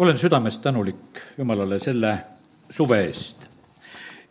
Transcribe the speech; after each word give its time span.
olen 0.00 0.18
südamest 0.18 0.62
tänulik 0.62 1.20
Jumalale 1.38 1.78
selle 1.78 2.18
suve 2.70 3.02
eest. 3.04 3.36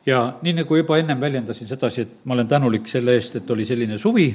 ja 0.06 0.34
nii, 0.42 0.54
nagu 0.64 0.76
juba 0.76 0.98
ennem 0.98 1.22
väljendasin 1.22 1.68
sedasi, 1.70 2.02
et 2.02 2.26
ma 2.26 2.34
olen 2.34 2.48
tänulik 2.48 2.88
selle 2.90 3.14
eest, 3.14 3.35
et 3.35 3.51
oli 3.53 3.66
selline 3.69 3.97
suvi, 4.01 4.32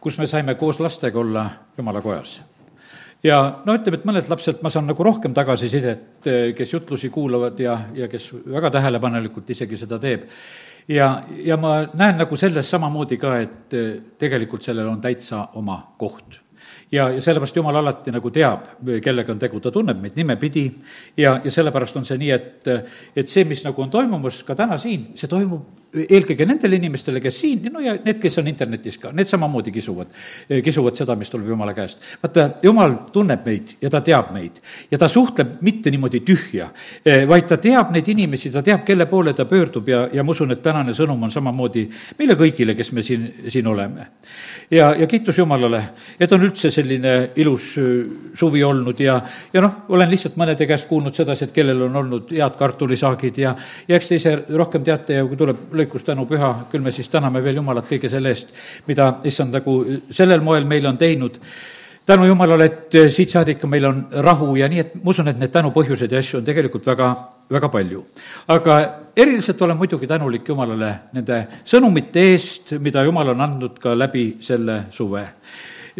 kus 0.00 0.16
me 0.18 0.26
saime 0.26 0.54
koos 0.54 0.80
lastega 0.80 1.20
olla 1.20 1.44
Jumala 1.76 2.00
kojas 2.00 2.40
ja 3.22 3.40
no 3.66 3.76
ütleme, 3.76 4.00
et 4.00 4.06
mõnelt 4.08 4.30
lapselt 4.32 4.62
ma 4.64 4.72
saan 4.72 4.88
nagu 4.88 5.04
rohkem 5.04 5.34
tagasisidet, 5.36 6.30
kes 6.56 6.72
jutlusi 6.72 7.10
kuulavad 7.12 7.60
ja, 7.60 7.76
ja 7.94 8.08
kes 8.08 8.30
väga 8.32 8.70
tähelepanelikult 8.78 9.50
isegi 9.52 9.76
seda 9.76 9.98
teeb. 10.00 10.24
ja, 10.88 11.10
ja 11.44 11.60
ma 11.60 11.82
näen 11.92 12.16
nagu 12.24 12.36
selles 12.36 12.70
samamoodi 12.70 13.20
ka, 13.20 13.36
et 13.44 13.76
tegelikult 14.18 14.64
sellel 14.64 14.88
on 14.88 15.04
täitsa 15.04 15.50
oma 15.60 15.82
koht 16.00 16.41
ja, 16.92 17.08
ja 17.10 17.20
sellepärast 17.20 17.56
Jumal 17.56 17.76
alati 17.80 18.12
nagu 18.14 18.30
teab, 18.30 18.66
kellega 19.02 19.32
on 19.32 19.40
tegu, 19.40 19.60
ta 19.60 19.72
tunneb 19.74 20.00
meid 20.02 20.16
nimepidi. 20.16 20.66
Ja, 21.16 21.38
ja 21.44 21.50
sellepärast 21.50 21.96
on 21.96 22.08
see 22.08 22.20
nii, 22.20 22.32
et, 22.36 22.72
et 23.16 23.28
see, 23.28 23.44
mis 23.48 23.64
nagu 23.66 23.82
on 23.82 23.90
toimumas 23.90 24.42
ka 24.46 24.56
täna 24.58 24.78
siin, 24.80 25.10
see 25.18 25.30
toimub 25.30 25.81
eelkõige 25.92 26.46
nendele 26.48 26.78
inimestele, 26.80 27.20
kes 27.20 27.38
siin, 27.42 27.66
no 27.72 27.80
ja 27.82 27.94
need, 28.00 28.16
kes 28.22 28.38
on 28.40 28.48
internetis 28.48 28.96
ka, 29.00 29.10
need 29.12 29.28
samamoodi 29.28 29.72
kisuvad, 29.74 30.12
kisuvad 30.64 30.96
seda, 30.96 31.16
mis 31.20 31.30
tuleb 31.30 31.50
Jumala 31.52 31.74
käest. 31.76 32.00
vaata, 32.22 32.48
Jumal 32.62 32.94
tunneb 33.12 33.44
meid 33.46 33.74
ja 33.82 33.90
ta 33.92 34.00
teab 34.04 34.30
meid 34.32 34.60
ja 34.90 34.98
ta 34.98 35.08
suhtleb 35.12 35.58
mitte 35.60 35.92
niimoodi 35.92 36.22
tühja, 36.24 36.70
vaid 37.28 37.48
ta 37.50 37.58
teab 37.60 37.92
neid 37.92 38.08
inimesi, 38.08 38.50
ta 38.54 38.62
teab, 38.64 38.86
kelle 38.88 39.06
poole 39.10 39.34
ta 39.36 39.44
pöördub 39.48 39.88
ja, 39.88 40.06
ja 40.12 40.24
ma 40.24 40.32
usun, 40.32 40.54
et 40.54 40.62
tänane 40.64 40.94
sõnum 40.96 41.28
on 41.28 41.34
samamoodi 41.34 41.84
meile 42.18 42.38
kõigile, 42.40 42.76
kes 42.78 42.92
me 42.96 43.04
siin, 43.04 43.28
siin 43.52 43.68
oleme. 43.68 44.08
ja, 44.70 44.94
ja 44.96 45.06
kiitus 45.06 45.38
Jumalale, 45.38 45.82
et 46.20 46.32
on 46.32 46.48
üldse 46.48 46.70
selline 46.72 47.14
ilus 47.36 47.74
suvi 48.38 48.64
olnud 48.64 49.00
ja, 49.00 49.18
ja 49.52 49.64
noh, 49.64 49.84
olen 49.92 50.10
lihtsalt 50.10 50.40
mõnede 50.40 50.66
käest 50.66 50.88
kuulnud 50.88 51.14
sedasi, 51.14 51.50
et 51.50 51.54
kellel 51.54 51.84
on 51.88 52.00
olnud 52.00 52.32
head 52.32 52.56
kartulisaagid 52.56 53.44
ja, 53.44 53.54
ja 53.88 54.00
eks 54.00 54.08
te 54.08 54.20
ise 54.20 54.34
rohkem 54.48 54.84
teate 54.88 55.20
ja 55.20 55.28
kui 55.28 55.36
tuleb 55.36 55.68
lõikus 55.82 56.06
tänupüha, 56.06 56.54
küll 56.70 56.82
me 56.82 56.92
siis 56.92 57.10
täname 57.10 57.42
veel 57.44 57.60
Jumalat 57.60 57.88
kõige 57.90 58.10
selle 58.10 58.32
eest, 58.32 58.54
mida 58.86 59.18
issand 59.28 59.54
nagu 59.54 59.78
sellel 60.10 60.42
moel 60.44 60.64
meile 60.64 60.88
on 60.88 60.98
teinud. 60.98 61.38
tänu 62.06 62.24
Jumalale, 62.26 62.64
et 62.64 62.94
siit 63.10 63.30
saadik 63.30 63.62
meil 63.64 63.84
on 63.86 64.06
rahu 64.10 64.56
ja 64.56 64.68
nii, 64.68 64.78
et 64.78 64.94
ma 64.94 65.10
usun, 65.10 65.28
et 65.28 65.38
need 65.38 65.52
tänupõhjuseid 65.52 66.12
ja 66.12 66.18
asju 66.18 66.38
on 66.38 66.44
tegelikult 66.44 66.86
väga, 66.86 67.14
väga 67.50 67.68
palju. 67.68 68.04
aga 68.48 68.78
eriliselt 69.16 69.62
olen 69.62 69.76
muidugi 69.76 70.06
tänulik 70.06 70.48
Jumalale 70.48 70.94
nende 71.12 71.46
sõnumite 71.64 72.20
eest, 72.32 72.72
mida 72.78 73.04
Jumal 73.04 73.28
on 73.28 73.40
andnud 73.40 73.78
ka 73.78 73.94
läbi 73.94 74.36
selle 74.40 74.84
suve. 74.90 75.26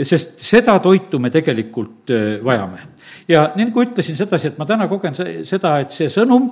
sest 0.03 0.41
seda 0.41 0.79
toitu 0.79 1.19
me 1.19 1.31
tegelikult 1.31 2.11
vajame 2.45 2.92
ja 3.29 3.45
nii 3.57 3.69
nagu 3.69 3.83
ütlesin 3.85 4.17
sedasi, 4.19 4.53
et 4.53 4.59
ma 4.61 4.67
täna 4.69 4.89
kogen 4.91 5.15
seda, 5.17 5.75
et 5.83 5.95
see 5.95 6.11
sõnum, 6.13 6.51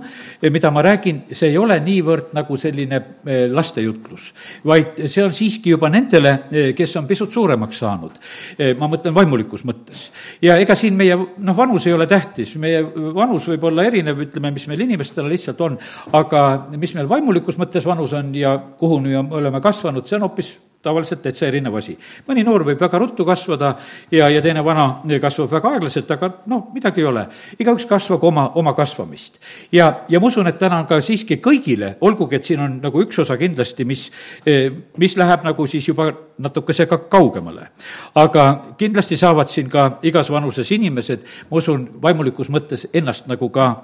mida 0.53 0.71
ma 0.75 0.85
räägin, 0.85 1.23
see 1.33 1.51
ei 1.53 1.59
ole 1.59 1.79
niivõrd 1.85 2.33
nagu 2.37 2.57
selline 2.61 3.01
eh, 3.01 3.45
lastejutlus, 3.51 4.31
vaid 4.67 5.03
see 5.07 5.25
on 5.25 5.35
siiski 5.37 5.75
juba 5.75 5.91
nendele, 5.93 6.37
eh, 6.51 6.71
kes 6.77 6.97
on 7.01 7.09
pisut 7.11 7.33
suuremaks 7.35 7.83
saanud. 7.83 8.17
Eh, 8.59 8.73
ma 8.79 8.89
mõtlen 8.91 9.15
vaimulikus 9.17 9.65
mõttes. 9.69 10.09
ja 10.43 10.57
ega 10.61 10.75
siin 10.79 10.97
meie, 10.97 11.17
noh, 11.17 11.57
vanus 11.57 11.87
ei 11.87 11.97
ole 11.97 12.07
tähtis, 12.11 12.55
meie 12.57 12.83
vanus 13.15 13.49
võib 13.51 13.69
olla 13.71 13.85
erinev, 13.89 14.25
ütleme, 14.27 14.53
mis 14.55 14.67
meil 14.71 14.87
inimestele 14.87 15.29
lihtsalt 15.29 15.61
on, 15.67 15.79
aga 16.13 16.47
mis 16.79 16.95
meil 16.95 17.09
vaimulikus 17.09 17.59
mõttes 17.61 17.87
vanus 17.87 18.15
on 18.17 18.35
ja 18.35 18.57
kuhu 18.79 19.01
me 19.01 19.19
oleme 19.19 19.61
kasvanud, 19.61 20.07
see 20.07 20.19
on 20.19 20.29
hoopis 20.29 20.55
tavaliselt 20.83 21.21
täitsa 21.23 21.47
erinev 21.47 21.75
asi. 21.77 21.97
mõni 22.29 22.45
noor 22.45 22.65
võib 22.65 22.81
väga 22.81 22.99
ruttu 22.99 23.25
kasvada 23.29 23.75
ja, 24.13 24.29
ja 24.33 24.41
teine 24.43 24.65
vana 24.65 25.03
kasvab 25.21 25.51
väga 25.53 25.75
aeglaselt, 25.75 26.11
aga 26.11 26.31
noh, 26.47 26.69
midagi 26.75 27.03
ei 27.03 27.07
ole. 27.07 27.27
igaüks 27.59 27.85
kasvagu 27.87 28.27
oma, 28.27 28.51
oma 28.55 28.73
kasvamist. 28.75 29.39
ja, 29.73 30.05
ja 30.09 30.21
ma 30.21 30.27
usun, 30.27 30.47
et 30.49 30.59
täna 30.59 30.79
on 30.81 30.87
ka 30.87 31.01
siiski 31.05 31.37
kõigile, 31.45 31.97
olgugi 32.01 32.37
et 32.37 32.49
siin 32.49 32.65
on 32.65 32.79
nagu 32.83 33.03
üks 33.05 33.19
osa 33.21 33.37
kindlasti, 33.37 33.85
mis, 33.85 34.11
eh, 34.47 34.71
mis 34.97 35.17
läheb 35.17 35.45
nagu 35.45 35.67
siis 35.67 35.89
juba 35.89 36.11
natukese 36.39 36.87
ka 36.87 36.99
kaugemale. 37.13 37.69
aga 38.15 38.75
kindlasti 38.79 39.17
saavad 39.17 39.53
siin 39.53 39.69
ka 39.69 39.99
igas 40.03 40.31
vanuses 40.31 40.71
inimesed, 40.71 41.29
ma 41.51 41.61
usun, 41.61 41.89
vaimulikus 42.03 42.49
mõttes 42.49 42.89
ennast 42.95 43.29
nagu 43.29 43.51
ka 43.53 43.83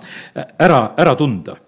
ära, 0.58 0.94
ära 0.96 1.14
tunda 1.14 1.65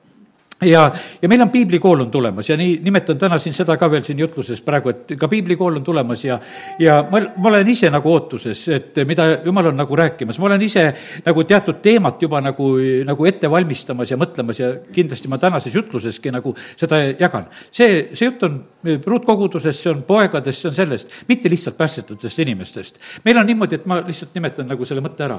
ja, 0.62 0.92
ja 1.22 1.28
meil 1.28 1.42
on 1.42 1.50
piiblikool 1.50 2.00
on 2.00 2.10
tulemas 2.10 2.48
ja 2.48 2.56
nii 2.58 2.78
nimetan 2.82 3.18
täna 3.18 3.38
siin 3.38 3.54
seda 3.54 3.76
ka 3.78 3.90
veel 3.90 4.02
siin 4.06 4.18
jutluses 4.18 4.60
praegu, 4.66 4.90
et 4.90 5.14
ka 5.18 5.28
piiblikool 5.30 5.78
on 5.78 5.84
tulemas 5.84 6.24
ja, 6.24 6.38
ja 6.82 6.98
ma, 7.10 7.20
ma 7.36 7.50
olen 7.52 7.68
ise 7.70 7.90
nagu 7.94 8.10
ootuses, 8.12 8.64
et 8.74 8.98
mida 9.06 9.28
jumal 9.44 9.70
on 9.70 9.78
nagu 9.78 9.96
rääkimas, 9.96 10.38
ma 10.38 10.48
olen 10.50 10.62
ise 10.66 10.84
nagu 11.26 11.44
teatud 11.48 11.78
teemat 11.82 12.22
juba 12.22 12.42
nagu, 12.42 12.70
nagu 13.06 13.28
ette 13.30 13.50
valmistamas 13.50 14.10
ja 14.10 14.18
mõtlemas 14.20 14.62
ja 14.62 14.72
kindlasti 14.94 15.30
ma 15.30 15.38
tänases 15.38 15.74
jutluseski 15.74 16.32
nagu 16.34 16.54
seda 16.58 17.04
jagan. 17.18 17.46
see, 17.70 18.08
see 18.14 18.26
jutt 18.26 18.42
on 18.48 18.60
ruutkogudusest, 19.06 19.82
see 19.82 19.92
on 19.92 20.02
poegadest, 20.08 20.62
see 20.62 20.72
on 20.72 20.74
sellest, 20.74 21.20
mitte 21.28 21.50
lihtsalt 21.50 21.78
päästetutest 21.78 22.38
inimestest. 22.38 22.98
meil 23.24 23.38
on 23.38 23.46
niimoodi, 23.46 23.78
et 23.78 23.86
ma 23.86 24.02
lihtsalt 24.06 24.34
nimetan 24.34 24.66
nagu 24.74 24.84
selle 24.84 25.04
mõtte 25.04 25.26
ära 25.28 25.38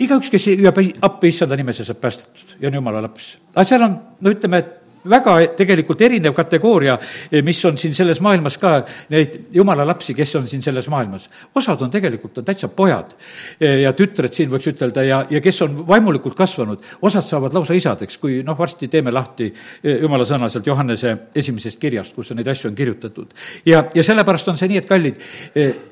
igaüks, 0.00 0.30
kes 0.32 0.46
hüüab 0.46 0.78
appi 1.02 1.32
issanda 1.32 1.56
nimesse, 1.56 1.84
saab 1.84 2.00
päästetud 2.02 2.56
ja 2.60 2.68
on 2.68 2.78
jumala 2.80 3.02
laps. 3.02 3.36
aga 3.54 3.64
seal 3.68 3.82
on, 3.86 3.98
no 4.20 4.32
ütleme, 4.32 4.62
et 4.62 4.81
väga 5.08 5.34
tegelikult 5.58 6.00
erinev 6.04 6.34
kategooria, 6.36 6.96
mis 7.44 7.60
on 7.66 7.78
siin 7.80 7.94
selles 7.96 8.20
maailmas 8.24 8.58
ka, 8.60 8.74
neid 9.12 9.54
jumala 9.54 9.86
lapsi, 9.86 10.14
kes 10.14 10.34
on 10.38 10.48
siin 10.48 10.62
selles 10.62 10.88
maailmas. 10.92 11.28
osad 11.54 11.82
on 11.82 11.90
tegelikult, 11.90 12.38
on 12.38 12.44
täitsa 12.44 12.68
pojad 12.68 13.14
ja 13.60 13.92
tütred 13.96 14.32
siin 14.32 14.50
võiks 14.50 14.68
ütelda 14.70 15.04
ja, 15.06 15.22
ja 15.30 15.40
kes 15.40 15.62
on 15.66 15.82
vaimulikult 15.88 16.36
kasvanud, 16.38 16.84
osad 17.02 17.26
saavad 17.26 17.54
lausa 17.54 17.74
isadeks, 17.74 18.18
kui 18.22 18.42
noh, 18.46 18.58
varsti 18.58 18.88
teeme 18.88 19.12
lahti 19.12 19.52
jumala 19.82 20.26
sõna 20.28 20.50
sealt 20.52 20.66
Johannese 20.66 21.16
esimesest 21.34 21.80
kirjast, 21.82 22.14
kus 22.14 22.32
neid 22.36 22.48
asju 22.48 22.70
on 22.70 22.78
kirjutatud. 22.78 23.34
ja, 23.66 23.84
ja 23.94 24.06
sellepärast 24.06 24.48
on 24.48 24.60
see 24.60 24.70
nii, 24.72 24.82
et 24.82 24.88
kallid, 24.88 25.22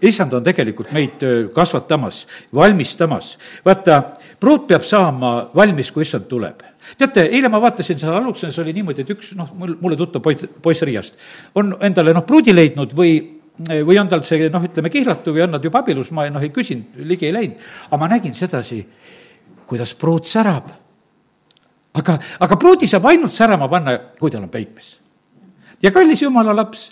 issand 0.06 0.34
on 0.38 0.44
tegelikult 0.46 0.92
meid 0.96 1.24
kasvatamas, 1.54 2.26
valmistamas. 2.54 3.36
vaata, 3.66 4.02
pruut 4.40 4.68
peab 4.70 4.86
saama 4.86 5.50
valmis, 5.54 5.90
kui 5.90 6.06
issand 6.06 6.28
tuleb 6.30 6.69
teate, 6.98 7.26
eile 7.28 7.50
ma 7.52 7.60
vaatasin 7.62 7.98
seal 8.00 8.14
Aluksenes 8.16 8.58
oli 8.62 8.74
niimoodi, 8.76 9.04
et 9.04 9.12
üks 9.14 9.34
noh, 9.38 9.52
mul, 9.58 9.76
mulle 9.80 9.98
tuttav 10.00 10.22
poiss, 10.24 10.48
poiss 10.62 10.84
Riiast 10.86 11.18
on 11.60 11.74
endale 11.86 12.14
noh, 12.16 12.26
pruudi 12.26 12.54
leidnud 12.54 12.96
või 12.96 13.14
või 13.60 13.98
on 14.00 14.08
tal 14.08 14.22
see 14.24 14.48
noh, 14.48 14.62
ütleme 14.64 14.88
kihlatu 14.92 15.34
või 15.36 15.44
on 15.44 15.50
nad 15.56 15.64
juba 15.64 15.82
abielus, 15.82 16.10
ma 16.16 16.24
noh, 16.32 16.40
ei 16.40 16.52
küsinud, 16.54 17.02
ligi 17.04 17.28
ei 17.28 17.34
läinud, 17.36 17.66
aga 17.90 17.98
ma 18.00 18.08
nägin 18.08 18.32
sedasi, 18.36 18.80
kuidas 19.68 19.92
pruut 19.94 20.26
särab. 20.26 20.70
aga, 21.94 22.16
aga 22.40 22.56
pruudi 22.56 22.86
saab 22.86 23.10
ainult 23.10 23.34
särama 23.34 23.68
panna, 23.68 23.98
kui 24.18 24.30
tal 24.30 24.46
on 24.46 24.48
peipes. 24.48 24.96
ja 25.82 25.90
kallis 25.90 26.22
jumala 26.22 26.54
laps 26.56 26.90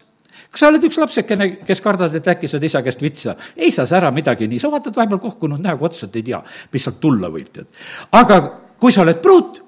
kas 0.51 0.63
sa 0.63 0.69
oled 0.71 0.85
üks 0.89 0.99
lapsekene, 1.01 1.49
kes 1.67 1.81
kardad, 1.85 2.15
et 2.15 2.29
äkki 2.29 2.49
saad 2.49 2.65
isa 2.65 2.83
käest 2.83 3.03
vitsa? 3.03 3.37
ei 3.57 3.71
saa 3.71 3.87
sära 3.87 4.11
midagi 4.15 4.49
nii, 4.49 4.61
sa 4.61 4.71
vaatad 4.73 4.97
vahepeal 4.97 5.21
kohkunud 5.23 5.61
näoga 5.61 5.89
otsa, 5.91 6.09
et 6.09 6.17
ei 6.17 6.27
tea, 6.31 6.43
mis 6.73 6.85
sealt 6.85 7.01
tulla 7.01 7.31
võib, 7.33 7.51
tead. 7.53 7.69
aga 8.13 8.41
kui 8.81 8.95
sa 8.95 9.05
oled 9.05 9.21
pruut, 9.23 9.63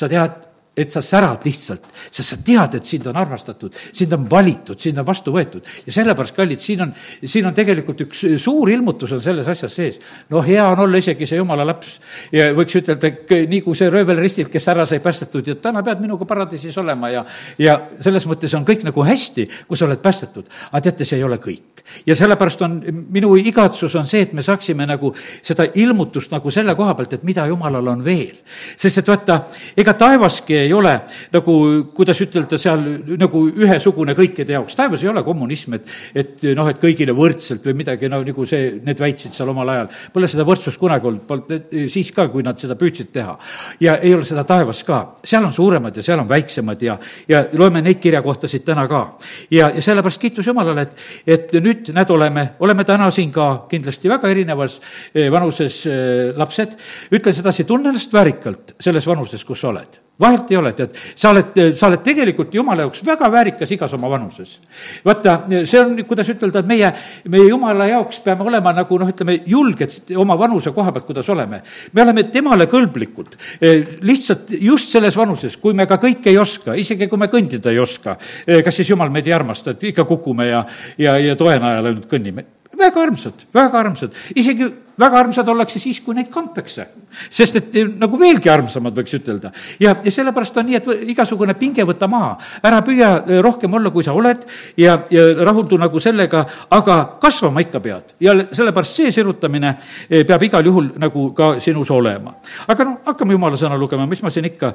sa 0.00 0.08
tead, 0.08 0.32
et 0.76 0.92
sa 0.92 1.00
särad 1.02 1.42
lihtsalt, 1.44 1.86
sest 2.14 2.30
sa 2.30 2.36
tead, 2.46 2.76
et 2.78 2.86
sind 2.86 3.06
on 3.10 3.16
armastatud, 3.18 3.74
sind 3.74 4.12
on 4.14 4.26
valitud, 4.30 4.78
sind 4.80 5.00
on 5.02 5.06
vastu 5.06 5.32
võetud. 5.34 5.66
ja 5.86 5.92
sellepärast, 5.92 6.34
kallid, 6.36 6.60
siin 6.62 6.84
on, 6.84 6.92
siin 7.26 7.46
on 7.46 7.54
tegelikult 7.54 8.04
üks 8.06 8.22
suur 8.38 8.70
ilmutus 8.70 9.10
on 9.12 9.22
selles 9.22 9.48
asjas 9.50 9.74
sees. 9.74 9.98
no 10.30 10.42
hea 10.46 10.62
on 10.70 10.84
olla 10.86 11.00
isegi 11.02 11.26
see 11.26 11.40
jumala 11.40 11.66
laps 11.66 11.98
ja 12.32 12.52
võiks 12.54 12.78
ütelda, 12.78 13.10
nii 13.50 13.60
kui 13.66 13.74
see 13.74 13.90
röövel 13.90 14.22
ristilt, 14.22 14.52
kes 14.52 14.68
ära 14.70 14.86
sai 14.86 15.00
päästetud 15.02 15.50
ja 15.50 15.56
täna 15.58 15.82
pead 15.82 16.04
minuga 16.04 16.28
paradiisis 16.28 16.78
olema 16.78 17.10
ja, 17.10 17.24
ja 17.58 17.80
selles 18.00 18.28
mõttes 18.30 18.54
on 18.54 18.64
kõik 18.68 18.86
nagu 18.86 19.04
hästi, 19.04 19.48
kui 19.66 19.76
sa 19.80 19.88
oled 19.88 20.00
päästetud. 20.02 20.46
aga 20.70 20.84
teate, 20.86 21.04
see 21.04 21.18
ei 21.18 21.26
ole 21.26 21.40
kõik. 21.42 21.82
ja 22.06 22.14
sellepärast 22.14 22.62
on, 22.62 22.78
minu 23.10 23.34
igatsus 23.42 23.98
on 23.98 24.06
see, 24.06 24.22
et 24.28 24.32
me 24.38 24.46
saaksime 24.46 24.86
nagu 24.86 25.12
seda 25.42 25.66
ilmutust 25.74 26.30
nagu 26.30 26.50
selle 26.54 26.78
koha 26.78 26.94
pealt, 26.94 27.18
et 27.18 27.26
mida 27.26 27.46
jumalal 27.50 27.90
on 27.90 28.04
veel. 28.06 28.38
sest 28.76 29.02
et 29.02 29.10
vaata, 29.10 29.42
ega 29.76 29.98
taevaski 29.98 30.60
ei 30.60 30.69
ole 30.76 30.94
nagu, 31.32 31.56
kuidas 31.96 32.20
ütelda, 32.24 32.58
seal 32.60 32.84
nagu 33.20 33.44
ühesugune 33.48 34.14
kõikide 34.18 34.56
jaoks. 34.56 34.76
taevas 34.78 35.02
ei 35.04 35.10
ole 35.12 35.22
kommunism, 35.26 35.76
et, 35.78 35.94
et 36.14 36.46
noh, 36.56 36.68
et 36.70 36.80
kõigile 36.82 37.14
võrdselt 37.16 37.64
või 37.66 37.76
midagi, 37.82 38.08
no 38.10 38.22
nagu 38.24 38.46
see, 38.48 38.72
need 38.84 39.00
väitsid 39.00 39.36
seal 39.36 39.52
omal 39.52 39.68
ajal. 39.72 39.90
Pole 40.12 40.28
seda 40.30 40.46
võrdsust 40.48 40.80
kunagi 40.80 41.08
olnud, 41.10 41.24
polnud 41.28 41.76
siis 41.90 42.10
ka, 42.16 42.28
kui 42.32 42.44
nad 42.46 42.58
seda 42.60 42.76
püüdsid 42.78 43.12
teha. 43.14 43.36
ja 43.80 43.96
ei 43.98 44.14
ole 44.14 44.24
seda 44.26 44.44
taevas 44.48 44.82
ka. 44.86 45.00
seal 45.24 45.44
on 45.44 45.52
suuremad 45.52 45.96
ja 45.96 46.02
seal 46.02 46.20
on 46.20 46.28
väiksemad 46.28 46.82
ja, 46.82 46.98
ja 47.28 47.44
loeme 47.52 47.82
neid 47.82 48.00
kirjakohtasid 48.02 48.64
täna 48.64 48.86
ka. 48.88 49.02
ja, 49.50 49.70
ja 49.74 49.82
sellepärast 49.82 50.20
kiitus 50.20 50.46
Jumalale, 50.46 50.86
et, 50.86 51.06
et 51.26 51.56
nüüd 51.60 51.92
näed, 51.94 52.10
oleme, 52.10 52.46
oleme 52.60 52.84
täna 52.84 53.10
siin 53.14 53.32
ka 53.32 53.66
kindlasti 53.70 54.10
väga 54.10 54.30
erinevas 54.30 54.80
eh, 55.14 55.30
vanuses 55.32 55.82
eh, 55.86 56.36
lapsed. 56.36 56.76
ütle 57.12 57.32
sedasi, 57.32 57.64
tunne 57.64 57.92
ennast 57.92 58.12
väärikalt 58.12 58.76
selles 58.80 59.06
vanuses, 59.06 59.44
kus 59.44 59.60
sa 59.60 59.72
oled 59.74 59.99
vahet 60.20 60.50
ei 60.52 60.58
ole, 60.60 60.72
tead, 60.76 60.96
sa 61.16 61.32
oled, 61.32 61.58
sa 61.76 61.88
oled 61.88 62.02
tegelikult 62.04 62.54
jumala 62.54 62.86
jaoks 62.86 63.02
väga 63.06 63.30
väärikas 63.32 63.72
igas 63.74 63.94
oma 63.96 64.10
vanuses. 64.12 64.58
vaata, 65.04 65.36
see 65.64 65.80
on, 65.80 65.96
kuidas 66.08 66.28
ütelda, 66.32 66.62
meie, 66.66 66.92
meie 67.32 67.48
jumala 67.48 67.88
jaoks 67.90 68.20
peame 68.24 68.46
olema 68.46 68.74
nagu 68.76 69.00
noh, 69.00 69.10
ütleme, 69.10 69.40
julged 69.46 70.14
oma 70.20 70.36
vanuse 70.38 70.74
koha 70.76 70.92
pealt, 70.92 71.08
kuidas 71.08 71.28
oleme. 71.32 71.62
me 71.92 72.04
oleme 72.04 72.26
temale 72.32 72.68
kõlblikud, 72.70 73.36
lihtsalt 74.06 74.54
just 74.60 74.92
selles 74.92 75.16
vanuses, 75.16 75.56
kui 75.56 75.74
me 75.74 75.88
ka 75.90 76.00
kõike 76.00 76.32
ei 76.32 76.38
oska, 76.38 76.76
isegi 76.78 77.08
kui 77.08 77.20
me 77.20 77.30
kõndida 77.32 77.72
ei 77.72 77.80
oska, 77.80 78.16
kas 78.64 78.80
siis 78.80 78.92
jumal 78.92 79.10
meid 79.10 79.28
ei 79.28 79.36
armasta, 79.36 79.74
et 79.74 79.90
ikka 79.92 80.04
kukume 80.08 80.50
ja, 80.50 80.64
ja, 80.98 81.18
ja 81.18 81.36
toe 81.38 81.58
najal 81.58 81.92
ainult 81.92 82.10
kõnnime 82.10 82.59
väga 82.80 83.02
armsad, 83.02 83.44
väga 83.54 83.82
armsad, 83.84 84.16
isegi 84.34 84.70
väga 85.00 85.18
armsad 85.20 85.48
ollakse 85.48 85.80
siis, 85.80 86.00
kui 86.04 86.14
neid 86.16 86.28
kantakse. 86.32 86.86
sest 87.30 87.56
et 87.56 87.76
eh, 87.76 87.88
nagu 87.98 88.18
veelgi 88.20 88.50
armsamad, 88.52 88.94
võiks 88.94 89.14
ütelda. 89.16 89.50
ja, 89.80 89.94
ja 90.04 90.12
sellepärast 90.12 90.56
on 90.60 90.68
nii, 90.68 90.78
et 90.78 91.10
igasugune 91.14 91.54
pinge 91.58 91.84
võta 91.88 92.08
maha, 92.10 92.36
ära 92.62 92.80
püüa 92.86 93.10
eh, 93.24 93.40
rohkem 93.42 93.74
olla, 93.74 93.90
kui 93.90 94.04
sa 94.04 94.14
oled 94.16 94.44
ja, 94.76 94.98
ja 95.10 95.26
rahuldu 95.44 95.78
nagu 95.80 96.00
sellega, 96.00 96.44
aga 96.70 96.98
kasvama 97.22 97.64
ikka 97.64 97.80
pead. 97.80 98.14
ja 98.20 98.34
sellepärast 98.52 99.00
see 99.00 99.12
sirutamine 99.14 99.74
eh, 100.08 100.24
peab 100.26 100.42
igal 100.48 100.66
juhul 100.66 100.92
nagu 101.00 101.30
ka 101.36 101.52
sinus 101.60 101.90
olema. 101.90 102.36
aga 102.68 102.84
noh, 102.84 102.98
hakkame 103.06 103.36
jumala 103.36 103.60
sõna 103.60 103.78
lugema, 103.80 104.08
mis 104.10 104.22
ma 104.22 104.30
siin 104.30 104.50
ikka 104.52 104.74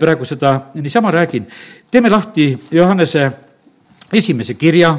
praegu 0.00 0.28
seda 0.28 0.58
niisama 0.74 1.10
räägin. 1.10 1.48
teeme 1.90 2.10
lahti 2.10 2.52
Johannese 2.70 3.30
esimese 4.12 4.54
kirja 4.54 4.92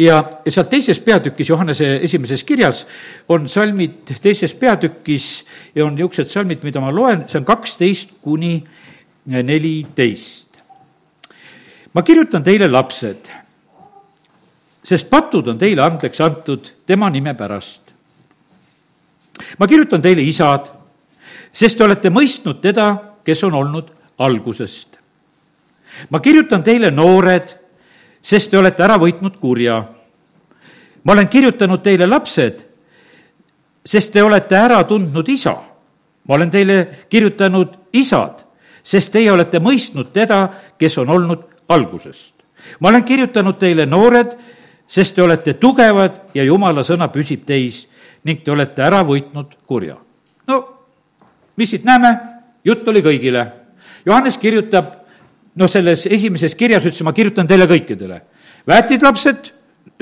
ja, 0.00 0.20
seal 0.48 0.68
teises 0.70 1.00
peatükis, 1.04 1.48
Johannese 1.48 1.88
esimeses 2.04 2.44
kirjas, 2.44 2.84
on 3.28 3.48
salmid 3.48 4.14
teises 4.22 4.54
peatükis 4.56 5.28
ja 5.74 5.84
on 5.84 5.94
niisugused 5.96 6.32
salmid, 6.32 6.64
mida 6.64 6.80
ma 6.80 6.92
loen, 6.94 7.26
see 7.28 7.40
on 7.40 7.48
kaksteist 7.48 8.16
kuni 8.24 8.56
neliteist. 9.30 10.48
ma 11.94 12.02
kirjutan 12.06 12.44
teile, 12.46 12.68
lapsed, 12.70 13.30
sest 14.84 15.10
patud 15.10 15.48
on 15.50 15.58
teile 15.58 15.82
andeks 15.82 16.20
antud 16.20 16.72
tema 16.86 17.10
nime 17.10 17.34
pärast. 17.34 17.92
ma 19.58 19.66
kirjutan 19.66 20.02
teile, 20.02 20.22
isad, 20.22 20.70
sest 21.52 21.78
te 21.78 21.84
olete 21.84 22.10
mõistnud 22.10 22.60
teda, 22.62 22.92
kes 23.24 23.44
on 23.44 23.54
olnud 23.54 23.92
algusest. 24.18 24.98
ma 26.10 26.20
kirjutan 26.20 26.62
teile, 26.62 26.90
noored 26.90 27.59
sest 28.22 28.50
te 28.50 28.58
olete 28.58 28.82
ära 28.82 28.98
võitnud 29.00 29.38
kurja. 29.40 29.84
ma 31.04 31.12
olen 31.12 31.28
kirjutanud 31.28 31.82
teile, 31.82 32.06
lapsed, 32.06 32.66
sest 33.84 34.12
te 34.12 34.22
olete 34.22 34.56
ära 34.56 34.82
tundnud 34.84 35.28
isa. 35.28 35.56
ma 36.28 36.34
olen 36.34 36.50
teile 36.50 36.88
kirjutanud, 37.08 37.76
isad, 37.92 38.44
sest 38.82 39.12
teie 39.12 39.32
olete 39.32 39.60
mõistnud 39.60 40.12
teda, 40.12 40.48
kes 40.78 40.98
on 40.98 41.08
olnud 41.08 41.46
algusest. 41.68 42.34
ma 42.80 42.88
olen 42.88 43.04
kirjutanud 43.04 43.58
teile, 43.58 43.86
noored, 43.86 44.36
sest 44.86 45.14
te 45.14 45.22
olete 45.22 45.54
tugevad 45.54 46.20
ja 46.34 46.44
jumala 46.44 46.82
sõna 46.82 47.08
püsib 47.08 47.46
teis 47.46 47.86
ning 48.24 48.44
te 48.44 48.52
olete 48.52 48.82
ära 48.82 49.02
võitnud 49.02 49.56
kurja. 49.66 49.96
no 50.46 50.80
mis 51.56 51.70
siit 51.70 51.84
näeme, 51.84 52.14
jutt 52.64 52.88
oli 52.88 53.02
kõigile. 53.04 53.44
Johannes 54.06 54.38
kirjutab 54.40 54.99
noh, 55.60 55.68
selles 55.70 56.06
esimeses 56.08 56.56
kirjas 56.58 56.86
ütles, 56.88 57.04
ma 57.04 57.14
kirjutan 57.16 57.48
teile 57.48 57.68
kõikidele. 57.70 58.20
väetid 58.68 59.02
lapsed, 59.02 59.52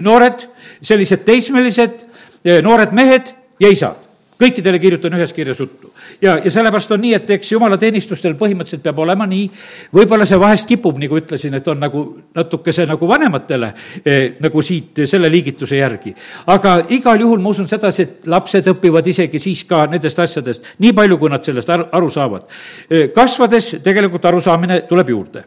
noored, 0.02 0.44
sellised 0.82 1.24
teismelised, 1.26 2.04
eh, 2.44 2.62
noored 2.62 2.92
mehed 2.92 3.34
ja 3.60 3.70
isad 3.70 4.07
kõikidele 4.38 4.78
kirjutan 4.78 5.14
ühes 5.18 5.32
kirjas 5.32 5.58
juttu. 5.60 5.92
ja, 6.22 6.38
ja 6.44 6.50
sellepärast 6.50 6.92
on 6.94 7.00
nii, 7.02 7.14
et 7.14 7.30
eks 7.36 7.52
jumalateenistustel 7.52 8.36
põhimõtteliselt 8.38 8.82
peab 8.84 8.98
olema 9.02 9.26
nii, 9.26 9.48
võib-olla 9.94 10.26
see 10.28 10.38
vahest 10.40 10.68
kipub, 10.68 10.98
nagu 11.02 11.18
ütlesin, 11.18 11.54
et 11.58 11.68
on 11.68 11.80
nagu 11.82 12.04
natukese 12.34 12.86
nagu 12.86 13.08
vanematele 13.08 13.72
eh, 14.04 14.36
nagu 14.40 14.62
siit 14.62 15.02
selle 15.10 15.30
liigituse 15.32 15.76
järgi. 15.80 16.14
aga 16.46 16.78
igal 16.94 17.20
juhul 17.20 17.42
ma 17.42 17.54
usun 17.54 17.68
sedasi, 17.68 18.02
et 18.02 18.26
lapsed 18.26 18.72
õpivad 18.74 19.06
isegi 19.06 19.38
siis 19.42 19.64
ka 19.68 19.86
nendest 19.86 20.18
asjadest, 20.18 20.74
nii 20.78 20.92
palju, 20.92 21.18
kui 21.18 21.30
nad 21.30 21.44
sellest 21.44 21.70
aru, 21.70 21.88
aru 21.92 22.10
saavad 22.10 22.46
eh,. 22.90 23.08
kasvades 23.14 23.76
tegelikult 23.82 24.24
arusaamine 24.24 24.82
tuleb 24.88 25.14
juurde. 25.16 25.44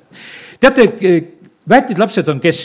teate 0.60 0.90
eh,, 1.02 1.22
väetid 1.70 2.00
lapsed 2.02 2.30
on 2.32 2.40
kes, 2.42 2.62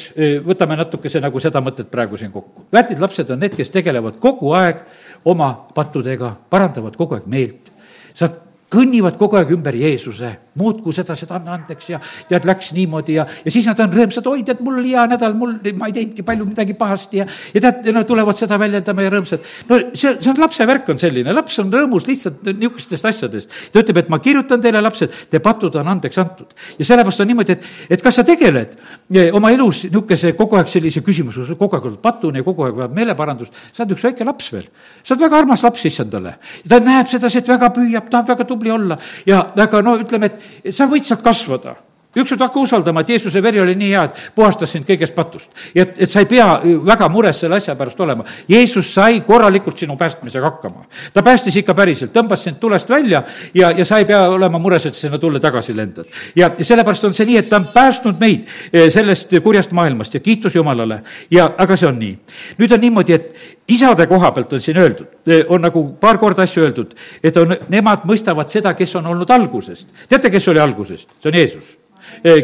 võtame 0.47 0.77
natukese 0.79 1.21
nagu 1.21 1.41
seda 1.43 1.61
mõtet 1.65 1.91
praegu 1.93 2.17
siin 2.17 2.33
kokku. 2.33 2.67
väetid 2.73 3.01
lapsed 3.01 3.31
on 3.31 3.41
need, 3.41 3.57
kes 3.57 3.71
tegelevad 3.71 4.19
kogu 4.23 4.53
aeg 4.57 4.85
oma 5.25 5.53
pattudega, 5.75 6.35
parandavad 6.51 6.97
kogu 6.97 7.19
aeg 7.19 7.27
meelt. 7.27 7.73
sa 8.15 8.29
kõnnivad 8.73 9.17
kogu 9.19 9.37
aeg 9.37 9.53
ümber 9.53 9.75
Jeesuse, 9.77 10.37
muutku 10.57 10.93
seda, 10.95 11.17
seda 11.19 11.37
anna 11.39 11.55
andeks 11.57 11.91
ja 11.91 12.01
tead, 12.29 12.47
läks 12.49 12.73
niimoodi 12.77 13.19
ja, 13.19 13.27
ja 13.45 13.53
siis 13.53 13.67
nad 13.69 13.81
on 13.85 13.93
rõõmsad, 13.93 14.27
oi, 14.31 14.43
tead, 14.47 14.63
mul 14.65 14.81
hea 14.85 15.07
nädal, 15.11 15.37
mul, 15.39 15.57
ma 15.79 15.91
ei 15.91 15.97
teinudki 15.97 16.25
palju 16.27 16.49
midagi 16.49 16.77
pahasti 16.79 17.21
ja, 17.21 17.27
ja 17.55 17.63
tead, 17.67 17.91
no 17.95 18.05
tulevad 18.09 18.39
seda 18.39 18.59
väljendama 18.61 19.05
ja 19.05 19.13
rõõmsad. 19.15 19.45
no 19.71 19.81
see, 19.93 20.15
see 20.15 20.33
on 20.33 20.41
lapse 20.41 20.67
värk 20.69 20.93
on 20.95 21.01
selline, 21.01 21.35
laps 21.37 21.59
on 21.63 21.73
rõõmus 21.73 22.09
lihtsalt 22.09 22.45
niisugustest 22.49 23.11
asjadest. 23.13 23.57
ta 23.73 23.83
ütleb, 23.83 24.03
et 24.05 24.13
ma 24.13 24.21
kirjutan 24.25 24.63
teile, 24.63 24.83
lapsed, 24.85 25.13
te 25.31 25.41
patud 25.45 25.77
on 25.81 25.93
andeks 25.95 26.21
antud. 26.23 26.57
ja 26.79 26.89
sellepärast 26.89 27.25
on 27.25 27.31
niimoodi, 27.33 27.57
et, 27.57 27.71
et 27.99 28.05
kas 28.05 28.21
sa 28.21 28.25
tegeled 28.27 28.77
eh, 29.13 29.31
oma 29.37 29.53
elus 29.55 29.85
niisuguse 29.91 30.33
kogu 30.39 30.61
aeg 30.61 30.73
sellise 30.73 31.05
küsimusega, 31.05 31.59
kogu 31.59 31.79
aeg 31.79 31.91
oled 31.93 32.01
patune 32.03 32.45
kogu 32.47 32.67
aeg 32.67 32.81
vajab 32.81 32.97
meeleparandust, 32.97 33.63
sa 33.73 33.85
oled 33.85 33.97
üks 33.97 34.09
väike 34.09 34.27
laps 34.27 34.51
veel. 34.55 34.69
sa 35.03 35.15
oled 35.15 35.27
väga 35.27 35.43
armas 35.43 35.65
laps 35.67 35.85
issandale. 35.89 36.37
ta 36.69 36.81
näeb 36.81 37.11
sedasi, 37.11 37.43
et 37.43 37.49
väga 37.49 37.71
püüab, 37.77 38.11
tahab 38.11 38.35
väga 38.35 38.49
tubli 38.49 38.73
olla 38.73 38.99
ja 39.27 39.45
aga 39.67 39.83
no 39.83 39.97
ütleme, 40.01 40.31
et 40.31 40.46
sa 40.71 40.89
võid 40.91 41.07
sealt 41.09 41.25
kasvada 41.25 41.77
ükskord 42.17 42.41
hakka 42.41 42.61
usaldama, 42.61 43.01
et 43.01 43.09
Jeesuse 43.15 43.43
veri 43.43 43.61
oli 43.61 43.75
nii 43.79 43.91
hea, 43.93 44.05
et 44.09 44.23
puhastas 44.35 44.73
sind 44.73 44.87
kõigest 44.89 45.15
patust. 45.15 45.51
et, 45.75 45.95
et 46.03 46.11
sa 46.11 46.21
ei 46.21 46.29
pea 46.31 46.61
väga 46.87 47.09
mures 47.13 47.41
selle 47.41 47.57
asja 47.57 47.75
pärast 47.77 48.01
olema. 48.01 48.25
Jeesus 48.49 48.93
sai 48.95 49.21
korralikult 49.27 49.79
sinu 49.79 49.97
päästmisega 49.97 50.51
hakkama. 50.51 50.87
ta 51.13 51.23
päästis 51.23 51.57
ikka 51.57 51.75
päriselt, 51.75 52.13
tõmbas 52.13 52.45
sind 52.45 52.61
tulest 52.61 52.89
välja 52.89 53.23
ja, 53.55 53.71
ja 53.71 53.85
sa 53.85 53.99
ei 53.99 54.05
pea 54.05 54.23
olema 54.29 54.59
mures, 54.59 54.87
et 54.87 54.95
sinna 54.95 55.19
tulle 55.19 55.41
tagasi 55.41 55.77
lendad. 55.77 56.07
ja, 56.37 56.51
sellepärast 56.61 57.05
on 57.05 57.15
see 57.15 57.27
nii, 57.27 57.39
et 57.43 57.49
ta 57.49 57.61
on 57.61 57.69
päästnud 57.75 58.21
meid 58.21 58.47
eh, 58.73 58.91
sellest 58.93 59.37
kurjast 59.43 59.73
maailmast 59.73 60.15
ja 60.15 60.21
kiitus 60.21 60.57
Jumalale. 60.57 61.03
ja, 61.31 61.51
aga 61.59 61.77
see 61.77 61.89
on 61.89 61.99
nii. 61.99 62.19
nüüd 62.59 62.73
on 62.73 62.81
niimoodi, 62.81 63.13
et 63.13 63.35
isade 63.69 64.07
koha 64.07 64.33
pealt 64.33 64.53
on 64.53 64.61
siin 64.61 64.79
öeldud, 64.79 65.09
eh, 65.27 65.45
on 65.49 65.63
nagu 65.63 65.85
paar 66.01 66.19
korda 66.19 66.47
asju 66.47 66.65
öeldud, 66.65 66.95
et 67.23 67.37
on, 67.37 67.57
nemad 67.69 68.07
mõistavad 68.09 68.53
seda, 68.53 68.75
kes 68.75 68.95
on 68.97 69.07
olnud 69.07 69.31
algusest. 69.31 69.89
teate, 70.09 70.31
kes 70.31 70.49
oli 70.49 70.63
algusest? 70.63 71.11
see 71.21 71.33
on 71.33 71.39
Jeesus 71.43 71.77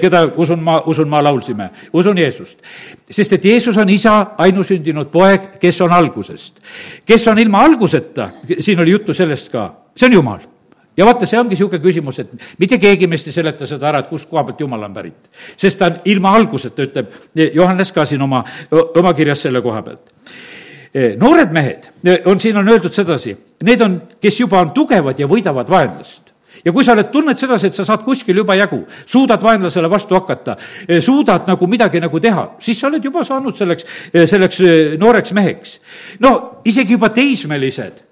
keda 0.01 0.25
usun 0.37 0.63
ma, 0.63 0.79
usun 0.87 1.09
ma 1.09 1.23
laulsime, 1.25 1.71
usun 1.93 2.19
Jeesust. 2.19 2.59
sest 3.11 3.33
et 3.33 3.45
Jeesus 3.45 3.77
on 3.77 3.91
isa 3.91 4.35
ainusündinud 4.39 5.11
poeg, 5.11 5.59
kes 5.61 5.81
on 5.81 5.93
algusest. 5.93 6.61
kes 7.07 7.29
on 7.29 7.39
ilma 7.39 7.65
alguseta, 7.65 8.31
siin 8.61 8.81
oli 8.81 8.91
juttu 8.91 9.15
sellest 9.15 9.53
ka, 9.53 9.69
see 9.97 10.07
on 10.07 10.13
Jumal 10.13 10.41
ja 10.97 11.07
vaata, 11.07 11.27
see 11.27 11.41
ongi 11.41 11.57
niisugune 11.57 11.81
küsimus, 11.83 12.19
et 12.23 12.33
mitte 12.61 12.79
keegi 12.79 13.09
meist 13.09 13.29
ei 13.29 13.37
seleta 13.37 13.67
seda 13.69 13.89
ära, 13.89 14.03
et 14.03 14.11
kust 14.13 14.29
koha 14.31 14.45
pealt 14.49 14.61
Jumal 14.61 14.83
on 14.89 14.95
pärit. 14.95 15.31
sest 15.57 15.79
ta 15.79 15.87
on 15.91 16.01
ilma 16.05 16.35
alguseta, 16.37 16.83
ütleb 16.83 17.13
Johannes 17.55 17.93
ka 17.93 18.05
siin 18.07 18.23
oma, 18.23 18.45
oma 18.71 19.15
kirjas 19.15 19.43
selle 19.47 19.63
koha 19.63 19.83
pealt. 19.83 20.13
Noored 21.19 21.53
mehed, 21.53 21.89
eh, 22.05 22.19
on, 22.29 22.41
siin 22.41 22.57
on 22.57 22.69
öeldud 22.69 22.93
sedasi, 22.93 23.33
need 23.65 23.81
on, 23.81 24.03
kes 24.21 24.41
juba 24.41 24.61
on 24.61 24.75
tugevad 24.77 25.19
ja 25.19 25.27
võidavad 25.27 25.71
vaenlast 25.71 26.22
ja 26.65 26.73
kui 26.73 26.85
sa 26.85 26.95
oled, 26.97 27.11
tunned 27.13 27.39
sedasi, 27.39 27.71
et 27.71 27.79
sa 27.79 27.87
saad 27.87 28.05
kuskil 28.07 28.37
juba 28.43 28.57
jagu, 28.59 28.83
suudad 29.07 29.43
vaenlasele 29.43 29.91
vastu 29.91 30.17
hakata, 30.19 30.57
eh, 30.89 31.01
suudad 31.01 31.49
nagu 31.49 31.67
midagi 31.67 32.01
nagu 32.01 32.21
teha, 32.21 32.49
siis 32.61 32.81
sa 32.81 32.89
oled 32.91 33.05
juba 33.05 33.25
saanud 33.25 33.57
selleks, 33.57 33.85
eh, 34.13 34.27
selleks 34.27 34.61
eh, 34.61 34.97
nooreks 34.99 35.33
meheks. 35.33 35.79
no 36.21 36.63
isegi 36.65 36.93
juba 36.93 37.09
teismelised 37.09 38.03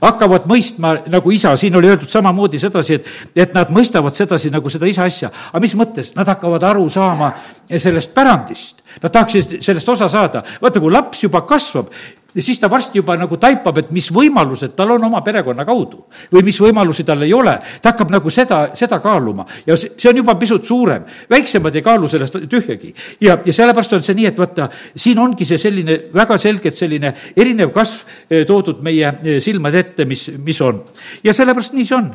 hakkavad 0.00 0.46
mõistma 0.50 0.94
nagu 1.10 1.32
isa, 1.32 1.54
siin 1.56 1.76
oli 1.76 1.90
öeldud 1.90 2.10
samamoodi 2.10 2.60
sedasi, 2.60 2.98
et, 2.98 3.10
et 3.34 3.54
nad 3.56 3.70
mõistavad 3.72 4.16
sedasi 4.16 4.52
nagu 4.52 4.70
seda 4.72 4.88
isa 4.90 5.06
asja. 5.08 5.30
aga 5.52 5.62
mis 5.62 5.74
mõttes? 5.78 6.12
Nad 6.16 6.28
hakkavad 6.28 6.64
aru 6.70 6.88
saama 6.92 7.32
sellest 7.70 8.14
pärandist. 8.14 8.82
Nad 9.02 9.12
tahaksid 9.14 9.60
sellest 9.64 9.88
osa 9.88 10.08
saada. 10.08 10.42
vaata, 10.62 10.80
kui 10.80 10.92
laps 10.92 11.22
juba 11.24 11.42
kasvab, 11.48 11.90
ja 12.34 12.42
siis 12.42 12.60
ta 12.60 12.70
varsti 12.70 12.98
juba 12.98 13.16
nagu 13.18 13.36
taipab, 13.40 13.78
et 13.78 13.90
mis 13.94 14.10
võimalused 14.14 14.74
tal 14.76 14.94
on 14.94 15.04
oma 15.04 15.20
perekonna 15.26 15.64
kaudu 15.66 16.04
või 16.32 16.44
mis 16.46 16.60
võimalusi 16.62 17.04
tal 17.06 17.22
ei 17.26 17.32
ole. 17.34 17.56
ta 17.82 17.92
hakkab 17.92 18.10
nagu 18.10 18.30
seda, 18.30 18.60
seda 18.74 19.00
kaaluma 19.02 19.46
ja 19.66 19.76
see, 19.76 19.92
see 19.98 20.10
on 20.10 20.20
juba 20.22 20.34
pisut 20.38 20.66
suurem. 20.66 21.04
väiksemad 21.30 21.76
ei 21.76 21.82
kaalu 21.82 22.08
sellest 22.08 22.38
tühjagi. 22.50 22.94
ja, 23.20 23.38
ja 23.44 23.52
sellepärast 23.52 23.92
on 23.92 24.02
see 24.02 24.14
nii, 24.14 24.26
et 24.30 24.38
vaata, 24.38 24.68
siin 24.96 25.18
ongi 25.18 25.44
see 25.44 25.58
selline 25.58 25.98
väga 26.14 26.38
selgelt 26.38 26.76
selline 26.76 27.14
erinev 27.36 27.72
kasv 27.74 28.06
eh, 28.30 28.44
toodud 28.46 28.82
meie 28.84 29.12
eh, 29.24 29.40
silmade 29.42 29.78
ette, 29.78 30.04
mis, 30.04 30.28
mis 30.38 30.60
on. 30.60 30.82
ja 31.24 31.34
sellepärast 31.34 31.74
nii 31.74 31.86
see 31.86 31.98
on. 31.98 32.10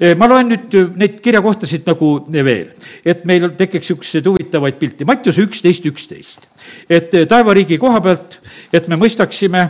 Eh, 0.00 0.14
ma 0.18 0.28
loen 0.30 0.52
nüüd 0.54 0.78
neid 0.96 1.20
kirjakohtasid 1.24 1.86
nagu 1.88 2.12
veel, 2.30 2.70
et 3.04 3.24
meil 3.26 3.50
tekiks 3.58 3.86
niisuguseid 3.86 4.26
huvitavaid 4.26 4.78
pilte. 4.80 5.06
Mattiuse 5.08 5.44
üksteist, 5.46 5.86
üksteist 5.86 6.46
et 6.88 7.14
eh, 7.14 7.26
taevariigi 7.28 7.78
koha 7.78 8.00
pealt, 8.04 8.38
et 8.72 8.88
me 8.88 8.98
mõistaksime, 9.00 9.66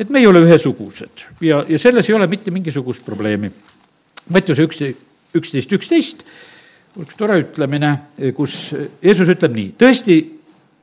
et 0.00 0.10
me 0.10 0.22
ei 0.22 0.26
ole 0.26 0.44
ühesugused 0.46 1.26
ja, 1.44 1.64
ja 1.68 1.78
selles 1.78 2.08
ei 2.08 2.16
ole 2.16 2.28
mitte 2.30 2.50
mingisugust 2.50 3.04
probleemi. 3.04 3.50
Mattiuse 4.30 4.64
üks, 4.64 4.84
üksteist, 5.34 5.72
üksteist 5.72 6.24
üks 6.98 7.16
tore 7.18 7.38
ütlemine, 7.44 7.92
kus 8.34 8.72
Jeesus 9.02 9.28
ütleb 9.30 9.54
nii, 9.54 9.68
tõesti, 9.78 10.16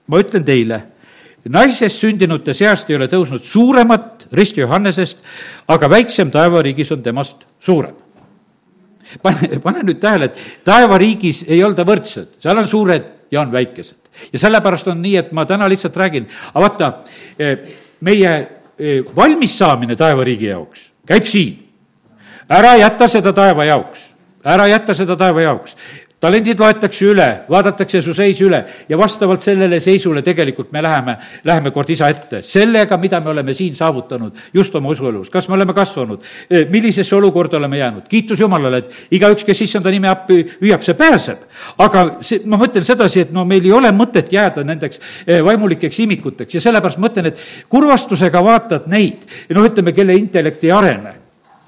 ma 0.08 0.22
ütlen 0.22 0.46
teile, 0.48 0.80
naisest 1.52 2.02
sündinute 2.02 2.56
seast 2.56 2.90
ei 2.92 2.98
ole 2.98 3.10
tõusnud 3.12 3.44
suuremat 3.44 4.28
risti 4.36 4.64
Johannesest, 4.64 5.24
aga 5.68 5.90
väiksem 5.92 6.32
taevariigis 6.32 6.92
on 6.96 7.04
temast 7.04 7.44
suurem. 7.64 7.96
Pane, 9.22 9.60
pane 9.64 9.84
nüüd 9.84 10.00
tähele, 10.02 10.32
et 10.32 10.66
taevariigis 10.68 11.44
ei 11.48 11.64
olda 11.64 11.86
võrdsed, 11.88 12.38
seal 12.44 12.58
on 12.58 12.68
suured 12.68 13.14
ja 13.32 13.42
on 13.42 13.52
väikesed. 13.52 14.12
ja 14.34 14.40
sellepärast 14.40 14.88
on 14.88 15.02
nii, 15.02 15.16
et 15.18 15.32
ma 15.32 15.46
täna 15.46 15.70
lihtsalt 15.70 15.98
räägin, 15.98 16.28
aga 16.54 16.66
vaata, 16.66 16.92
eh, 17.40 17.58
meie 18.02 18.34
eh, 18.80 19.02
valmissaamine 19.16 19.96
taevariigi 19.96 20.52
jaoks 20.52 20.92
käib 21.08 21.24
siin. 21.24 21.64
ära 22.50 22.76
jäta 22.76 23.08
seda 23.08 23.34
taeva 23.34 23.66
jaoks 23.66 24.08
ära 24.48 24.68
jäta 24.68 24.94
seda 24.94 25.16
taeva 25.20 25.42
jaoks 25.42 25.76
talendid 26.20 26.60
loetakse 26.60 27.06
üle, 27.06 27.28
vaadatakse 27.50 28.02
su 28.02 28.14
seis 28.18 28.40
üle 28.42 28.64
ja 28.90 28.98
vastavalt 28.98 29.44
sellele 29.46 29.80
seisule 29.84 30.24
tegelikult 30.26 30.72
me 30.74 30.82
läheme, 30.82 31.18
läheme 31.46 31.72
kord 31.76 31.90
isa 31.94 32.10
ette. 32.10 32.42
sellega, 32.42 32.98
mida 32.98 33.20
me 33.22 33.30
oleme 33.30 33.54
siin 33.54 33.76
saavutanud 33.76 34.34
just 34.54 34.76
oma 34.76 34.90
usuelus, 34.90 35.30
kas 35.30 35.48
me 35.48 35.54
oleme 35.54 35.74
kasvanud, 35.78 36.24
millisesse 36.70 37.16
olukorda 37.16 37.58
oleme 37.58 37.78
jäänud, 37.78 38.08
kiitus 38.10 38.40
Jumalale, 38.40 38.78
et 38.78 39.14
igaüks, 39.20 39.46
kes 39.46 39.62
issanda 39.62 39.94
nime 39.94 40.10
appi 40.10 40.42
hüüab, 40.62 40.82
see 40.86 40.98
pääseb. 40.98 41.46
aga 41.78 42.04
see, 42.22 42.42
ma 42.46 42.58
mõtlen 42.58 42.86
sedasi, 42.88 43.28
et 43.28 43.32
no 43.32 43.46
meil 43.46 43.66
ei 43.66 43.76
ole 43.78 43.92
mõtet 43.94 44.34
jääda 44.34 44.64
nendeks 44.66 45.02
vaimulikeks 45.46 46.00
imikuteks. 46.08 46.58
Ja 46.58 46.62
sellepärast 46.62 47.02
mõtlen, 47.02 47.30
et 47.30 47.46
kurvastusega 47.70 48.44
vaatad 48.44 48.90
neid, 48.90 49.28
noh, 49.54 49.70
ütleme, 49.70 49.94
kelle 49.94 50.18
intellekt 50.18 50.66
ei 50.66 50.74
arene 50.74 51.27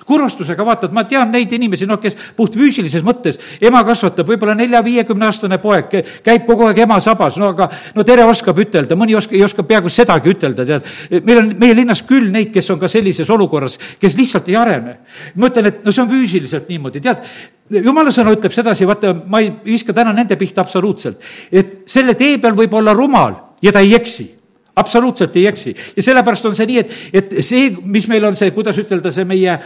kurvastusega 0.09 0.65
vaatad, 0.65 0.93
ma 0.95 1.03
tean 1.09 1.29
neid 1.33 1.51
inimesi, 1.55 1.87
noh, 1.89 1.99
kes 2.01 2.17
puhtfüüsilises 2.37 3.05
mõttes, 3.05 3.39
ema 3.61 3.83
kasvatab, 3.87 4.27
võib-olla 4.29 4.55
nelja-viiekümneaastane 4.57 5.59
poeg, 5.61 5.99
käib 6.25 6.47
kogu 6.47 6.67
aeg 6.69 6.81
ema 6.85 6.99
sabas, 7.03 7.37
no 7.41 7.51
aga 7.53 7.69
no 7.95 8.05
tere 8.07 8.25
oskab 8.29 8.59
ütelda, 8.63 8.97
mõni 8.99 9.17
oska, 9.19 9.35
ei 9.37 9.43
oska 9.45 9.65
peaaegu 9.67 9.91
sedagi 9.93 10.33
ütelda, 10.33 10.65
tead. 10.65 10.89
meil 11.25 11.43
on 11.43 11.53
meie 11.61 11.77
linnas 11.77 12.01
küll 12.07 12.31
neid, 12.33 12.51
kes 12.55 12.71
on 12.73 12.81
ka 12.81 12.89
sellises 12.91 13.29
olukorras, 13.29 13.77
kes 14.01 14.17
lihtsalt 14.17 14.49
ei 14.49 14.57
arene. 14.59 14.97
ma 15.35 15.51
ütlen, 15.51 15.69
et 15.69 15.85
no 15.85 15.93
see 15.93 16.03
on 16.03 16.11
füüsiliselt 16.11 16.69
niimoodi, 16.71 17.03
tead, 17.05 17.23
jumala 17.69 18.13
sõna 18.15 18.33
ütleb 18.35 18.55
sedasi, 18.55 18.87
vaata, 18.89 19.13
ma 19.27 19.43
ei 19.43 19.53
viska 19.65 19.93
täna 19.93 20.13
nende 20.15 20.39
pihta 20.39 20.65
absoluutselt, 20.65 21.21
et 21.51 21.79
selle 21.89 22.17
tee 22.17 22.37
peal 22.41 22.57
võib 22.57 22.73
olla 22.81 22.95
rumal 22.97 23.37
ja 23.61 23.73
ta 23.75 23.83
ei 23.85 23.95
eksi 23.97 24.38
absoluutselt 24.79 25.35
ei 25.39 25.45
eksi. 25.49 25.75
ja 25.95 26.05
sellepärast 26.05 26.49
on 26.49 26.55
see 26.57 26.67
nii, 26.69 26.83
et, 26.83 26.95
et 27.13 27.35
see, 27.45 27.69
mis 27.83 28.07
meil 28.11 28.25
on 28.29 28.37
see, 28.39 28.51
kuidas 28.55 28.79
ütelda, 28.81 29.11
see 29.13 29.27
meie, 29.29 29.57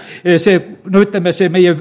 see, 0.42 0.58
no 0.90 1.04
ütleme, 1.06 1.34
see 1.36 1.50
meie 1.54 1.76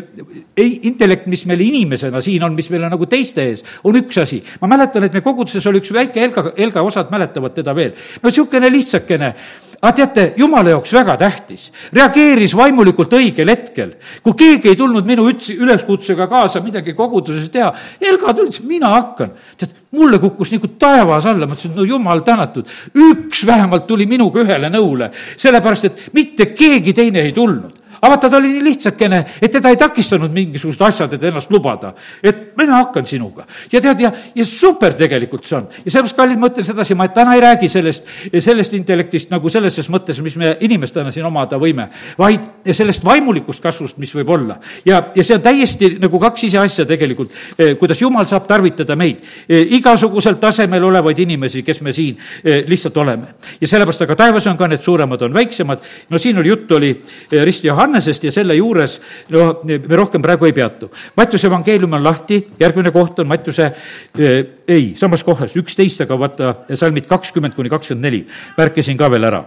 intellekt, 0.57 1.27
mis 1.33 1.45
meil 1.51 1.65
inimesena 1.65 2.23
siin 2.25 2.45
on, 2.47 2.57
mis 2.59 2.71
meil 2.73 2.87
on 2.87 2.95
nagu 2.97 3.09
teiste 3.11 3.45
ees, 3.51 3.65
on 3.89 3.99
üks 4.03 4.21
asi. 4.23 4.43
ma 4.61 4.71
mäletan, 4.75 5.09
et 5.09 5.19
me 5.19 5.25
koguduses 5.25 5.67
oli 5.71 5.83
üks 5.83 5.93
väike 5.95 6.23
Helga, 6.23 6.51
Helga, 6.59 6.87
osad 6.87 7.13
mäletavad 7.13 7.57
teda 7.57 7.75
veel. 7.77 7.93
no 8.23 8.31
niisugune 8.31 8.71
lihtsakene 8.73 9.35
aga 9.83 9.93
teate, 9.99 10.25
jumala 10.39 10.71
jaoks 10.77 10.93
väga 10.95 11.17
tähtis, 11.19 11.67
reageeris 11.95 12.55
vaimulikult 12.55 13.17
õigel 13.19 13.51
hetkel. 13.51 13.97
kui 14.23 14.37
keegi 14.39 14.71
ei 14.71 14.79
tulnud 14.79 15.07
minu 15.07 15.27
üts-, 15.31 15.51
üleskutsega 15.57 16.29
kaasa 16.31 16.63
midagi 16.63 16.95
koguduses 16.95 17.51
teha, 17.51 17.73
Helga 18.03 18.35
tuli, 18.35 18.53
ütles, 18.53 18.63
mina 18.69 18.93
hakkan. 18.95 19.35
tead, 19.59 19.75
mulle 19.99 20.19
kukkus 20.23 20.55
nagu 20.55 20.71
taevas 20.79 21.27
alla, 21.27 21.47
ma 21.47 21.59
ütlesin, 21.59 21.75
no 21.77 21.85
jumal 21.85 22.23
tänatud, 22.23 22.71
üks 22.95 23.43
vähemalt 23.47 23.87
tuli 23.91 24.07
minuga 24.07 24.45
ühele 24.47 24.71
nõule, 24.71 25.11
sellepärast 25.37 25.91
et 25.91 26.09
mitte 26.15 26.53
keegi 26.55 26.95
teine 26.95 27.27
ei 27.27 27.35
tulnud 27.35 27.82
aga 28.03 28.11
vaata, 28.11 28.31
ta 28.31 28.37
oli 28.37 28.49
nii 28.57 28.65
lihtsakene, 28.67 29.19
et 29.41 29.53
teda 29.55 29.71
ei 29.71 29.77
takistanud 29.79 30.33
mingisugused 30.35 30.81
asjad, 30.83 31.13
et 31.15 31.23
ennast 31.29 31.51
lubada. 31.55 31.93
et 32.23 32.57
mina 32.59 32.81
hakkan 32.81 33.07
sinuga. 33.07 33.47
ja 33.73 33.81
tead, 33.81 34.01
ja, 34.01 34.11
ja 34.35 34.45
super 34.45 34.95
tegelikult 34.99 35.45
see 35.47 35.57
on. 35.57 35.69
ja 35.85 35.91
sellepärast, 35.91 36.17
kallid, 36.17 36.39
ma 36.39 36.51
ütlen 36.51 36.67
sedasi, 36.67 36.97
ma 36.99 37.07
täna 37.15 37.37
ei 37.37 37.41
räägi 37.45 37.69
sellest, 37.69 38.09
sellest 38.43 38.75
intellektist 38.75 39.31
nagu 39.31 39.49
selles 39.49 39.79
mõttes, 39.89 40.19
mis 40.23 40.35
me 40.37 40.57
inimestena 40.67 41.13
siin 41.15 41.27
omada 41.29 41.61
võime, 41.63 41.87
vaid 42.19 42.67
sellest 42.75 43.05
vaimulikust 43.07 43.63
kasvust, 43.63 43.99
mis 44.03 44.11
võib 44.17 44.35
olla. 44.35 44.59
ja, 44.85 44.99
ja 45.15 45.25
see 45.25 45.39
on 45.39 45.45
täiesti 45.47 45.93
nagu 46.03 46.19
kaks 46.19 46.49
ise 46.49 46.59
asja 46.59 46.87
tegelikult, 46.89 47.31
eh, 47.59 47.77
kuidas 47.79 48.03
jumal 48.03 48.27
saab 48.27 48.49
tarvitada 48.51 48.97
meid, 48.99 49.23
eh, 49.47 49.77
igasugusel 49.79 50.41
tasemel 50.43 50.91
olevaid 50.91 51.23
inimesi, 51.23 51.63
kes 51.63 51.81
me 51.87 51.95
siin 51.95 52.19
eh, 52.43 52.65
lihtsalt 52.67 52.97
oleme. 52.97 53.35
ja 53.61 53.69
sellepärast, 53.69 54.03
aga 54.09 54.19
taevas 54.25 54.51
on 54.51 54.59
ka 54.59 54.67
need 54.67 54.83
suuremad, 54.83 55.23
on 55.23 55.39
väiksemad, 55.39 55.87
no 56.11 56.19
siin 56.19 56.39
oli 56.43 56.49
juttu, 56.49 56.77
oli 56.83 56.97
Risti 57.31 57.69
Johannes, 57.69 57.92
Johannesest 57.93 58.25
ja 58.25 58.33
selle 58.33 58.57
juures 58.57 58.97
no 59.33 59.61
me 59.69 59.97
rohkem 59.97 60.23
praegu 60.25 60.49
ei 60.49 60.55
peatu. 60.57 60.89
Mattiuse 61.17 61.49
evangeelium 61.51 61.93
on 61.99 62.05
lahti, 62.05 62.41
järgmine 62.61 62.93
koht 62.95 63.21
on 63.21 63.29
Mattiuse 63.29 63.69
äh,, 63.69 64.37
ei, 64.67 64.95
samas 64.97 65.25
kohas, 65.25 65.57
üksteist, 65.57 66.01
aga 66.07 66.19
vaata 66.19 66.55
salmid 66.75 67.07
kakskümmend 67.11 67.55
kuni 67.59 67.73
kakskümmend 67.73 68.09
neli, 68.09 68.23
märkisin 68.57 68.97
ka 68.97 69.11
veel 69.13 69.29
ära 69.29 69.45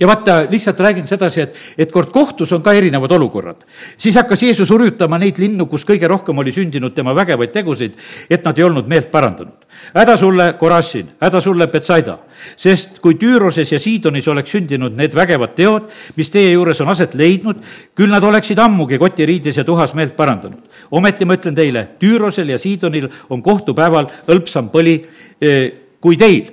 ja 0.00 0.06
vaata, 0.06 0.46
lihtsalt 0.50 0.80
räägin 0.80 1.06
sedasi, 1.06 1.40
et, 1.40 1.56
et 1.78 1.92
kord 1.92 2.12
kohtus 2.14 2.52
on 2.52 2.62
ka 2.62 2.72
erinevad 2.72 3.10
olukorrad. 3.10 3.64
siis 3.98 4.14
hakkas 4.14 4.42
Jeesus 4.42 4.70
hurjutama 4.70 5.18
neid 5.18 5.38
linnu, 5.38 5.66
kus 5.66 5.84
kõige 5.84 6.08
rohkem 6.08 6.38
oli 6.38 6.52
sündinud 6.52 6.94
tema 6.94 7.14
vägevaid 7.14 7.52
tegusid, 7.52 7.96
et 8.30 8.44
nad 8.44 8.58
ei 8.58 8.64
olnud 8.64 8.86
meelt 8.86 9.10
parandanud. 9.10 9.66
häda 9.94 10.16
sulle, 10.16 10.52
Korassin, 10.58 11.08
häda 11.20 11.40
sulle, 11.40 11.66
Betsaida, 11.66 12.18
sest 12.56 13.00
kui 13.02 13.14
Tüüroses 13.18 13.72
ja 13.72 13.78
Siidonis 13.78 14.28
oleks 14.28 14.50
sündinud 14.50 14.94
need 14.96 15.14
vägevad 15.14 15.54
teod, 15.54 15.90
mis 16.16 16.30
teie 16.30 16.52
juures 16.52 16.80
on 16.80 16.88
aset 16.88 17.14
leidnud, 17.14 17.56
küll 17.94 18.10
nad 18.10 18.22
oleksid 18.22 18.58
ammugi 18.58 18.98
kotiriides 18.98 19.56
ja 19.56 19.64
tuhas 19.64 19.94
meelt 19.94 20.16
parandanud. 20.16 20.62
ometi 20.90 21.24
ma 21.24 21.34
ütlen 21.34 21.54
teile, 21.54 21.88
Tüürosel 21.98 22.48
ja 22.48 22.58
Siidonil 22.58 23.08
on 23.28 23.42
kohtupäeval 23.42 24.06
hõlpsam 24.28 24.70
põli 24.70 25.00
eh, 25.40 25.72
kui 26.00 26.16
teil. 26.16 26.52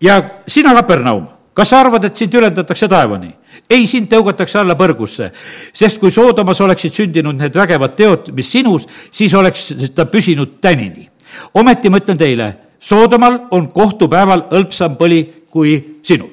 ja 0.00 0.22
sina, 0.46 0.74
Kapernaum 0.74 1.33
kas 1.54 1.70
sa 1.70 1.80
arvad, 1.80 2.04
et 2.04 2.16
sind 2.16 2.34
ülendatakse 2.34 2.88
taevani? 2.90 3.30
ei, 3.70 3.86
sind 3.86 4.10
tõugatakse 4.10 4.58
alla 4.60 4.74
põrgusse, 4.78 5.30
sest 5.72 6.00
kui 6.02 6.10
Soodomas 6.10 6.60
oleksid 6.60 6.94
sündinud 6.94 7.38
need 7.38 7.54
vägevad 7.54 7.94
teod, 7.96 8.32
mis 8.34 8.50
sinus, 8.50 8.88
siis 9.14 9.34
oleks 9.34 9.70
ta 9.94 10.06
püsinud 10.10 10.58
tänini. 10.60 11.08
ometi 11.54 11.90
ma 11.90 12.02
ütlen 12.02 12.18
teile, 12.18 12.54
Soodomal 12.80 13.46
on 13.56 13.70
kohtupäeval 13.72 14.48
hõlpsam 14.50 14.98
põli 14.98 15.22
kui 15.50 16.00
sinul. 16.02 16.30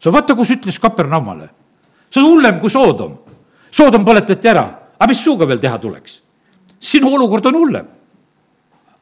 sa 0.00 0.12
vaata, 0.12 0.34
kus 0.34 0.50
ütles 0.50 0.80
Kapernaumale. 0.80 1.50
see 2.10 2.22
on 2.22 2.30
hullem 2.30 2.60
kui 2.60 2.70
Soodom. 2.70 3.18
Soodom 3.70 4.04
põletati 4.04 4.48
ära, 4.48 4.64
aga 4.98 5.08
mis 5.08 5.20
suuga 5.20 5.46
veel 5.46 5.60
teha 5.60 5.78
tuleks? 5.78 6.22
sinu 6.80 7.12
olukord 7.14 7.46
on 7.46 7.54
hullem 7.54 7.86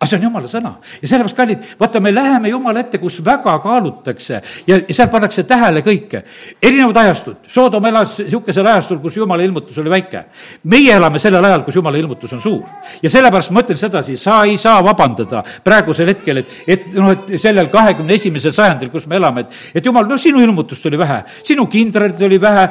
aga 0.05 0.11
see 0.11 0.19
on 0.21 0.27
jumala 0.29 0.49
sõna 0.51 0.73
ja 1.01 1.09
sellepärast, 1.09 1.37
kallid, 1.37 1.65
vaata, 1.81 2.01
me 2.05 2.13
läheme 2.15 2.51
jumala 2.53 2.83
ette, 2.85 3.01
kus 3.01 3.19
väga 3.25 3.57
kaalutakse 3.65 4.41
ja, 4.69 4.79
seal 4.91 5.09
pannakse 5.13 5.45
tähele 5.49 5.81
kõike. 5.85 6.23
erinevad 6.63 7.01
ajastud, 7.05 7.49
Soodom 7.49 7.87
elas 7.89 8.19
niisugusel 8.21 8.67
ajastul, 8.67 9.01
kus 9.03 9.17
jumala 9.17 9.43
ilmutus 9.43 9.79
oli 9.79 9.91
väike. 9.91 10.25
meie 10.71 10.93
elame 10.95 11.19
sellel 11.19 11.45
ajal, 11.45 11.65
kus 11.65 11.79
jumala 11.81 11.99
ilmutus 11.99 12.33
on 12.33 12.41
suur. 12.41 12.63
ja 13.03 13.11
sellepärast 13.11 13.51
ma 13.51 13.65
ütlen 13.65 13.81
sedasi, 13.81 14.17
sa 14.21 14.43
ei 14.45 14.57
saa 14.61 14.83
vabandada 14.85 15.43
praegusel 15.65 16.13
hetkel, 16.13 16.43
et, 16.43 16.55
et 16.69 16.87
noh, 16.95 17.13
et 17.15 17.41
sellel 17.41 17.71
kahekümne 17.73 18.15
esimesel 18.15 18.53
sajandil, 18.53 18.91
kus 18.93 19.07
me 19.07 19.17
elame, 19.17 19.47
et, 19.47 19.59
et 19.81 19.87
jumal, 19.87 20.07
no 20.09 20.19
sinu 20.21 20.43
ilmutust 20.45 20.87
oli 20.91 21.01
vähe, 21.01 21.23
sinu 21.45 21.67
kindralit 21.71 22.21
oli 22.23 22.41
vähe, 22.41 22.69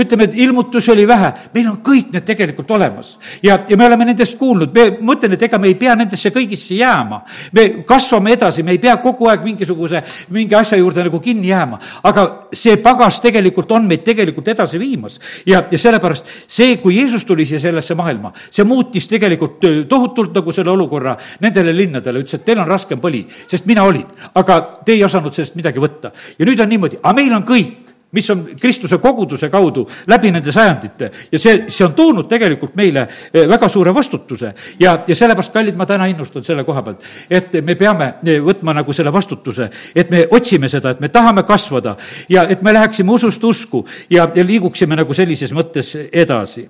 ütleme, 0.00 0.30
et 0.30 0.38
ilmutusi 0.46 0.92
oli 0.94 1.06
vähe, 1.08 1.32
meil 1.54 1.68
on 1.72 1.80
kõik 1.84 2.14
need 2.14 2.26
tegelikult 2.26 2.70
olemas. 2.70 3.16
ja, 3.42 3.60
ja 3.68 3.76
me 3.76 3.86
oleme 3.86 4.08
nendest 4.12 4.38
kuulnud, 4.38 4.72
me, 4.74 4.88
ma 5.00 5.18
ütlen, 5.18 5.36
et 5.36 5.48
ega 5.48 5.58
me 5.58 5.68
ei 5.70 5.78
pea 5.78 5.94
nendesse 5.98 6.32
kõigisse 6.34 6.69
sisse 6.70 6.74
jääma. 6.74 7.24
me 7.52 7.82
kasvame 7.86 8.32
edasi, 8.32 8.62
me 8.62 8.70
ei 8.70 8.78
pea 8.78 8.96
kogu 8.96 9.28
aeg 9.28 9.42
mingisuguse, 9.44 10.02
mingi 10.30 10.54
asja 10.54 10.78
juurde 10.78 11.04
nagu 11.04 11.20
kinni 11.20 11.48
jääma. 11.48 11.78
aga 12.02 12.46
see 12.52 12.76
pagas 12.76 13.20
tegelikult 13.20 13.70
on 13.72 13.86
meid 13.86 14.04
tegelikult 14.04 14.48
edasi 14.48 14.78
viimas. 14.78 15.20
ja, 15.46 15.62
ja 15.70 15.78
sellepärast 15.78 16.26
see, 16.48 16.76
kui 16.76 16.96
Jeesus 16.96 17.24
tuli 17.24 17.44
siia 17.44 17.60
sellesse 17.60 17.94
maailma, 17.94 18.32
see 18.50 18.64
muutis 18.64 19.08
tegelikult 19.08 19.60
tohutult 19.88 20.34
nagu 20.34 20.52
selle 20.52 20.70
olukorra 20.70 21.16
nendele 21.40 21.76
linnadele, 21.76 22.20
ütles, 22.20 22.34
et 22.34 22.44
teil 22.44 22.58
on 22.58 22.68
raskem 22.68 23.00
põli, 23.00 23.26
sest 23.28 23.66
mina 23.66 23.84
olin, 23.84 24.06
aga 24.34 24.60
te 24.84 24.92
ei 24.92 25.04
osanud 25.04 25.34
sellest 25.34 25.56
midagi 25.58 25.80
võtta. 25.80 26.12
ja 26.38 26.46
nüüd 26.46 26.60
on 26.60 26.68
niimoodi, 26.68 27.00
aga 27.02 27.16
meil 27.16 27.34
on 27.34 27.46
kõik 27.46 27.89
mis 28.12 28.30
on 28.30 28.48
Kristuse 28.60 28.98
koguduse 28.98 29.48
kaudu 29.48 29.88
läbi 30.06 30.30
nende 30.30 30.52
sajandite. 30.52 31.10
Ja 31.32 31.38
see, 31.38 31.64
see 31.70 31.84
on 31.86 31.94
toonud 31.94 32.26
tegelikult 32.30 32.74
meile 32.78 33.06
eh, 33.32 33.46
väga 33.48 33.68
suure 33.68 33.94
vastutuse. 33.94 34.52
Ja, 34.80 34.96
ja 35.06 35.16
sellepärast, 35.16 35.52
kallid, 35.54 35.78
ma 35.78 35.86
täna 35.86 36.08
innustan 36.10 36.44
selle 36.44 36.64
koha 36.66 36.82
pealt, 36.86 37.06
et 37.30 37.60
me 37.64 37.76
peame 37.78 38.12
eh, 38.24 38.40
võtma 38.42 38.74
nagu 38.80 38.94
selle 38.96 39.12
vastutuse, 39.14 39.68
et 39.94 40.10
me 40.10 40.24
otsime 40.30 40.68
seda, 40.68 40.94
et 40.94 41.00
me 41.00 41.10
tahame 41.12 41.44
kasvada 41.46 41.96
ja 42.28 42.46
et 42.50 42.62
me 42.66 42.74
läheksime 42.74 43.14
usust 43.14 43.44
usku 43.44 43.84
ja, 44.10 44.26
ja 44.34 44.44
liiguksime 44.46 44.98
nagu 44.98 45.14
sellises 45.14 45.54
mõttes 45.54 45.94
edasi. 46.12 46.68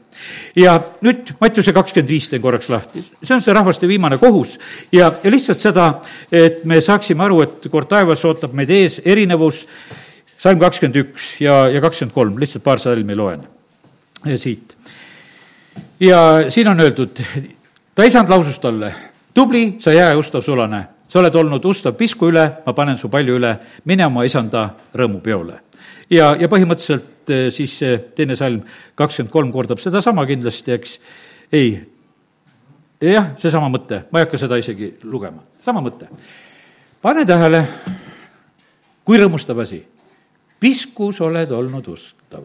ja 0.56 0.76
nüüd 1.00 1.32
Mattiuse 1.40 1.72
kakskümmend 1.72 2.10
viis 2.10 2.28
teen 2.28 2.42
korraks 2.42 2.68
lahti, 2.68 3.02
see 3.22 3.34
on 3.34 3.40
see 3.40 3.54
rahvaste 3.54 3.88
viimane 3.88 4.18
kohus. 4.20 4.58
Ja, 4.92 5.12
ja 5.24 5.30
lihtsalt 5.32 5.60
seda, 5.60 5.88
et 6.32 6.64
me 6.64 6.80
saaksime 6.84 7.24
aru, 7.24 7.40
et 7.46 7.68
kord 7.72 7.88
taevas 7.88 8.24
ootab 8.28 8.52
meid 8.56 8.70
ees 8.70 9.00
erinevus 9.04 9.64
salm 10.40 10.60
kakskümmend 10.60 10.96
üks 11.02 11.32
ja, 11.44 11.66
ja 11.68 11.80
kakskümmend 11.84 12.14
kolm, 12.14 12.38
lihtsalt 12.40 12.64
paar 12.64 12.80
salmi 12.80 13.16
loen 13.16 13.44
siit. 14.36 14.76
ja 16.00 16.50
siin 16.50 16.68
on 16.68 16.80
öeldud, 16.80 17.20
ta 17.94 18.04
isand 18.04 18.28
lausus 18.28 18.58
talle, 18.58 18.92
tubli, 19.34 19.76
sa 19.80 19.92
jää 19.92 20.16
ustav 20.16 20.44
sulane, 20.44 20.84
sa 21.08 21.20
oled 21.20 21.34
olnud 21.34 21.64
ustav 21.64 21.96
pisku 21.98 22.30
üle, 22.30 22.46
ma 22.66 22.72
panen 22.76 22.98
su 22.98 23.08
palju 23.08 23.36
üle, 23.40 23.54
mine 23.84 24.06
oma 24.06 24.24
isanda 24.24 24.68
rõõmupeole. 24.94 25.60
ja, 26.10 26.34
ja 26.40 26.48
põhimõtteliselt 26.48 27.30
eh, 27.30 27.48
siis 27.54 27.78
see 27.78 27.98
teine 28.16 28.36
salm 28.36 28.62
kakskümmend 28.94 29.32
kolm 29.32 29.52
kordab 29.52 29.80
sedasama 29.80 30.26
kindlasti, 30.26 30.72
eks, 30.76 30.98
ei, 31.52 31.74
jah, 33.00 33.32
seesama 33.40 33.68
mõte, 33.72 34.04
ma 34.10 34.20
ei 34.20 34.28
hakka 34.28 34.40
seda 34.40 34.60
isegi 34.60 34.94
lugema, 35.04 35.42
sama 35.62 35.80
mõte. 35.84 36.08
pane 37.02 37.24
tähele, 37.26 37.64
kui 39.04 39.18
rõõmustav 39.18 39.64
asi. 39.64 39.84
Piskus 40.60 41.20
oled 41.24 41.50
olnud 41.50 41.88
ustav. 41.88 42.44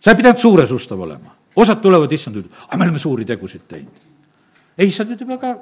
sa 0.00 0.10
ei 0.12 0.16
pidanud 0.16 0.40
suures 0.40 0.70
ustav 0.70 1.00
olema, 1.00 1.32
osad 1.56 1.80
tulevad, 1.80 2.12
issand, 2.12 2.36
ütlevad, 2.36 2.66
aga 2.66 2.76
me 2.76 2.84
oleme 2.84 2.98
suuri 2.98 3.24
tegusid 3.24 3.64
teinud. 3.68 4.02
ei, 4.78 4.88
issand 4.88 5.16
ütleb, 5.16 5.36
aga 5.38 5.56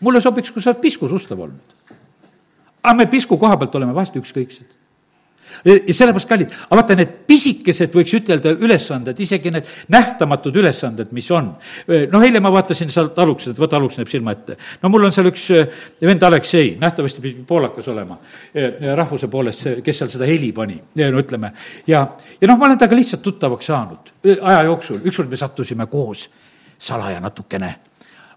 mulle 0.00 0.20
sobiks, 0.20 0.50
kui 0.50 0.62
sa 0.62 0.72
oled 0.72 0.82
piskus 0.82 1.12
ustav 1.12 1.40
olnud. 1.40 1.76
aga 2.82 2.94
me 2.94 3.06
pisku 3.10 3.38
koha 3.38 3.56
pealt 3.56 3.74
oleme 3.74 3.94
vahest 3.94 4.18
ükskõiksed 4.20 4.75
ja 5.64 5.94
sellepärast, 5.94 6.28
kallid, 6.28 6.54
aga 6.66 6.78
vaata, 6.80 6.96
need 6.98 7.12
pisikesed, 7.28 7.92
võiks 7.94 8.14
ütelda, 8.18 8.52
ülesanded, 8.66 9.20
isegi 9.20 9.52
need 9.54 9.68
nähtamatud 9.92 10.56
ülesanded, 10.56 11.12
mis 11.16 11.30
on. 11.34 11.52
noh, 12.12 12.26
eile 12.26 12.40
ma 12.42 12.52
vaatasin 12.54 12.90
sealt 12.92 13.18
aluks, 13.22 13.50
et 13.52 13.60
võta 13.60 13.80
aluks 13.80 13.98
näeb 14.00 14.10
silma 14.12 14.36
ette. 14.36 14.56
no 14.82 14.92
mul 14.92 15.08
on 15.08 15.14
seal 15.14 15.30
üks 15.30 15.48
vend 16.02 16.26
Aleksei, 16.26 16.76
nähtavasti 16.80 17.24
pidi 17.24 17.44
poolakas 17.46 17.88
olema, 17.92 18.18
rahvuse 18.94 19.28
poolest, 19.32 19.68
kes 19.84 20.02
seal 20.02 20.12
seda 20.12 20.28
heli 20.28 20.52
pani, 20.56 20.78
no 21.02 21.22
ütleme. 21.22 21.52
ja, 21.86 22.06
ja 22.40 22.50
noh, 22.50 22.58
ma 22.58 22.70
olen 22.70 22.78
temaga 22.78 23.00
lihtsalt 23.00 23.22
tuttavaks 23.22 23.72
saanud 23.72 24.14
aja 24.42 24.62
jooksul, 24.66 25.02
ükskord 25.04 25.30
me 25.30 25.36
sattusime 25.40 25.86
koos 25.90 26.28
salaja 26.78 27.20
natukene 27.20 27.74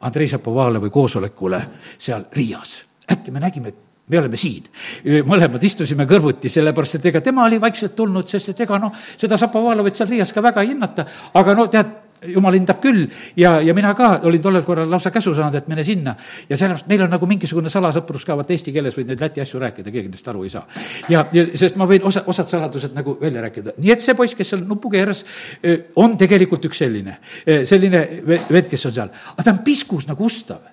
Andrei 0.01 0.27
Šapovalevi 0.27 0.89
koosolekule 0.89 1.61
seal 1.97 2.23
Riias. 2.31 2.77
äkki 3.11 3.31
me 3.31 3.39
nägime, 3.39 3.67
et 3.67 3.88
me 4.09 4.19
oleme 4.19 4.37
siin. 4.37 4.65
mõlemad 5.05 5.63
istusime 5.63 6.05
kõrvuti, 6.09 6.49
sellepärast 6.49 6.99
et 6.99 7.09
ega 7.11 7.21
tema 7.21 7.45
oli 7.45 7.61
vaikselt 7.61 7.95
tulnud, 7.95 8.27
sest 8.27 8.53
et 8.53 8.65
ega 8.65 8.79
noh, 8.81 8.93
seda 9.17 9.37
Šapovalovit 9.37 9.97
seal 9.97 10.09
Riias 10.09 10.33
ka 10.33 10.43
väga 10.43 10.63
ei 10.65 10.73
hinnata, 10.73 11.05
aga 11.37 11.55
no 11.57 11.67
tead, 11.71 11.97
jumal 12.27 12.55
hindab 12.57 12.81
küll 12.83 13.05
ja, 13.39 13.53
ja 13.63 13.73
mina 13.75 13.93
ka 13.95 14.09
olin 14.27 14.41
tollel 14.43 14.65
korral 14.67 14.89
lausa 14.91 15.11
käsu 15.11 15.31
saanud, 15.35 15.55
et 15.55 15.67
mine 15.71 15.83
sinna. 15.87 16.15
ja 16.49 16.57
sellepärast 16.57 16.89
meil 16.91 17.03
on 17.05 17.13
nagu 17.13 17.29
mingisugune 17.29 17.71
salasõprus 17.71 18.25
ka, 18.27 18.35
vaata 18.35 18.53
eesti 18.55 18.73
keeles 18.75 18.97
võid 18.97 19.11
neid 19.11 19.21
läti 19.23 19.43
asju 19.43 19.61
rääkida, 19.61 19.93
keegi 19.93 20.11
neist 20.11 20.27
aru 20.27 20.43
ei 20.43 20.51
saa. 20.53 20.65
ja, 21.09 21.23
ja 21.31 21.45
sest 21.59 21.77
ma 21.79 21.87
võin 21.89 22.03
osa, 22.09 22.25
osad 22.27 22.49
saladused 22.51 22.97
nagu 22.97 23.15
välja 23.21 23.45
rääkida. 23.45 23.77
nii 23.77 23.93
et 23.93 24.03
see 24.03 24.17
poiss, 24.17 24.35
kes 24.35 24.51
seal 24.55 24.65
nupu 24.67 24.91
keeras, 24.91 25.23
on 25.95 26.17
tegelikult 26.17 26.65
üks 26.67 26.81
selline, 26.83 27.19
selline 27.45 28.03
vend, 28.27 28.67
kes 28.71 28.89
on 28.89 28.97
seal, 28.97 29.13
aga 29.35 29.45
ta 29.45 29.55
on 29.55 29.63
piskus 29.63 30.09
nagu 30.09 30.25
ustav. 30.25 30.67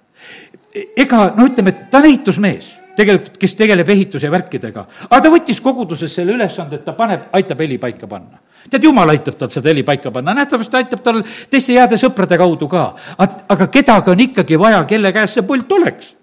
ega 0.97 1.28
no 1.37 1.47
ütleme, 1.47 1.76
ta 1.93 2.02
on 2.02 2.11
ehitusmees 2.11 2.75
tegelikult, 2.97 3.38
kes 3.38 3.55
tegeleb 3.59 3.88
ehituse 3.95 4.31
värkidega. 4.33 4.87
aga 5.11 5.21
ta 5.23 5.33
võttis 5.33 5.61
koguduses 5.62 6.15
selle 6.15 6.37
ülesande, 6.37 6.81
et 6.81 6.85
ta 6.85 6.93
paneb, 6.99 7.29
aitab 7.33 7.61
heli 7.61 7.79
paika 7.79 8.07
panna. 8.07 8.38
tead, 8.71 8.85
jumal 8.85 9.09
aitab 9.15 9.38
tal 9.38 9.50
seda 9.50 9.71
heli 9.71 9.83
paika 9.83 10.11
panna, 10.11 10.35
nähtavasti 10.35 10.76
aitab 10.76 11.03
tal 11.03 11.23
teiste 11.50 11.73
heade 11.73 11.97
sõprade 12.00 12.38
kaudu 12.38 12.69
ka. 12.69 12.93
aga 13.19 13.67
kedagi 13.69 14.11
on 14.11 14.21
ikkagi 14.21 14.59
vaja, 14.59 14.85
kelle 14.85 15.12
käes 15.12 15.35
see 15.35 15.47
pult 15.47 15.73
oleks 15.73 16.15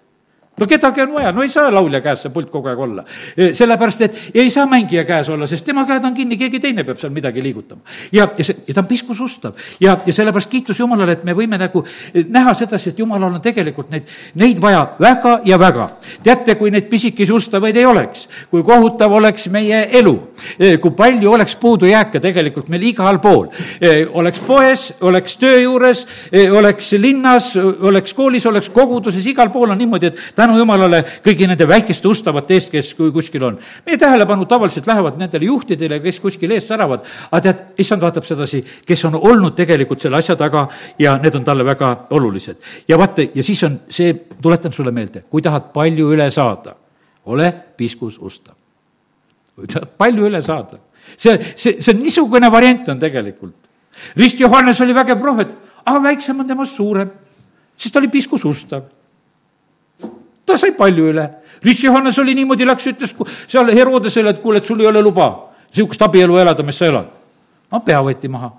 no 0.58 0.66
kedagi 0.66 1.02
on 1.02 1.12
vaja, 1.12 1.32
no 1.32 1.42
ei 1.42 1.48
saa 1.50 1.70
laulja 1.74 2.00
käes 2.04 2.22
see 2.24 2.32
pult 2.34 2.50
kogu 2.52 2.70
aeg 2.70 2.82
olla. 2.86 3.04
E, 3.36 3.50
sellepärast, 3.56 4.04
et 4.06 4.18
ei 4.38 4.50
saa 4.54 4.66
mängija 4.70 5.02
käes 5.08 5.28
olla, 5.34 5.48
sest 5.50 5.66
tema 5.66 5.82
käed 5.88 6.04
on 6.06 6.14
kinni, 6.14 6.38
keegi 6.38 6.60
teine 6.62 6.84
peab 6.86 7.00
seal 7.00 7.12
midagi 7.14 7.42
liigutama. 7.42 7.82
ja, 8.12 8.28
ja 8.38 8.44
see, 8.44 8.62
ja 8.68 8.74
ta 8.74 8.84
on 8.84 8.90
piskusustav 8.90 9.58
ja, 9.82 9.96
ja 10.06 10.12
sellepärast 10.12 10.50
kiitus 10.50 10.78
Jumalale, 10.78 11.18
et 11.18 11.24
me 11.24 11.34
võime 11.34 11.58
nagu 11.58 11.84
näha 12.14 12.54
sedasi, 12.54 12.92
et 12.92 13.02
Jumalal 13.02 13.34
on 13.34 13.42
tegelikult 13.42 13.90
neid, 13.90 14.10
neid 14.38 14.60
vaja 14.62 14.84
väga 15.00 15.40
ja 15.44 15.58
väga. 15.58 15.88
teate, 16.22 16.54
kui 16.54 16.70
neid 16.70 16.86
pisikesi 16.90 17.32
ustavaid 17.32 17.76
ei 17.76 17.86
oleks, 17.86 18.28
kui 18.50 18.62
kohutav 18.62 19.12
oleks 19.12 19.48
meie 19.50 19.88
elu, 19.98 20.14
e, 20.58 20.76
kui 20.78 20.94
palju 20.94 21.32
oleks 21.32 21.56
puudujääke 21.58 22.22
tegelikult 22.22 22.70
meil 22.70 22.86
igal 22.92 23.18
pool, 23.18 23.48
oleks 24.14 24.40
poes, 24.46 24.86
oleks 25.00 25.36
töö 25.40 25.58
juures, 25.64 26.06
oleks 26.54 26.92
linnas, 26.98 27.50
oleks 27.56 28.14
koolis, 28.14 28.46
oleks 28.46 28.70
koguduses, 28.70 29.26
igal 29.26 29.50
pool 29.50 29.74
on 29.74 29.78
niimoodi, 29.78 30.12
et 30.12 30.43
tänu 30.44 30.58
jumalale 30.60 31.00
kõigi 31.24 31.48
nende 31.48 31.66
väikeste 31.68 32.08
ustavate 32.08 32.56
eest, 32.56 32.70
kes 32.72 32.92
kuskil 32.94 33.44
on. 33.48 33.58
meie 33.86 33.98
tähelepanu 33.98 34.46
tavaliselt 34.46 34.86
lähevad 34.86 35.18
nendele 35.20 35.48
juhtidele, 35.48 36.00
kes 36.04 36.20
kuskil 36.20 36.52
ees 36.52 36.68
säravad, 36.68 37.04
aga 37.30 37.42
tead, 37.46 37.62
issand 37.80 38.04
vaatab 38.04 38.26
sedasi, 38.28 38.62
kes 38.86 39.04
on 39.08 39.18
olnud 39.20 39.56
tegelikult 39.56 40.04
selle 40.04 40.20
asja 40.20 40.36
taga 40.36 40.66
ja 40.98 41.16
need 41.22 41.34
on 41.34 41.44
talle 41.44 41.64
väga 41.64 42.06
olulised. 42.10 42.56
ja 42.88 42.98
vaata, 42.98 43.26
ja 43.34 43.42
siis 43.42 43.62
on 43.64 43.80
see, 43.88 44.14
tuletan 44.42 44.72
sulle 44.72 44.92
meelde, 44.92 45.24
kui 45.30 45.42
tahad 45.42 45.72
palju 45.74 46.12
üle 46.14 46.30
saada, 46.30 46.76
ole 47.26 47.52
piskus 47.76 48.18
ustav. 48.20 48.54
kui 49.54 49.66
tahad 49.66 49.96
palju 49.98 50.28
üle 50.28 50.42
saada, 50.42 50.80
see, 51.16 51.38
see, 51.56 51.80
see 51.80 51.94
niisugune 51.94 52.50
variant 52.52 52.88
on 52.88 52.98
tegelikult. 52.98 53.56
rist 54.16 54.40
Johannes 54.40 54.80
oli 54.80 54.94
vägev 54.94 55.20
prohvet, 55.20 55.54
aga 55.84 56.02
väiksem 56.02 56.40
on 56.40 56.48
temast 56.48 56.76
suurem, 56.76 57.10
sest 57.76 57.94
ta 57.94 58.02
oli 58.02 58.12
piskus 58.12 58.44
ustav 58.44 58.90
ta 60.46 60.58
sai 60.60 60.72
palju 60.76 61.08
üle. 61.12 61.28
Rist 61.64 61.84
Johannes 61.84 62.18
oli 62.18 62.34
niimoodi, 62.34 62.66
läks, 62.68 62.86
ütles 62.92 63.14
seal 63.48 63.70
Herodesele, 63.72 64.34
et 64.34 64.42
kuule, 64.42 64.58
et 64.60 64.68
sul 64.68 64.80
ei 64.80 64.86
ole 64.90 65.02
luba 65.02 65.30
niisugust 65.74 66.02
abielu 66.02 66.38
elada, 66.38 66.62
mis 66.62 66.78
sa 66.78 66.86
elad. 66.86 67.08
no 67.70 67.80
pea 67.80 68.00
võeti 68.02 68.28
maha. 68.30 68.52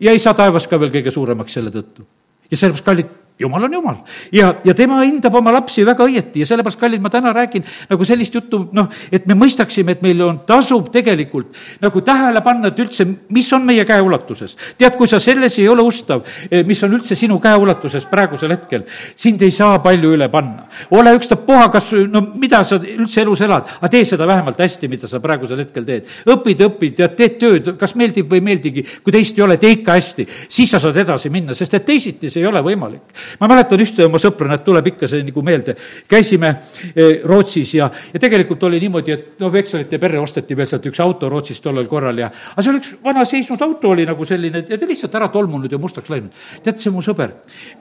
ja 0.00 0.10
ei 0.10 0.18
saa 0.18 0.34
taevas 0.34 0.66
ka 0.66 0.80
veel 0.80 0.90
kõige 0.90 1.10
suuremaks 1.14 1.52
selle 1.52 1.70
tõttu. 1.70 2.06
ja 2.50 2.56
sellepärast, 2.56 2.84
kallid 2.84 3.12
jumal 3.38 3.64
on 3.64 3.72
jumal 3.72 3.96
ja, 4.32 4.52
ja 4.64 4.74
tema 4.74 5.00
hindab 5.02 5.34
oma 5.34 5.50
lapsi 5.56 5.82
väga 5.86 6.06
õieti 6.06 6.44
ja 6.44 6.46
sellepärast, 6.46 6.78
kallid, 6.78 7.02
ma 7.02 7.10
täna 7.10 7.32
räägin 7.34 7.64
nagu 7.90 8.06
sellist 8.06 8.34
juttu, 8.34 8.60
noh, 8.72 8.86
et 9.10 9.26
me 9.26 9.34
mõistaksime, 9.38 9.96
et 9.96 10.04
meil 10.06 10.20
on, 10.22 10.38
tasub 10.46 10.86
tegelikult 10.94 11.50
nagu 11.82 12.02
tähele 12.06 12.42
panna, 12.46 12.70
et 12.70 12.82
üldse, 12.84 13.06
mis 13.34 13.48
on 13.56 13.66
meie 13.66 13.82
käeulatuses. 13.88 14.54
tead, 14.78 14.94
kui 14.94 15.10
sa 15.10 15.18
selles 15.18 15.58
ei 15.58 15.66
ole 15.68 15.82
ustav, 15.82 16.22
eh, 16.50 16.62
mis 16.66 16.82
on 16.86 16.94
üldse 16.94 17.18
sinu 17.18 17.40
käeulatuses 17.42 18.06
praegusel 18.10 18.54
hetkel, 18.54 18.84
sind 19.16 19.42
ei 19.42 19.50
saa 19.50 19.80
palju 19.82 20.14
üle 20.14 20.30
panna. 20.30 20.68
ole 20.94 21.16
ükstapuha, 21.18 21.66
kas, 21.74 21.90
no 22.10 22.22
mida 22.34 22.62
sa 22.64 22.78
üldse 22.78 23.22
elus 23.26 23.42
elad, 23.42 23.66
aga 23.80 23.90
tee 23.90 24.04
seda 24.04 24.28
vähemalt 24.30 24.62
hästi, 24.62 24.88
mida 24.88 25.10
sa 25.10 25.18
praegusel 25.18 25.58
hetkel 25.58 25.84
teed. 25.84 26.06
õpid, 26.26 26.62
õpid 26.68 27.02
ja 27.02 27.10
teed 27.10 27.38
tööd, 27.42 27.74
kas 27.78 27.96
meeldib 27.98 28.30
või 28.30 28.38
ei 28.38 28.46
meeldigi, 28.52 28.86
kui 29.02 29.12
teist 29.12 29.38
ei 29.38 29.42
ole, 29.42 29.58
tee 29.58 29.74
ikka 29.80 29.98
hästi, 29.98 30.28
siis 30.48 30.70
sa 30.70 30.78
saad 30.78 31.02
edasi 31.02 31.34
minna, 31.34 31.54
sest 31.54 31.74
et 31.74 31.84
teisiti 31.84 32.30
see 32.30 32.44
ei 32.44 32.46
ole 32.46 32.62
võimalik 32.62 33.23
ma 33.40 33.48
mäletan 33.50 33.80
ühte 33.80 34.06
oma 34.06 34.20
sõpra, 34.22 34.48
näed, 34.50 34.64
tuleb 34.66 34.90
ikka 34.92 35.08
see 35.10 35.24
nagu 35.26 35.42
meelde. 35.42 35.76
käisime 36.08 36.50
eh, 36.94 37.20
Rootsis 37.24 37.74
ja, 37.74 37.90
ja 38.12 38.20
tegelikult 38.20 38.62
oli 38.68 38.80
niimoodi, 38.82 39.12
et 39.12 39.40
no 39.40 39.52
vekselite 39.52 39.98
perre 39.98 40.20
osteti 40.20 40.56
veel 40.56 40.68
sealt 40.70 40.86
üks 40.90 41.00
auto 41.04 41.28
Rootsis 41.28 41.60
tollel 41.64 41.88
korral 41.90 42.18
ja, 42.18 42.28
aga 42.28 42.62
see 42.62 42.72
oli 42.72 42.82
üks 42.82 42.94
vana 43.04 43.24
seisnud 43.28 43.62
auto 43.62 43.94
oli 43.94 44.06
nagu 44.08 44.24
selline 44.28 44.64
ja 44.68 44.78
ta 44.78 44.88
lihtsalt 44.88 45.14
ära 45.14 45.28
tolmunud 45.32 45.72
ja 45.72 45.78
mustaks 45.78 46.10
läinud. 46.12 46.34
tead, 46.64 46.80
see 46.80 46.92
mu 46.94 47.02
sõber 47.04 47.36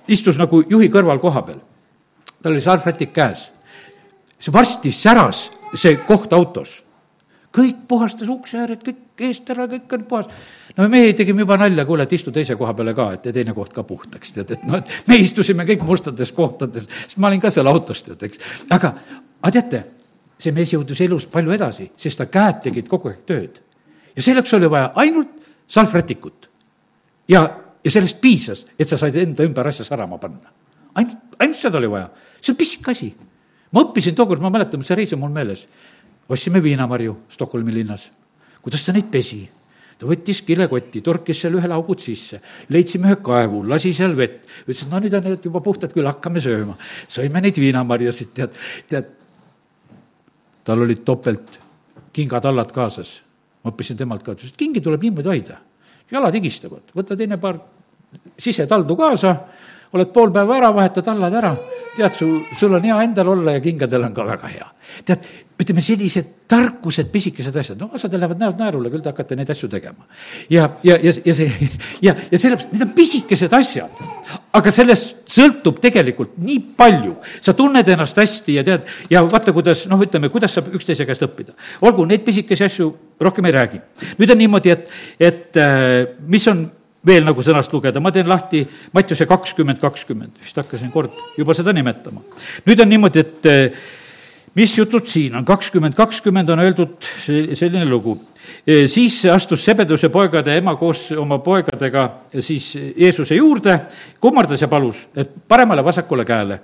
istus 0.07 0.39
nagu 0.41 0.63
juhi 0.69 0.89
kõrval 0.93 1.21
koha 1.23 1.43
peal. 1.47 1.59
tal 2.41 2.53
oli 2.53 2.61
sarvrätik 2.61 3.13
käes. 3.13 3.49
see 4.39 4.53
varsti 4.53 4.91
säras, 4.91 5.49
see 5.75 5.97
koht 6.07 6.33
autos 6.33 6.83
kõik 7.53 7.83
puhastas 7.87 8.29
ukseääred, 8.33 8.81
kõik 8.83 9.23
eest 9.27 9.49
ära, 9.53 9.67
kõik 9.69 9.91
on 9.93 10.05
puhas. 10.09 10.29
no 10.77 10.87
meie 10.89 11.13
tegime 11.17 11.45
juba 11.45 11.57
nalja, 11.61 11.85
kuule, 11.85 12.07
et 12.07 12.15
istu 12.17 12.31
teise 12.33 12.55
koha 12.57 12.73
peale 12.73 12.95
ka, 12.97 13.11
et 13.13 13.27
teine 13.35 13.53
koht 13.53 13.73
ka 13.73 13.83
puhtaks, 13.87 14.33
tead, 14.33 14.55
et 14.55 14.63
noh, 14.65 14.79
et 14.81 15.09
me 15.09 15.19
istusime 15.21 15.65
kõik 15.69 15.85
mustades 15.85 16.31
kohtades, 16.33 16.87
sest 16.89 17.19
ma 17.21 17.29
olin 17.29 17.43
ka 17.43 17.51
seal 17.53 17.69
autos, 17.69 18.01
tead, 18.05 18.25
eks. 18.25 18.41
aga, 18.73 18.95
aga 19.41 19.53
teate, 19.59 19.83
see 20.41 20.55
mees 20.55 20.73
jõudis 20.73 21.03
elus 21.05 21.27
palju 21.31 21.53
edasi, 21.53 21.91
sest 21.97 22.23
ta 22.23 22.29
käed 22.31 22.63
tegid 22.65 22.89
kogu 22.89 23.11
aeg 23.11 23.21
tööd. 23.29 23.61
ja 24.15 24.25
selleks 24.25 24.53
oli 24.57 24.69
vaja 24.69 24.91
ainult 24.95 25.37
salvrätikut. 25.67 26.49
ja, 27.29 27.45
ja 27.83 27.91
sellest 27.91 28.21
piisas, 28.21 28.65
et 28.79 28.89
sa 28.89 28.97
said 28.97 29.15
enda 29.15 29.45
ümber 29.45 29.67
asja 29.67 29.85
särama 29.85 30.17
panna. 30.17 30.49
ainult, 30.95 31.37
ainult 31.39 31.61
seda 31.61 31.77
oli 31.77 31.91
vaja, 31.91 32.09
see 32.41 32.55
on 32.55 32.57
pisik 32.57 32.89
asi. 32.89 33.13
ma 33.71 33.85
õppisin 33.85 34.17
tookord, 34.17 34.41
ma 34.41 34.49
mäletan, 34.49 34.81
see 34.81 34.97
reis 34.97 35.13
on 35.13 35.21
mul 35.21 35.37
meeles 35.37 35.67
ostsime 36.29 36.61
viinamarju 36.63 37.17
Stockholmi 37.29 37.73
linnas. 37.73 38.11
kuidas 38.61 38.85
ta 38.85 38.93
neid 38.93 39.11
pesi? 39.11 39.43
ta 40.03 40.09
võttis 40.09 40.41
kilekotti, 40.45 41.01
torkis 41.05 41.39
seal 41.43 41.57
ühele 41.57 41.75
augud 41.75 42.01
sisse, 42.03 42.39
leidsime 42.73 43.11
ühe 43.11 43.17
kaevu, 43.23 43.61
lasi 43.69 43.93
seal 43.95 44.15
vett, 44.17 44.47
ütles, 44.65 44.85
et 44.85 44.91
no 44.91 44.99
nüüd 44.99 45.13
on 45.15 45.27
need 45.27 45.45
juba 45.47 45.61
puhtad 45.63 45.93
küll, 45.93 46.07
hakkame 46.09 46.41
sööma. 46.43 46.75
sõime 47.07 47.43
neid 47.43 47.59
viinamarjasid, 47.61 48.33
tead, 48.35 48.57
tead, 48.89 49.11
tal 50.67 50.83
olid 50.83 51.03
topelt 51.05 51.59
kingatallad 52.13 52.73
kaasas. 52.75 53.21
ma 53.63 53.71
õppisin 53.71 53.97
temalt 53.97 54.25
ka, 54.25 54.35
ütles, 54.35 54.51
et 54.51 54.59
kingi 54.59 54.81
tuleb 54.83 55.05
niimoodi 55.07 55.29
hoida. 55.29 55.61
jalad 56.11 56.35
higistavad, 56.35 56.91
võta 56.95 57.17
teine 57.17 57.37
paar 57.37 57.61
sisetaldu 58.37 58.95
kaasa, 58.97 59.35
oled 59.93 60.11
pool 60.13 60.31
päeva 60.33 60.57
ära, 60.57 60.73
vahetad 60.73 61.05
tallad 61.05 61.33
ära, 61.33 61.53
tead, 61.95 62.11
su, 62.17 62.27
sul 62.57 62.75
on 62.75 62.83
hea 62.83 62.99
endal 63.05 63.29
olla 63.37 63.55
ja 63.55 63.63
kingadel 63.63 64.09
on 64.09 64.13
ka 64.13 64.25
väga 64.25 64.51
hea. 64.51 64.67
tead, 65.05 65.31
ütleme, 65.61 65.83
sellised 65.85 66.29
tarkused, 66.49 67.09
pisikesed 67.13 67.55
asjad, 67.57 67.77
no 67.77 67.91
osadel 67.93 68.23
lähevad 68.23 68.39
näod 68.41 68.59
naerule, 68.59 68.89
küll 68.91 69.03
te 69.05 69.11
hakkate 69.11 69.37
neid 69.37 69.49
asju 69.53 69.69
tegema. 69.69 70.07
ja, 70.49 70.65
ja, 70.85 70.97
ja, 71.01 71.13
ja 71.25 71.35
see 71.37 71.69
ja, 72.07 72.15
ja 72.31 72.39
sellepärast 72.39 72.73
need 72.73 72.85
on 72.87 72.93
pisikesed 72.97 73.53
asjad, 73.53 74.01
aga 74.57 74.73
sellest 74.73 75.23
sõltub 75.29 75.79
tegelikult 75.83 76.35
nii 76.41 76.59
palju. 76.77 77.15
sa 77.41 77.53
tunned 77.57 77.87
ennast 77.95 78.17
hästi 78.17 78.57
ja 78.59 78.65
tead, 78.65 78.89
ja 79.13 79.23
vaata, 79.29 79.53
kuidas 79.53 79.85
noh, 79.91 80.01
ütleme, 80.01 80.33
kuidas 80.33 80.57
saab 80.57 80.73
üksteise 80.73 81.05
käest 81.09 81.25
õppida. 81.25 81.53
olgu, 81.85 82.05
neid 82.09 82.25
pisikesi 82.25 82.65
asju 82.65 82.89
rohkem 83.21 83.45
ei 83.45 83.57
räägi. 83.59 83.81
nüüd 84.17 84.33
on 84.33 84.41
niimoodi, 84.41 84.73
et, 84.73 84.89
et 85.19 85.61
äh, 85.61 86.17
mis 86.27 86.47
on 86.49 86.65
veel 87.05 87.25
nagu 87.27 87.43
sõnast 87.43 87.73
lugeda, 87.73 88.01
ma 88.01 88.11
teen 88.15 88.29
lahti 88.29 88.63
Mattiuse 88.93 89.27
kakskümmend, 89.29 89.79
kakskümmend, 89.81 90.39
vist 90.41 90.57
hakkasin 90.57 90.91
kord 90.91 91.13
juba 91.37 91.53
seda 91.53 91.73
nimetama. 91.75 92.25
nüüd 92.65 92.81
on 92.81 92.89
niimoodi, 92.89 93.21
et 93.21 93.51
äh, 93.51 93.83
mis 94.55 94.77
jutud 94.77 95.07
siin 95.09 95.35
on, 95.35 95.45
kakskümmend, 95.45 95.95
kakskümmend 95.97 96.49
on 96.49 96.59
öeldud 96.59 96.97
selline 97.25 97.85
lugu 97.89 98.19
siis 98.87 99.25
astus 99.31 99.63
Sebeduse 99.65 100.09
poegade 100.09 100.57
ema 100.57 100.75
koos 100.79 101.07
oma 101.17 101.39
poegadega 101.43 102.05
siis 102.39 102.73
Jeesuse 102.75 103.35
juurde, 103.35 103.79
kummardas 104.19 104.61
ja 104.61 104.67
palus, 104.67 105.05
et 105.15 105.31
paremale-vasakule 105.47 106.25
käele. 106.25 106.59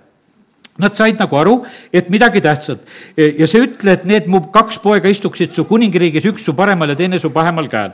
Nad 0.79 0.95
said 0.95 1.19
nagu 1.19 1.35
aru, 1.35 1.57
et 1.91 2.07
midagi 2.09 2.39
tähtsat 2.41 2.85
ja 3.17 3.47
see 3.47 3.65
ütle, 3.65 3.97
et 3.97 4.05
need 4.07 4.29
mu 4.31 4.45
kaks 4.53 4.79
poega 4.79 5.11
istuksid 5.11 5.51
su 5.51 5.65
kuningriigis, 5.67 6.29
üks 6.31 6.45
su 6.47 6.55
paremal 6.55 6.93
ja 6.93 6.95
teine 6.99 7.19
su 7.19 7.33
pahemal 7.35 7.67
käel. 7.67 7.91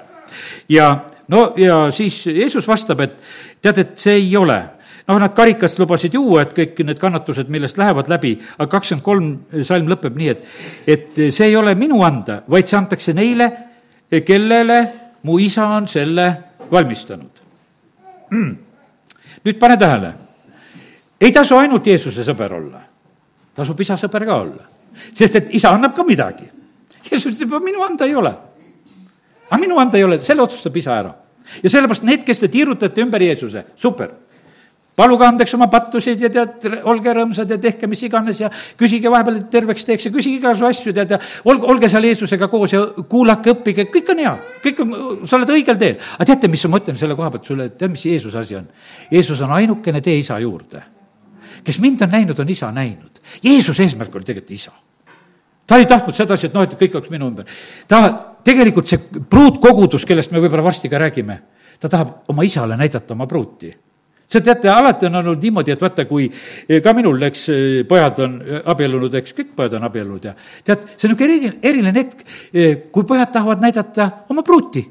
ja 0.70 1.06
no 1.28 1.54
ja 1.58 1.92
siis 1.92 2.26
Jeesus 2.28 2.68
vastab, 2.68 3.00
et 3.02 3.18
tead, 3.62 3.78
et 3.78 3.98
see 3.98 4.14
ei 4.14 4.38
ole 4.38 4.62
noh, 5.08 5.20
nad 5.20 5.34
karikast 5.34 5.80
lubasid 5.80 6.16
juua, 6.18 6.46
et 6.46 6.54
kõik 6.58 6.82
need 6.86 7.00
kannatused, 7.02 7.50
millest 7.54 7.78
lähevad 7.78 8.10
läbi, 8.10 8.36
aga 8.58 8.68
kakskümmend 8.72 9.06
kolm 9.06 9.64
salm 9.68 9.90
lõpeb 9.92 10.18
nii, 10.18 10.34
et, 10.34 10.46
et 10.88 11.22
see 11.36 11.50
ei 11.52 11.58
ole 11.58 11.76
minu 11.78 12.02
anda, 12.06 12.42
vaid 12.50 12.70
see 12.70 12.80
antakse 12.80 13.14
neile, 13.18 13.52
kellele 14.26 14.80
mu 15.28 15.38
isa 15.42 15.68
on 15.76 15.90
selle 15.92 16.28
valmistanud. 16.72 17.44
Mm.. 18.32 18.54
nüüd 19.46 19.58
pane 19.62 19.78
tähele, 19.78 20.12
ei 21.22 21.32
tasu 21.32 21.58
ainult 21.60 21.86
Jeesuse 21.86 22.24
sõber 22.26 22.56
olla, 22.58 22.82
tasub 23.56 23.82
isa 23.82 23.98
sõber 24.02 24.26
ka 24.26 24.40
olla, 24.42 24.66
sest 25.14 25.38
et 25.38 25.54
isa 25.54 25.76
annab 25.76 25.94
ka 25.96 26.06
midagi. 26.08 26.48
Jeesus 27.06 27.36
ütleb, 27.36 27.54
minu 27.62 27.84
anda 27.86 28.08
ei 28.10 28.16
ole. 28.18 28.34
aga 29.46 29.62
minu 29.62 29.78
anda 29.78 29.98
ei 29.98 30.04
ole, 30.04 30.18
selle 30.26 30.42
otsustab 30.42 30.78
isa 30.78 30.98
ära. 30.98 31.14
ja 31.64 31.70
sellepärast 31.70 32.04
need, 32.04 32.24
kes 32.26 32.40
te 32.40 32.48
tiirutate 32.50 33.02
ümber 33.02 33.22
Jeesuse, 33.22 33.66
super 33.76 34.10
paluge 34.96 35.26
andeks 35.28 35.54
oma 35.58 35.68
pattusid 35.72 36.22
ja 36.24 36.30
tead, 36.32 36.66
olge 36.88 37.14
rõõmsad 37.16 37.52
ja 37.52 37.58
tehke 37.62 37.88
mis 37.92 38.02
iganes 38.08 38.40
ja 38.40 38.50
küsige 38.80 39.12
vahepeal, 39.12 39.42
et 39.42 39.50
terveks 39.52 39.86
teeks 39.88 40.08
ja 40.08 40.12
küsige 40.14 40.40
igasugu 40.40 40.70
asju, 40.70 40.94
tead, 40.96 41.16
ja 41.16 41.20
olge, 41.52 41.68
olge 41.74 41.90
seal 41.92 42.08
Jeesusega 42.08 42.48
koos 42.52 42.74
ja 42.74 42.82
kuulake, 43.12 43.52
õppige, 43.58 43.88
kõik 43.92 44.12
on 44.14 44.24
hea, 44.24 44.34
kõik 44.64 44.82
on, 44.84 44.96
sa 45.28 45.40
oled 45.40 45.52
õigel 45.58 45.80
teel. 45.82 45.98
aga 46.16 46.30
teate, 46.32 46.52
mis 46.52 46.64
ma 46.68 46.78
mõtlen 46.78 47.00
selle 47.00 47.18
koha 47.20 47.32
pealt 47.34 47.52
sulle, 47.52 47.70
tead, 47.76 47.92
mis 47.92 48.06
Jeesuse 48.08 48.40
asi 48.40 48.60
on? 48.60 48.68
Jeesus 49.12 49.44
on 49.44 49.56
ainukene 49.58 50.02
tee 50.06 50.18
isa 50.22 50.40
juurde. 50.40 50.84
kes 51.66 51.80
mind 51.82 52.02
on 52.06 52.12
näinud, 52.14 52.40
on 52.40 52.50
isa 52.50 52.72
näinud. 52.72 53.20
Jeesuse 53.44 53.84
eesmärk 53.84 54.16
oli 54.16 54.24
tegelikult 54.24 54.52
isa. 54.52 54.72
ta 55.68 55.78
ei 55.78 55.86
tahtnud 55.86 56.16
sedasi, 56.16 56.48
et 56.48 56.54
noh, 56.54 56.64
et 56.64 56.78
kõik 56.80 56.96
oleks 56.96 57.12
minu 57.12 57.28
ümber. 57.28 57.46
ta, 57.88 58.08
tegelikult 58.44 58.88
see 58.88 59.02
pruutkogudus, 59.30 60.06
kellest 60.06 60.32
me 60.32 60.40
võib-olla 60.40 60.64
varsti 60.64 60.90
ka 60.90 60.98
räägime, 61.02 61.42
ta 61.80 61.90
tahab 61.90 62.32
oma 62.32 62.44
isale 62.48 62.78
näidata 62.78 63.14
oma 63.14 63.28
pruuti 63.28 63.74
see 64.28 64.42
teate, 64.42 64.70
alati 64.70 65.06
on 65.06 65.20
olnud 65.22 65.42
niimoodi, 65.42 65.74
et 65.76 65.82
vaata, 65.82 66.06
kui 66.10 66.26
eh, 66.30 66.82
ka 66.84 66.94
minul, 66.98 67.22
eks, 67.28 67.44
eh, 67.54 67.84
pojad 67.88 68.22
on 68.26 68.40
eh, 68.42 68.62
abiellunud, 68.74 69.20
eks, 69.22 69.36
kõik 69.38 69.54
pojad 69.58 69.78
on 69.80 69.88
abiellunud 69.90 70.26
ja 70.30 70.34
tead, 70.36 70.88
see 70.96 71.08
on 71.08 71.14
niisugune 71.14 71.36
eriline, 71.36 71.60
eriline 71.62 71.96
hetk, 72.00 72.26
kui 72.94 73.08
pojad 73.08 73.32
tahavad 73.34 73.62
näidata 73.64 74.10
oma 74.34 74.44
pruuti. 74.46 74.84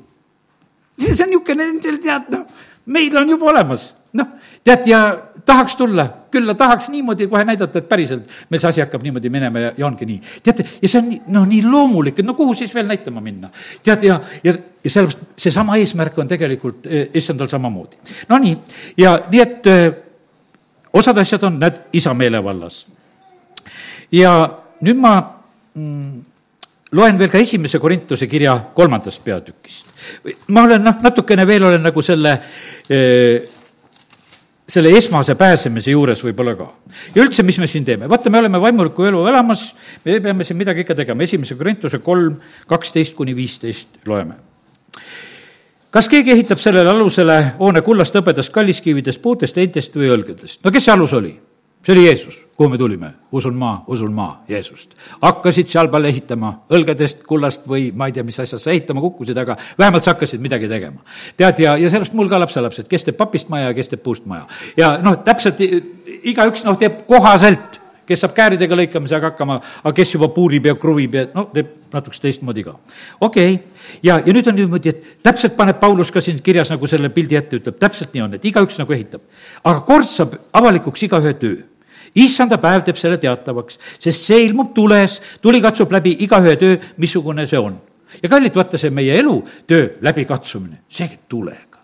see 1.00 1.26
on 1.26 1.34
niisugune 1.34 1.66
nendel, 1.66 2.00
tead, 2.02 2.30
noh, 2.34 2.46
meil 2.86 3.20
on 3.20 3.34
juba 3.34 3.50
olemas, 3.50 3.90
tead, 4.64 4.86
ja 4.86 5.00
tahaks 5.46 5.76
tulla 5.76 6.08
külla, 6.34 6.54
tahaks 6.54 6.88
niimoodi 6.90 7.26
kohe 7.30 7.44
näidata, 7.46 7.78
et 7.78 7.88
päriselt 7.88 8.30
meil 8.50 8.62
see 8.62 8.70
asi 8.72 8.82
hakkab 8.82 9.04
niimoodi 9.06 9.30
minema 9.30 9.62
ja, 9.62 9.72
ja 9.78 9.86
ongi 9.86 10.06
nii. 10.08 10.20
teate, 10.42 10.66
ja 10.82 10.90
see 10.90 11.02
on 11.02 11.12
noh, 11.36 11.46
nii 11.48 11.62
loomulik, 11.68 12.18
et 12.18 12.26
no 12.26 12.34
kuhu 12.38 12.56
siis 12.58 12.74
veel 12.74 12.88
näitama 12.90 13.22
minna. 13.24 13.50
tead, 13.82 14.06
ja, 14.08 14.18
ja, 14.44 14.56
ja 14.84 14.90
sellepärast 14.90 15.38
seesama 15.46 15.78
eesmärk 15.80 16.18
on 16.18 16.30
tegelikult 16.30 16.88
issandal 17.14 17.50
samamoodi. 17.52 18.00
Nonii, 18.28 18.56
ja 18.98 19.16
nii, 19.30 19.40
et 19.40 19.70
öö, 19.70 19.88
osad 20.94 21.18
asjad 21.22 21.46
on, 21.46 21.58
näed, 21.62 21.80
isa 21.92 22.14
meelevallas. 22.14 22.86
ja 24.12 24.34
nüüd 24.84 25.00
ma 25.00 25.14
mm, 25.74 26.22
loen 26.94 27.18
veel 27.18 27.30
ka 27.30 27.38
esimese 27.42 27.78
Korintuse 27.78 28.26
kirja 28.30 28.58
kolmandast 28.74 29.24
peatükist. 29.24 29.86
ma 30.48 30.66
olen 30.66 30.82
noh, 30.84 31.02
natukene 31.02 31.46
veel 31.46 31.70
olen 31.70 31.82
nagu 31.82 32.02
selle 32.02 32.38
öö, 32.90 33.38
selle 34.68 34.94
esmase 34.96 35.34
pääsemise 35.36 35.92
juures 35.92 36.22
võib-olla 36.24 36.54
ka. 36.56 36.70
ja 37.14 37.22
üldse, 37.22 37.44
mis 37.44 37.58
me 37.60 37.68
siin 37.68 37.84
teeme, 37.84 38.08
vaata, 38.08 38.30
me 38.32 38.40
oleme 38.40 38.60
vaimuliku 38.60 39.04
elu 39.10 39.26
elamas, 39.28 39.66
me 40.04 40.18
peame 40.24 40.44
siin 40.44 40.58
midagi 40.58 40.84
ikka 40.84 40.96
tegema, 41.02 41.22
esimese 41.22 41.56
Korintuse 41.58 42.00
kolm, 42.04 42.38
kaksteist 42.70 43.16
kuni 43.16 43.36
viisteist 43.36 44.00
loeme. 44.08 44.34
kas 45.90 46.08
keegi 46.08 46.32
ehitab 46.32 46.58
sellele 46.58 46.90
alusele 46.90 47.40
hoone 47.58 47.84
kullast, 47.84 48.16
hõbedast, 48.16 48.52
kalliskividest, 48.52 49.22
puutest, 49.22 49.60
heintest 49.60 50.00
või 50.00 50.12
õlgedest? 50.16 50.62
no 50.64 50.72
kes 50.72 50.88
see 50.88 50.96
alus 50.96 51.12
oli? 51.12 51.36
See 51.84 51.92
oli 51.92 52.06
Jeesus, 52.06 52.44
kuhu 52.56 52.68
me 52.68 52.78
tulime, 52.78 53.10
usun 53.32 53.54
ma, 53.54 53.84
usun 53.86 54.12
ma 54.12 54.28
Jeesust. 54.48 54.94
hakkasid 55.22 55.68
seal 55.68 55.90
peal 55.92 56.08
ehitama 56.08 56.52
õlgedest, 56.70 57.24
kullast 57.28 57.66
või 57.68 57.90
ma 57.92 58.08
ei 58.08 58.16
tea, 58.16 58.24
mis 58.24 58.40
asjast 58.40 58.64
sa 58.64 58.72
ehitama 58.72 59.02
kukkusid, 59.04 59.38
aga 59.38 59.56
vähemalt 59.78 60.04
sa 60.04 60.14
hakkasid 60.14 60.40
midagi 60.40 60.68
tegema. 60.68 61.00
tead, 61.36 61.58
ja, 61.58 61.76
ja 61.76 61.90
sellest 61.90 62.14
mul 62.14 62.30
ka 62.30 62.40
lapselapsed, 62.40 62.88
kes 62.88 63.08
teeb 63.08 63.18
papist 63.18 63.50
maja 63.52 63.70
ja 63.70 63.74
kes 63.76 63.92
teeb 63.92 64.02
puust 64.02 64.26
maja. 64.26 64.46
ja 64.76 64.96
noh, 65.02 65.18
täpselt 65.24 65.60
igaüks 66.22 66.64
noh, 66.64 66.78
teeb 66.78 67.04
kohaselt 67.10 67.80
kes 68.06 68.20
saab 68.20 68.34
kääridega 68.36 68.76
lõikamisega 68.76 69.30
hakkama, 69.32 69.58
aga 69.82 69.92
kes 69.96 70.14
juba 70.14 70.28
puurib 70.32 70.66
ja 70.68 70.74
kruvib 70.76 71.14
ja 71.16 71.26
noh, 71.34 71.48
teeb 71.54 71.70
natukese 71.94 72.26
teistmoodi 72.26 72.64
ka. 72.66 72.76
okei 73.20 73.54
okay., 73.54 73.98
ja, 74.02 74.20
ja 74.20 74.32
nüüd 74.32 74.48
on 74.50 74.58
niimoodi, 74.58 74.92
et 74.92 75.22
täpselt 75.24 75.56
paneb 75.56 75.80
Paulus 75.80 76.12
ka 76.12 76.22
siin 76.24 76.40
kirjas 76.44 76.70
nagu 76.70 76.86
selle 76.90 77.10
pildi 77.14 77.38
ette, 77.40 77.60
ütleb, 77.60 77.78
täpselt 77.80 78.14
nii 78.14 78.24
on, 78.26 78.34
et 78.36 78.44
igaüks 78.44 78.78
nagu 78.78 78.94
ehitab. 78.94 79.24
aga 79.64 79.80
kord 79.88 80.10
saab 80.10 80.36
avalikuks 80.52 81.08
igaühe 81.08 81.34
töö 81.40 81.62
issanda 82.14 82.58
päev 82.62 82.84
teeb 82.86 82.98
selle 83.00 83.18
teatavaks, 83.22 83.78
sest 83.98 84.30
see 84.30 84.44
ilmub 84.46 84.72
tules, 84.74 85.20
tuli 85.42 85.62
katsub 85.64 85.92
läbi 85.92 86.16
igaühe 86.26 86.56
töö, 86.60 86.78
missugune 87.02 87.46
see 87.50 87.60
on. 87.60 87.78
ja 88.22 88.28
kallid, 88.28 88.54
vaata 88.54 88.78
see 88.78 88.90
meie 88.94 89.18
elu, 89.18 89.38
töö 89.66 89.94
läbikatsumine, 90.02 90.84
see 90.88 91.18
tulega 91.28 91.74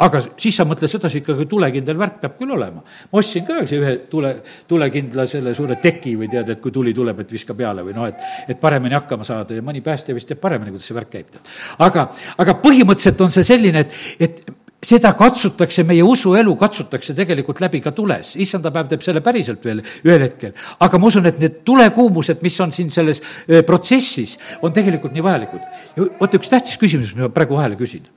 aga 0.00 0.20
siis 0.40 0.56
sa 0.56 0.64
mõtled 0.68 0.90
sedasi, 0.90 1.20
ikkagi 1.20 1.46
tulekindel 1.48 1.98
värk 2.00 2.20
peab 2.22 2.36
küll 2.38 2.54
olema. 2.54 2.80
ma 2.82 3.20
ostsin 3.20 3.44
ka 3.46 3.58
ühe 3.60 3.92
tule, 4.10 4.32
tulekindla 4.68 5.26
selle 5.28 5.54
suure 5.56 5.76
teki 5.82 6.14
või 6.20 6.30
tead, 6.32 6.48
et 6.54 6.62
kui 6.62 6.72
tuli 6.72 6.94
tuleb, 6.96 7.20
et 7.20 7.32
viska 7.32 7.54
peale 7.56 7.84
või 7.84 7.96
noh, 7.96 8.08
et, 8.08 8.24
et 8.48 8.60
paremini 8.60 8.96
hakkama 8.96 9.26
saada 9.28 9.58
ja 9.58 9.64
mõni 9.64 9.84
päästja 9.84 10.16
vist 10.16 10.30
teab 10.30 10.40
paremini, 10.40 10.72
kuidas 10.72 10.88
see 10.88 10.96
värk 10.96 11.12
käib. 11.12 11.40
aga, 11.86 12.06
aga 12.40 12.56
põhimõtteliselt 12.62 13.26
on 13.26 13.34
see 13.34 13.46
selline, 13.52 13.84
et, 13.84 14.00
et 14.20 14.40
seda 14.80 15.12
katsutakse, 15.16 15.84
meie 15.84 16.04
usuelu 16.04 16.54
katsutakse 16.58 17.14
tegelikult 17.16 17.60
läbi 17.60 17.82
ka 17.84 17.92
tules, 17.96 18.32
issanda 18.40 18.72
päev 18.72 18.88
teeb 18.88 19.04
selle 19.04 19.20
päriselt 19.24 19.64
veel 19.64 19.82
ühel 19.82 20.24
hetkel. 20.24 20.54
aga 20.80 20.98
ma 20.98 21.10
usun, 21.10 21.26
et 21.28 21.38
need 21.40 21.60
tulekuumused, 21.68 22.40
mis 22.42 22.56
on 22.64 22.72
siin 22.72 22.90
selles 22.90 23.20
protsessis, 23.66 24.38
on 24.62 24.72
tegelikult 24.72 25.12
nii 25.12 25.24
vajalikud. 25.24 25.60
ja 25.96 26.08
vot 26.20 26.38
üks 26.40 26.48
tähtis 26.48 26.80
küsimus, 26.80 27.12
mis 27.12 27.20
ma 27.26 27.28
praegu 27.28 27.58
vahele 27.60 27.76
küsin. 27.76 28.08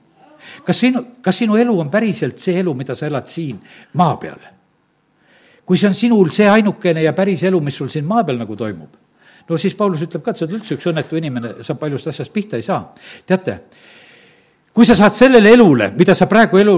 kas 0.64 0.80
sinu, 0.80 1.06
kas 1.22 1.44
sinu 1.44 1.60
elu 1.60 1.78
on 1.80 1.92
päriselt 1.92 2.40
see 2.40 2.56
elu, 2.64 2.74
mida 2.74 2.96
sa 2.96 3.08
elad 3.12 3.28
siin 3.28 3.60
maa 4.00 4.16
peal? 4.18 4.40
kui 5.66 5.78
see 5.80 5.88
on 5.88 5.96
sinul 5.96 6.32
see 6.32 6.48
ainukene 6.48 7.04
ja 7.04 7.14
päris 7.16 7.44
elu, 7.44 7.60
mis 7.60 7.76
sul 7.76 7.92
siin 7.92 8.08
maa 8.08 8.24
peal 8.24 8.40
nagu 8.40 8.56
toimub, 8.56 8.96
no 9.50 9.60
siis 9.60 9.76
Paulus 9.76 10.04
ütleb 10.04 10.24
ka, 10.24 10.32
et 10.32 10.40
sa 10.40 10.48
oled 10.48 10.62
üldse 10.62 10.78
üks 10.78 10.88
õnnetu 10.88 11.20
inimene, 11.20 11.58
sa 11.64 11.76
paljust 11.76 12.08
asjast 12.08 12.32
pihta 12.32 12.56
ei 12.56 12.64
saa. 12.64 12.94
teate 13.28 13.60
kui 14.74 14.86
sa 14.86 14.96
saad 14.98 15.14
sellele 15.18 15.54
elule, 15.54 15.92
mida 15.98 16.16
sa 16.18 16.28
praegu 16.30 16.58
elu, 16.58 16.76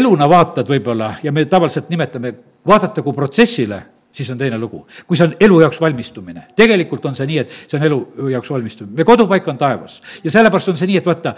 eluna 0.00 0.28
vaatad 0.28 0.68
võib-olla 0.68 1.14
ja 1.24 1.32
me 1.32 1.46
tavaliselt 1.48 1.88
nimetame, 1.90 2.34
vaadata 2.66 3.02
kui 3.02 3.16
protsessile, 3.16 3.80
siis 4.12 4.28
on 4.30 4.38
teine 4.38 4.58
lugu. 4.58 4.84
kui 5.06 5.16
see 5.16 5.26
on 5.28 5.34
elu 5.40 5.60
jaoks 5.64 5.80
valmistumine, 5.80 6.48
tegelikult 6.56 7.06
on 7.06 7.16
see 7.16 7.26
nii, 7.30 7.38
et 7.38 7.50
see 7.50 7.78
on 7.78 7.86
elu 7.88 8.00
jaoks 8.34 8.50
valmistumine, 8.52 8.94
meie 8.96 9.08
kodupaik 9.08 9.48
on 9.48 9.58
taevas 9.58 10.00
ja 10.24 10.30
sellepärast 10.30 10.74
on 10.74 10.80
see 10.80 10.90
nii, 10.90 11.00
et 11.00 11.06
vaata, 11.08 11.34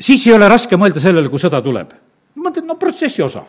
siis 0.00 0.26
ei 0.26 0.34
ole 0.34 0.48
raske 0.50 0.76
mõelda 0.76 1.02
sellele, 1.02 1.30
kui 1.30 1.42
sõda 1.42 1.62
tuleb. 1.62 1.94
ma 2.34 2.48
mõtlen, 2.48 2.66
no 2.66 2.78
protsessi 2.80 3.22
osa 3.22 3.44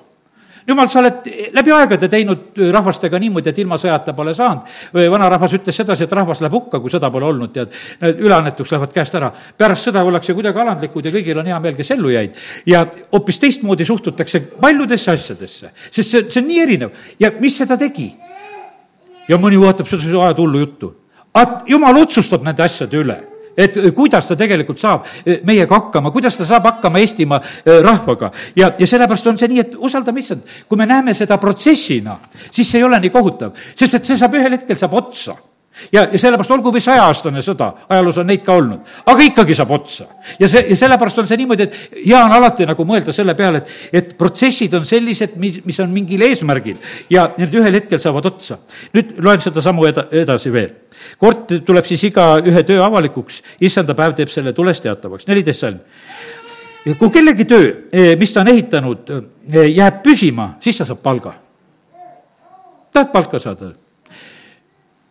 jumal, 0.67 0.87
sa 0.89 0.99
oled 1.01 1.27
läbi 1.53 1.73
aegade 1.75 2.09
teinud 2.11 2.59
rahvastega 2.73 3.19
niimoodi, 3.19 3.51
et 3.51 3.59
ilma 3.63 3.77
sõjata 3.81 4.13
pole 4.15 4.33
saanud. 4.37 4.69
vanarahvas 4.93 5.55
ütles 5.57 5.75
sedasi, 5.75 6.03
et 6.03 6.11
rahvas 6.11 6.41
läheb 6.41 6.53
hukka, 6.53 6.79
kui 6.79 6.93
sõda 6.93 7.11
pole 7.11 7.25
olnud, 7.25 7.51
tead. 7.53 7.73
Need 8.01 8.21
üleannetuks 8.23 8.71
lähevad 8.71 8.93
käest 8.93 9.15
ära. 9.15 9.31
pärast 9.57 9.89
sõda 9.89 10.03
ollakse 10.03 10.33
kuidagi 10.33 10.59
alandlikud 10.59 11.05
ja 11.05 11.11
kõigil 11.11 11.39
on 11.39 11.45
hea 11.45 11.59
meel, 11.59 11.75
kes 11.75 11.91
ellu 11.91 12.09
jäid. 12.09 12.35
ja 12.65 12.85
hoopis 13.11 13.39
teistmoodi 13.39 13.85
suhtutakse 13.85 14.39
paljudesse 14.61 15.11
asjadesse, 15.11 15.71
sest 15.91 16.09
see, 16.09 16.23
see 16.29 16.41
on 16.41 16.47
nii 16.47 16.61
erinev. 16.61 16.91
ja 17.19 17.31
mis 17.39 17.57
seda 17.57 17.77
tegi? 17.77 18.13
ja 19.27 19.37
mõni 19.37 19.59
vaatab 19.59 19.87
seda 19.87 20.25
ajatullu 20.25 20.59
juttu. 20.59 20.95
jumal 21.67 21.97
otsustab 21.97 22.43
nende 22.43 22.63
asjade 22.63 22.97
üle 22.97 23.32
et 23.57 23.77
kuidas 23.95 24.27
ta 24.27 24.37
tegelikult 24.39 24.79
saab 24.81 25.07
meiega 25.45 25.75
hakkama, 25.75 26.11
kuidas 26.11 26.37
ta 26.37 26.45
saab 26.45 26.67
hakkama 26.71 26.99
Eestimaa 26.99 27.41
rahvaga. 27.65 28.31
ja, 28.55 28.73
ja 28.79 28.87
sellepärast 28.87 29.27
on 29.27 29.37
see 29.37 29.51
nii, 29.53 29.59
et 29.59 29.75
usaldame 29.77 30.19
issand, 30.19 30.43
kui 30.67 30.77
me 30.77 30.85
näeme 30.89 31.13
seda 31.13 31.37
protsessina, 31.37 32.17
siis 32.51 32.69
see 32.69 32.81
ei 32.81 32.87
ole 32.87 32.99
nii 32.99 33.13
kohutav, 33.13 33.57
sest 33.75 33.99
et 33.99 34.05
see 34.05 34.17
saab 34.17 34.37
ühel 34.39 34.57
hetkel 34.57 34.79
saab 34.79 34.93
otsa 35.01 35.37
ja, 35.91 36.05
ja 36.11 36.19
sellepärast 36.19 36.51
olgu 36.53 36.71
või 36.73 36.81
sajaaastane 36.83 37.41
sõda, 37.45 37.69
ajaloos 37.89 38.19
on 38.21 38.27
neid 38.29 38.43
ka 38.45 38.55
olnud, 38.59 38.83
aga 39.09 39.25
ikkagi 39.25 39.55
saab 39.57 39.73
otsa. 39.75 40.05
ja 40.39 40.47
see, 40.49 40.63
ja 40.69 40.77
sellepärast 40.77 41.23
on 41.23 41.29
see 41.29 41.39
niimoodi, 41.41 41.67
et 41.67 41.97
hea 41.97 42.19
on 42.21 42.35
alati 42.35 42.67
nagu 42.69 42.85
mõelda 42.87 43.15
selle 43.15 43.35
peale, 43.37 43.63
et, 43.63 43.73
et 44.01 44.13
protsessid 44.17 44.73
on 44.77 44.85
sellised, 44.87 45.35
mis, 45.41 45.59
mis 45.65 45.79
on 45.83 45.91
mingil 45.93 46.21
eesmärgil 46.29 46.77
ja 47.13 47.27
need 47.37 47.53
ühel 47.57 47.79
hetkel 47.79 48.01
saavad 48.01 48.29
otsa. 48.29 48.59
nüüd 48.93 49.17
loen 49.23 49.41
seda 49.43 49.63
sammu 49.65 49.87
eda-, 49.89 50.07
edasi 50.23 50.53
veel. 50.53 50.71
kord 51.21 51.51
tuleb 51.65 51.89
siis 51.89 52.05
iga 52.09 52.37
ühe 52.43 52.63
töö 52.67 52.83
avalikuks, 52.85 53.41
issanda 53.61 53.97
päev 53.97 54.15
teeb 54.17 54.31
selle 54.33 54.53
tulest 54.53 54.85
teatavaks, 54.85 55.27
neliteist 55.27 55.65
salm. 55.65 55.79
kui 56.99 57.09
kellegi 57.09 57.45
töö, 57.49 57.69
eh, 57.91 58.13
mis 58.19 58.33
ta 58.33 58.41
on 58.41 58.53
ehitanud, 58.53 59.15
eh, 59.53 59.69
jääb 59.73 60.03
püsima, 60.05 60.53
siis 60.61 60.77
ta 60.77 60.85
saab 60.85 61.01
palga. 61.01 61.39
tahad 62.93 63.09
palka 63.11 63.39
saada? 63.39 63.82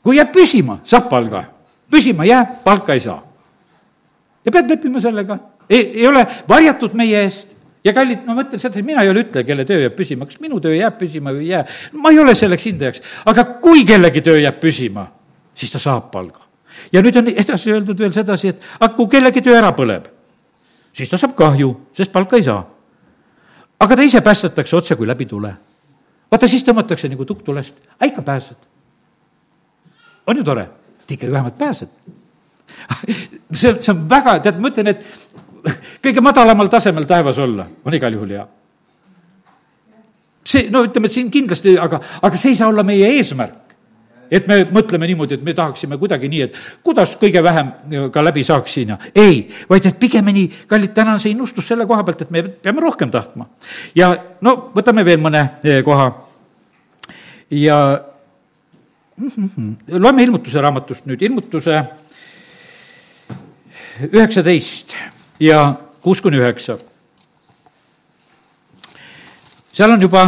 Kui 0.03 0.19
jääb 0.19 0.33
püsima, 0.35 0.81
saab 0.85 1.09
palga. 1.11 1.45
püsima 1.91 2.25
jääb, 2.25 2.63
palka 2.65 2.95
ei 2.95 3.01
saa. 3.01 3.23
ja 4.45 4.53
pead 4.53 4.71
leppima 4.71 5.01
sellega. 5.01 5.39
ei, 5.71 6.07
ole 6.07 6.27
varjatud 6.49 6.95
meie 6.95 7.23
eest 7.23 7.49
ja 7.85 7.93
kallid, 7.93 8.25
ma 8.27 8.37
mõtlen 8.39 8.61
seda, 8.61 8.79
et 8.79 8.87
mina 8.87 9.03
ei 9.03 9.11
ole 9.11 9.25
ütleja, 9.27 9.47
kelle 9.47 9.65
töö 9.67 9.81
jääb 9.83 9.97
püsima, 9.97 10.27
kas 10.27 10.41
minu 10.41 10.61
töö 10.61 10.75
jääb 10.75 10.99
püsima 10.99 11.35
või 11.35 11.47
ei 11.47 11.53
jää. 11.55 11.65
ma 11.93 12.11
ei 12.11 12.19
ole 12.19 12.35
selleks 12.35 12.67
hindajaks, 12.71 13.03
aga 13.27 13.45
kui 13.63 13.85
kellegi 13.87 14.23
töö 14.23 14.41
jääb 14.41 14.61
püsima, 14.61 15.07
siis 15.55 15.73
ta 15.73 15.79
saab 15.79 16.11
palga. 16.11 16.43
ja 16.93 17.03
nüüd 17.03 17.17
on 17.19 17.29
edasi 17.29 17.73
öeldud 17.73 17.99
veel 17.99 18.13
sedasi, 18.13 18.49
et 18.49 18.63
aga 18.81 18.95
kui 18.95 19.07
kellegi 19.09 19.43
töö 19.43 19.59
ära 19.59 19.73
põleb, 19.77 20.09
siis 20.93 21.11
ta 21.11 21.19
saab 21.21 21.37
kahju, 21.39 21.75
sest 21.97 22.13
palka 22.13 22.37
ei 22.37 22.43
saa. 22.43 22.65
aga 23.79 23.97
ta 23.97 24.03
ise 24.03 24.21
päästetakse 24.21 24.77
otse 24.77 24.97
kui 24.97 25.07
läbi 25.07 25.27
tule. 25.27 25.55
vaata, 26.31 26.49
siis 26.49 26.65
tõmmatakse 26.65 27.09
nagu 27.09 27.25
tukk 27.25 27.43
tulest, 27.43 27.75
aga 27.99 28.11
ikka 28.11 28.23
pääsed 28.23 28.72
on 30.27 30.37
ju 30.37 30.45
tore? 30.45 30.69
et 31.03 31.11
ikkagi 31.17 31.33
vähemalt 31.33 31.59
pääsed. 31.59 31.89
see, 33.53 33.75
see 33.81 33.93
on 33.93 34.09
väga, 34.11 34.39
tead, 34.43 34.61
ma 34.61 34.71
ütlen, 34.73 34.93
et 34.95 35.05
kõige 36.03 36.23
madalamal 36.25 36.71
tasemel 36.73 37.07
taevas 37.09 37.39
olla 37.39 37.67
on 37.85 37.95
igal 37.95 38.15
juhul 38.17 38.37
hea. 38.37 38.47
see, 40.45 40.69
no 40.71 40.85
ütleme, 40.87 41.11
et 41.11 41.17
siin 41.17 41.31
kindlasti, 41.31 41.77
aga, 41.79 42.01
aga 42.23 42.39
see 42.39 42.55
ei 42.55 42.61
saa 42.61 42.71
olla 42.73 42.87
meie 42.87 43.11
eesmärk 43.19 43.63
et 44.33 44.47
me 44.49 44.63
mõtleme 44.73 45.07
niimoodi, 45.11 45.37
et 45.37 45.45
me 45.45 45.53
tahaksime 45.57 45.99
kuidagi 46.01 46.31
nii, 46.33 46.47
et 46.47 46.59
kuidas 46.85 47.13
kõige 47.21 47.43
vähem 47.45 47.73
ka 48.13 48.23
läbi 48.25 48.45
saaks 48.47 48.79
siin 48.79 48.95
ja 48.95 48.97
ei, 49.13 49.43
vaid 49.69 49.87
et 49.91 49.99
pigemini, 50.01 50.47
kallid, 50.69 50.95
täna 50.97 51.17
on 51.17 51.21
see 51.21 51.35
innustus 51.35 51.69
selle 51.69 51.85
koha 51.89 52.05
pealt, 52.07 52.25
et 52.25 52.33
me 52.33 52.47
peame 52.49 52.81
rohkem 52.81 53.13
tahtma. 53.13 53.51
ja 53.95 54.15
no 54.41 54.55
võtame 54.73 55.05
veel 55.05 55.21
mõne 55.21 55.43
eh, 55.61 55.83
koha. 55.85 56.09
ja 57.51 57.79
loeme 59.99 60.23
ilmutuse 60.23 60.61
raamatust 60.61 61.07
nüüd, 61.07 61.23
ilmutuse 61.23 61.83
üheksateist 64.11 64.95
ja 65.41 65.75
kuus 66.03 66.21
kuni 66.21 66.41
üheksa. 66.41 66.79
seal 69.73 69.91
on 69.91 70.03
juba 70.03 70.25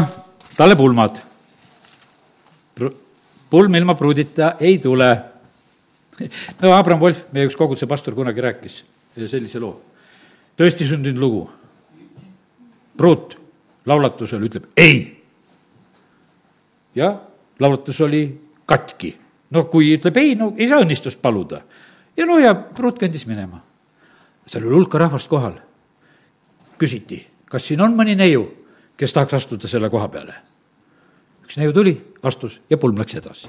talle 0.56 0.76
pulmad. 0.76 1.18
pulm 3.50 3.74
ilma 3.74 3.94
pruudita 3.94 4.56
ei 4.60 4.78
tule. 4.78 5.22
no 6.60 6.72
Abram 6.72 7.00
Wolf, 7.00 7.24
meie 7.32 7.46
üks 7.46 7.56
koguduse 7.56 7.86
pastor, 7.86 8.14
kunagi 8.14 8.40
rääkis 8.40 8.84
sellise 9.26 9.58
loo. 9.58 9.80
tõesti 10.58 10.86
sündinud 10.86 11.20
lugu. 11.20 11.50
pruut 12.96 13.38
laulatusel 13.86 14.42
ütleb 14.42 14.70
ei. 14.76 15.22
ja 16.94 17.20
laulatus 17.58 18.00
oli 18.00 18.43
katki. 18.66 19.18
no 19.50 19.64
kui 19.70 19.92
ütleb 19.94 20.16
ei, 20.18 20.34
no 20.34 20.52
ei 20.56 20.68
saa 20.68 20.82
õnnistust 20.82 21.20
paluda. 21.22 21.62
ja 22.16 22.26
no 22.26 22.38
ja 22.38 22.54
pruut 22.54 22.98
kõndis 23.00 23.26
minema. 23.26 23.62
seal 24.46 24.66
oli 24.66 24.74
hulka 24.74 24.98
rahvast 24.98 25.28
kohal. 25.28 25.58
küsiti, 26.78 27.24
kas 27.50 27.66
siin 27.66 27.80
on 27.80 27.96
mõni 27.96 28.16
neiu, 28.16 28.46
kes 28.96 29.12
tahaks 29.12 29.34
astuda 29.34 29.68
selle 29.68 29.90
koha 29.90 30.08
peale. 30.08 30.34
üks 31.44 31.58
neiu 31.60 31.72
tuli, 31.72 31.96
astus 32.22 32.60
ja 32.70 32.78
pulm 32.78 32.98
läks 32.98 33.14
edasi. 33.14 33.48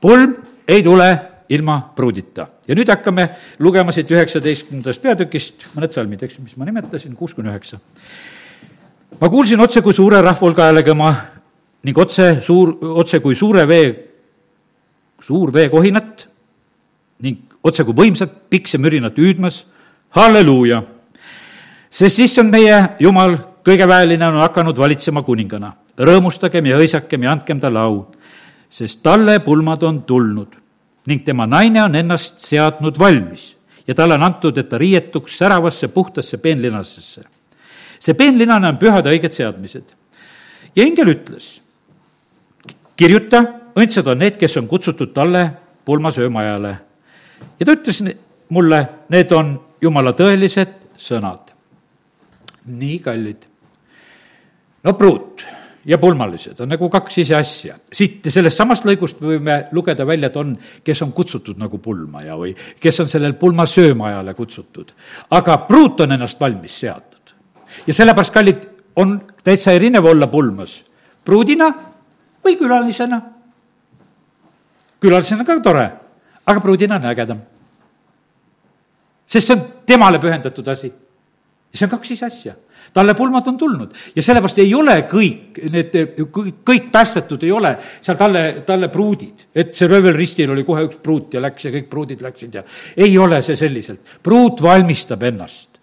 pulm 0.00 0.36
ei 0.68 0.82
tule 0.82 1.08
ilma 1.48 1.92
pruudita. 1.96 2.48
ja 2.68 2.74
nüüd 2.74 2.88
hakkame 2.88 3.28
lugema 3.58 3.92
siit 3.92 4.10
üheksateistkümnendast 4.10 5.02
peatükist 5.02 5.68
mõned 5.76 5.92
salmid, 5.92 6.22
eks, 6.22 6.38
mis 6.38 6.56
ma 6.56 6.64
nimetasin, 6.64 7.14
kuus 7.16 7.34
kuni 7.34 7.52
üheksa 7.52 7.80
ma 9.20 9.28
kuulsin 9.28 9.60
otse 9.60 9.82
kui 9.82 9.94
suure 9.94 10.20
rahvahulga 10.22 10.68
hääle 10.68 10.82
kõma 10.86 11.10
ning 11.84 11.98
otse 11.98 12.38
suur, 12.42 12.74
otse 13.00 13.20
kui 13.20 13.36
suure 13.36 13.66
vee, 13.68 13.88
suur 15.20 15.52
veekohinat 15.54 16.26
ning 17.24 17.58
otse 17.64 17.84
kui 17.84 17.96
võimsat 17.96 18.32
piksemürinat 18.50 19.18
hüüdmas, 19.18 19.64
halleluuja. 20.16 20.82
sest 21.90 22.18
issand 22.18 22.50
meie 22.50 22.96
Jumal, 23.00 23.36
kõigeväeline 23.64 24.26
on 24.28 24.40
hakanud 24.42 24.78
valitsema 24.78 25.22
kuningana. 25.22 25.72
rõõmustagem 25.98 26.66
ja 26.66 26.76
hõisakem 26.76 27.22
ja 27.22 27.32
andkem 27.32 27.60
talle 27.60 27.78
au, 27.78 28.06
sest 28.70 29.02
talle 29.02 29.38
pulmad 29.40 29.82
on 29.82 30.02
tulnud 30.02 30.56
ning 31.06 31.24
tema 31.24 31.46
naine 31.46 31.82
on 31.82 31.94
ennast 31.94 32.40
seadnud 32.40 32.98
valmis 32.98 33.54
ja 33.86 33.94
talle 33.94 34.14
on 34.14 34.22
antud, 34.22 34.58
et 34.58 34.68
ta 34.68 34.78
riietuks 34.78 35.38
säravasse 35.38 35.88
puhtasse 35.88 36.38
peenlinasesse 36.38 37.33
see 38.04 38.16
peenlinane 38.18 38.68
on 38.68 38.80
pühade 38.80 39.12
õiged 39.12 39.32
seadmised. 39.32 39.94
ja 40.76 40.84
ingel 40.84 41.14
ütles, 41.14 41.60
kirjuta, 42.98 43.44
õndsad 43.78 44.10
on 44.10 44.20
need, 44.20 44.36
kes 44.40 44.58
on 44.60 44.68
kutsutud 44.68 45.14
talle 45.16 45.46
pulmasöömajale. 45.84 46.76
ja 47.58 47.66
ta 47.66 47.72
ütles 47.72 48.02
mulle, 48.48 48.84
need 49.14 49.32
on 49.32 49.56
jumala 49.80 50.12
tõelised 50.12 50.80
sõnad. 51.00 51.54
nii 52.66 52.98
kallid. 52.98 53.48
no 54.84 54.92
pruut 54.92 55.46
ja 55.84 55.98
pulmalised 56.00 56.60
on 56.60 56.68
nagu 56.68 56.88
kaks 56.90 57.18
ise 57.24 57.36
asja. 57.40 57.78
siit 57.92 58.28
sellest 58.28 58.60
samast 58.60 58.84
lõigust 58.84 59.20
võime 59.20 59.62
lugeda 59.72 60.06
välja, 60.06 60.28
et 60.28 60.36
on, 60.36 60.52
kes 60.84 61.02
on 61.02 61.16
kutsutud 61.16 61.56
nagu 61.56 61.78
pulmaja 61.78 62.36
või 62.36 62.52
kes 62.80 63.00
on 63.00 63.08
sellel 63.08 63.32
pulmasöömajale 63.40 64.34
kutsutud. 64.34 64.92
aga 65.30 65.58
pruut 65.64 66.04
on 66.04 66.12
ennast 66.12 66.40
valmis 66.40 66.80
seadnud 66.84 67.13
ja 67.86 67.94
sellepärast, 67.94 68.32
kallid, 68.32 68.66
on 68.96 69.20
täitsa 69.44 69.72
erinev 69.72 70.04
olla 70.04 70.26
pulmas, 70.30 70.84
pruudina 71.24 71.70
või 72.44 72.58
külalisena. 72.58 73.20
külalisena 75.00 75.44
ka 75.44 75.60
tore, 75.60 75.86
aga 76.46 76.60
pruudina 76.60 76.96
on 76.96 77.06
ägedam. 77.10 77.40
sest 79.26 79.46
see 79.46 79.56
on 79.56 79.64
temale 79.86 80.18
pühendatud 80.18 80.68
asi. 80.68 80.92
ja 81.72 81.78
see 81.78 81.86
on 81.86 81.90
kaks 81.90 82.10
ise 82.10 82.26
asja 82.26 82.54
talle 82.94 83.14
pulmad 83.14 83.46
on 83.46 83.56
tulnud 83.58 83.94
ja 84.16 84.22
sellepärast 84.22 84.58
ei 84.62 84.74
ole 84.74 84.94
kõik 85.10 85.58
need, 85.72 85.96
kõik 86.64 86.90
päästetud 86.92 87.42
ei 87.42 87.52
ole 87.52 87.74
seal 88.00 88.16
talle, 88.16 88.44
talle 88.66 88.88
pruudid. 88.88 89.48
et 89.54 89.74
see 89.74 89.88
röövelristil 89.90 90.50
oli 90.50 90.64
kohe 90.64 90.86
üks 90.86 91.00
pruut 91.02 91.34
ja 91.34 91.42
läks 91.42 91.64
ja 91.64 91.74
kõik 91.74 91.88
pruudid 91.90 92.22
läksid 92.22 92.54
ja 92.54 92.62
ei 92.96 93.18
ole 93.18 93.42
see 93.42 93.56
selliselt. 93.56 94.18
pruut 94.22 94.62
valmistab 94.62 95.22
ennast 95.22 95.73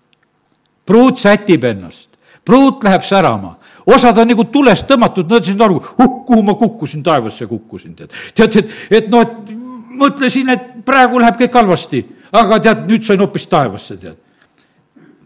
pruut 0.85 1.19
sätib 1.19 1.63
ennast, 1.63 2.09
pruut 2.45 2.83
läheb 2.83 3.03
särama 3.05 3.57
osad 3.85 4.17
on 4.17 4.29
nagu 4.31 4.45
tulest 4.51 4.87
tõmmatud, 4.89 5.29
nad 5.29 5.45
said 5.45 5.61
aru, 5.61 5.79
huh, 5.81 6.17
kuhu 6.27 6.41
ma 6.45 6.55
kukkusin, 6.59 7.03
taevasse 7.03 7.47
kukkusin, 7.49 7.95
tead. 7.97 8.17
tead, 8.35 8.57
et, 8.61 8.75
et 8.99 9.07
noh, 9.11 9.23
et 9.25 9.53
mõtlesin, 10.01 10.51
et 10.53 10.67
praegu 10.85 11.21
läheb 11.21 11.39
kõik 11.41 11.57
halvasti, 11.61 12.03
aga 12.37 12.59
tead, 12.63 12.83
nüüd 12.89 13.07
sain 13.07 13.21
hoopis 13.21 13.47
taevasse, 13.51 13.97
tead. 14.01 14.19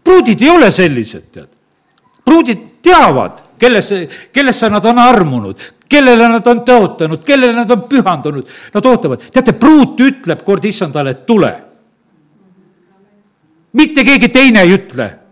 pruudid 0.04 0.42
ei 0.42 0.50
ole 0.50 0.70
sellised, 0.70 1.28
tead. 1.32 1.50
pruudid 2.24 2.64
teavad, 2.82 3.42
kellesse, 3.58 4.06
kellesse 4.32 4.70
nad 4.70 4.84
on 4.84 4.98
armunud, 5.02 5.68
kellele 5.88 6.28
nad 6.28 6.46
on 6.46 6.64
tõotanud, 6.66 7.22
kellele 7.24 7.54
nad 7.54 7.70
on 7.70 7.84
pühandunud, 7.90 8.56
nad 8.74 8.90
ootavad. 8.92 9.28
teate, 9.32 9.52
pruut 9.52 10.00
ütleb 10.00 10.42
kord 10.44 10.64
issandale, 10.64 11.10
et 11.10 11.26
tule. 11.26 11.52
mitte 13.76 14.04
keegi 14.04 14.28
teine 14.32 14.62
ei 14.64 14.72
ütle 14.72 15.25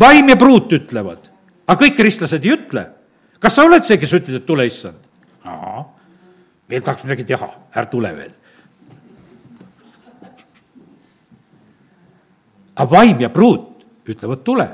vaim 0.00 0.28
ja 0.28 0.36
pruut 0.36 0.72
ütlevad, 0.72 1.30
aga 1.66 1.80
kõik 1.84 1.96
kristlased 1.96 2.44
ei 2.44 2.54
ütle. 2.56 2.86
kas 3.38 3.54
sa 3.54 3.64
oled 3.64 3.84
see, 3.84 3.98
kes 3.98 4.12
ütled, 4.12 4.40
et 4.40 4.46
tule 4.46 4.66
issand? 4.66 4.98
veel 6.70 6.82
tahaks 6.82 7.04
midagi 7.04 7.24
teha, 7.24 7.48
ära 7.74 7.86
tule 7.86 8.12
veel. 8.16 8.32
aga 12.74 12.90
vaim 12.90 13.20
ja 13.20 13.30
pruut 13.30 13.84
ütlevad, 14.08 14.42
tule. 14.44 14.68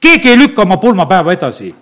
keegi 0.00 0.30
ei 0.30 0.38
lükka 0.38 0.62
oma 0.62 0.76
pulmapäeva 0.76 1.32
edasi, 1.32 1.74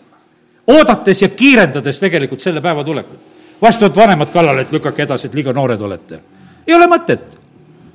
oodates 0.66 1.22
ja 1.22 1.28
kiirendades 1.28 2.00
tegelikult 2.00 2.40
selle 2.40 2.60
päeva 2.60 2.84
tulekut. 2.84 3.18
vahest 3.62 3.78
tulevad 3.78 3.96
vanemad 3.96 4.32
kallale, 4.32 4.60
et 4.60 4.72
lükake 4.72 5.02
edasi, 5.02 5.26
et 5.26 5.34
liiga 5.34 5.52
noored 5.52 5.80
olete. 5.80 6.20
ei 6.66 6.74
ole 6.74 6.86
mõtet. 6.86 7.38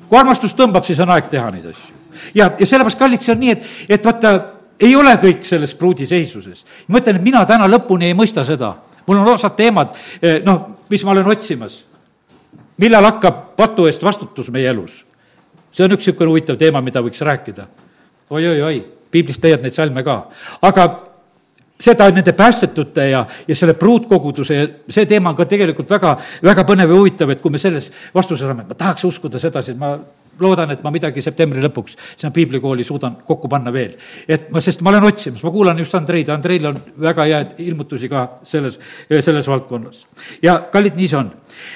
kui 0.09 0.19
armastus 0.19 0.53
tõmbab, 0.53 0.83
siis 0.83 0.99
on 0.99 1.09
aeg 1.09 1.27
teha 1.29 1.51
neid 1.51 1.65
asju. 1.65 2.04
Ja, 2.35 2.51
ja 2.59 2.65
sellepärast, 2.65 2.99
kallid, 2.99 3.23
see 3.23 3.33
on 3.35 3.41
nii, 3.43 3.55
et, 3.55 3.71
et 3.97 4.05
vaata, 4.05 4.33
ei 4.79 4.95
ole 4.95 5.15
kõik 5.21 5.45
selles 5.47 5.73
pruudiseisuses. 5.79 6.65
ma 6.87 6.99
ütlen, 6.99 7.19
et 7.19 7.25
mina 7.25 7.45
täna 7.45 7.67
lõpuni 7.71 8.09
ei 8.09 8.17
mõista 8.17 8.43
seda. 8.45 8.75
mul 9.07 9.17
on 9.17 9.33
osad 9.33 9.55
teemad, 9.55 9.95
eh, 10.21 10.41
noh, 10.45 10.85
mis 10.89 11.03
ma 11.03 11.11
olen 11.11 11.27
otsimas. 11.27 11.85
millal 12.77 13.05
hakkab 13.05 13.55
patu 13.55 13.87
eest 13.87 14.03
vastutus 14.03 14.49
meie 14.49 14.69
elus? 14.69 15.03
see 15.71 15.83
on 15.83 15.91
üks 15.91 16.07
niisugune 16.07 16.29
huvitav 16.29 16.57
teema, 16.57 16.81
mida 16.81 17.01
võiks 17.01 17.21
rääkida 17.21 17.67
oi, 18.29 18.47
oi-oi-oi, 18.47 18.79
piiblist 19.11 19.43
leiad 19.43 19.61
neid 19.61 19.73
salme 19.73 20.03
ka. 20.03 20.17
aga 20.61 20.87
seda 21.79 22.07
nende 22.11 22.31
päästetute 22.33 23.09
ja, 23.09 23.25
ja 23.47 23.55
selle 23.55 23.73
pruutkoguduse 23.73 24.55
ja 24.55 24.67
see 24.89 25.05
teema 25.05 25.33
on 25.33 25.35
ka 25.35 25.45
tegelikult 25.45 25.89
väga, 25.89 26.15
väga 26.43 26.63
põnev 26.67 26.93
ja 26.93 26.99
huvitav, 26.99 27.33
et 27.33 27.41
kui 27.43 27.51
me 27.51 27.59
selles 27.59 27.89
vastuse 28.15 28.45
saame, 28.45 28.63
ma 28.67 28.77
tahaks 28.77 29.03
uskuda 29.09 29.39
sedasi, 29.41 29.75
et 29.75 29.79
ma 29.79 29.97
loodan, 30.39 30.71
et 30.75 30.83
ma 30.83 30.91
midagi 30.93 31.23
septembri 31.23 31.63
lõpuks 31.63 31.97
sinna 32.15 32.33
piiblikooli 32.35 32.83
suudan 32.87 33.17
kokku 33.27 33.49
panna 33.51 33.73
veel. 33.73 33.95
et 34.27 34.49
ma, 34.51 34.61
sest 34.61 34.81
ma 34.81 34.91
olen 34.93 35.07
otsimas, 35.09 35.43
ma 35.43 35.53
kuulan 35.53 35.79
just 35.79 35.95
Andreid, 35.95 36.29
Andreil 36.29 36.69
on 36.71 36.81
väga 37.07 37.29
head 37.29 37.55
ilmutusi 37.65 38.09
ka 38.11 38.27
selles, 38.43 38.79
selles 39.09 39.47
valdkonnas. 39.47 40.05
ja 40.43 40.59
kallid, 40.71 40.99
nii 40.99 41.07
see 41.07 41.19
on. 41.19 41.31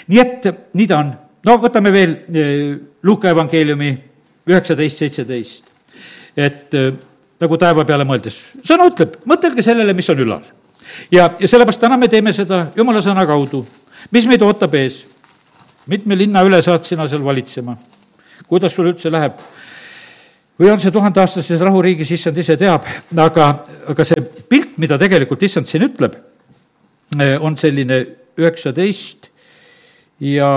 nii 0.07 0.21
et, 0.25 0.51
nii 0.73 0.87
ta 0.87 1.01
on. 1.05 1.15
no 1.45 1.57
võtame 1.63 1.93
veel 1.95 2.15
eh, 2.33 2.77
Luuka 3.03 3.29
evangeeliumi 3.31 3.91
üheksateist, 4.49 4.97
seitseteist 4.97 5.69
et 6.39 6.73
äh, 6.73 6.93
nagu 7.39 7.59
taeva 7.59 7.85
peale 7.87 8.05
mõeldes, 8.07 8.37
sõna 8.67 8.87
ütleb, 8.89 9.19
mõtelge 9.29 9.63
sellele, 9.65 9.93
mis 9.97 10.09
on 10.11 10.23
ülal. 10.23 10.43
ja, 11.11 11.29
ja 11.39 11.47
sellepärast 11.47 11.81
täna 11.81 11.97
me 11.97 12.07
teeme 12.07 12.33
seda 12.33 12.67
jumala 12.75 13.01
sõna 13.01 13.25
kaudu. 13.27 13.65
mis 14.11 14.27
meid 14.27 14.41
ootab 14.41 14.75
ees? 14.75 15.05
mitme 15.87 16.17
linna 16.17 16.43
üle 16.45 16.61
saad 16.63 16.85
sina 16.85 17.07
seal 17.07 17.23
valitsema? 17.25 17.77
Kuidas 18.47 18.73
sul 18.75 18.91
üldse 18.91 19.12
läheb? 19.12 19.39
või 20.60 20.73
on 20.73 20.82
see 20.84 20.91
tuhandeaastases 20.91 21.62
rahuriigis, 21.63 22.10
issand 22.12 22.38
ise 22.41 22.58
teab, 22.60 22.84
aga, 23.15 23.45
aga 23.88 24.06
see 24.08 24.19
pilt, 24.52 24.73
mida 24.82 24.97
tegelikult 24.99 25.45
issand 25.47 25.69
siin 25.71 25.86
ütleb, 25.88 26.17
äh, 27.15 27.38
on 27.39 27.56
selline 27.58 28.02
üheksateist 28.39 29.30
ja 30.19 30.49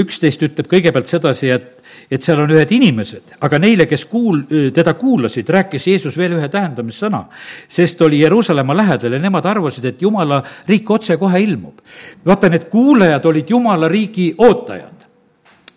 üksteist 0.00 0.40
ütleb 0.46 0.70
kõigepealt 0.70 1.12
sedasi, 1.12 1.52
et 1.52 1.76
et 2.10 2.22
seal 2.22 2.40
on 2.42 2.50
ühed 2.50 2.72
inimesed, 2.74 3.36
aga 3.46 3.58
neile, 3.62 3.86
kes 3.86 4.02
kuul-, 4.10 4.42
teda 4.74 4.96
kuulasid, 4.98 5.48
rääkis 5.54 5.86
Jeesus 5.86 6.16
veel 6.18 6.34
ühe 6.38 6.48
tähendamissõna. 6.50 7.24
sest 7.68 8.02
oli 8.02 8.20
Jeruusalemma 8.20 8.74
lähedal 8.76 9.12
ja 9.14 9.18
nemad 9.22 9.46
arvasid, 9.46 9.84
et 9.84 10.02
Jumala 10.02 10.42
riik 10.68 10.90
otsekohe 10.90 11.40
ilmub. 11.40 11.78
vaata, 12.26 12.48
need 12.48 12.66
kuulajad 12.70 13.26
olid 13.26 13.50
Jumala 13.50 13.88
riigi 13.88 14.34
ootajad 14.38 14.99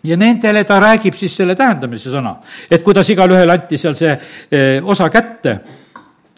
ja 0.04 0.16
nendele 0.16 0.64
ta 0.64 0.80
räägib 0.80 1.16
siis 1.18 1.36
selle 1.36 1.56
tähendamise 1.56 2.12
sõna, 2.12 2.36
et 2.70 2.82
kuidas 2.82 3.08
igalühele 3.10 3.52
anti 3.52 3.78
seal 3.80 3.96
see 3.98 4.12
eh, 4.12 4.84
osa 4.84 5.08
kätte. 5.10 5.58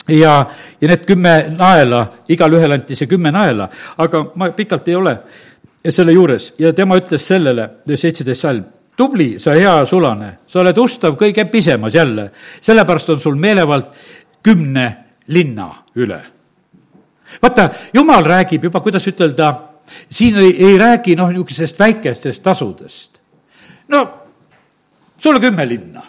Ja, 0.07 0.39
ja 0.81 0.89
need 0.89 1.03
kümme 1.03 1.33
naela, 1.51 2.05
igalühele 2.31 2.77
anti 2.79 2.95
see 2.95 3.09
kümme 3.11 3.33
naela, 3.35 3.67
aga 3.99 4.21
ma 4.39 4.53
pikalt 4.55 4.87
ei 4.89 4.95
ole 4.95 5.17
selle 5.91 6.15
juures. 6.15 6.53
Ja 6.59 6.73
tema 6.73 6.95
ütles 6.99 7.27
sellele, 7.27 7.69
seitseteist 7.91 8.45
salm, 8.47 8.63
tubli, 8.97 9.37
sa 9.43 9.57
hea 9.59 9.75
sulane, 9.87 10.31
sa 10.49 10.61
oled 10.63 10.79
ustav 10.79 11.19
kõige 11.19 11.45
pisemas 11.51 11.95
jälle, 11.95 12.31
sellepärast 12.61 13.13
on 13.17 13.21
sul 13.21 13.37
meelevald 13.41 13.91
kümne 14.47 14.87
linna 15.29 15.69
üle. 15.97 16.21
vaata, 17.43 17.71
jumal 17.93 18.25
räägib 18.25 18.65
juba, 18.65 18.81
kuidas 18.81 19.07
ütelda, 19.07 19.51
siin 20.11 20.39
ei, 20.39 20.55
ei 20.69 20.79
räägi 20.79 21.17
noh, 21.17 21.31
niisugusest 21.35 21.79
väikestest 21.79 22.43
tasudest. 22.43 23.16
No 23.89 24.03
sulle 25.19 25.41
kümme 25.41 25.69
linna. 25.69 26.03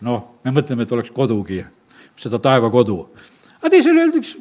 noh, 0.00 0.20
me 0.44 0.54
mõtleme, 0.54 0.86
et 0.86 0.92
oleks 0.92 1.10
kodugi, 1.10 1.62
seda 2.18 2.38
taevakodu. 2.38 2.98
aga 3.58 3.70
teisele 3.70 4.06
öeldakse 4.06 4.38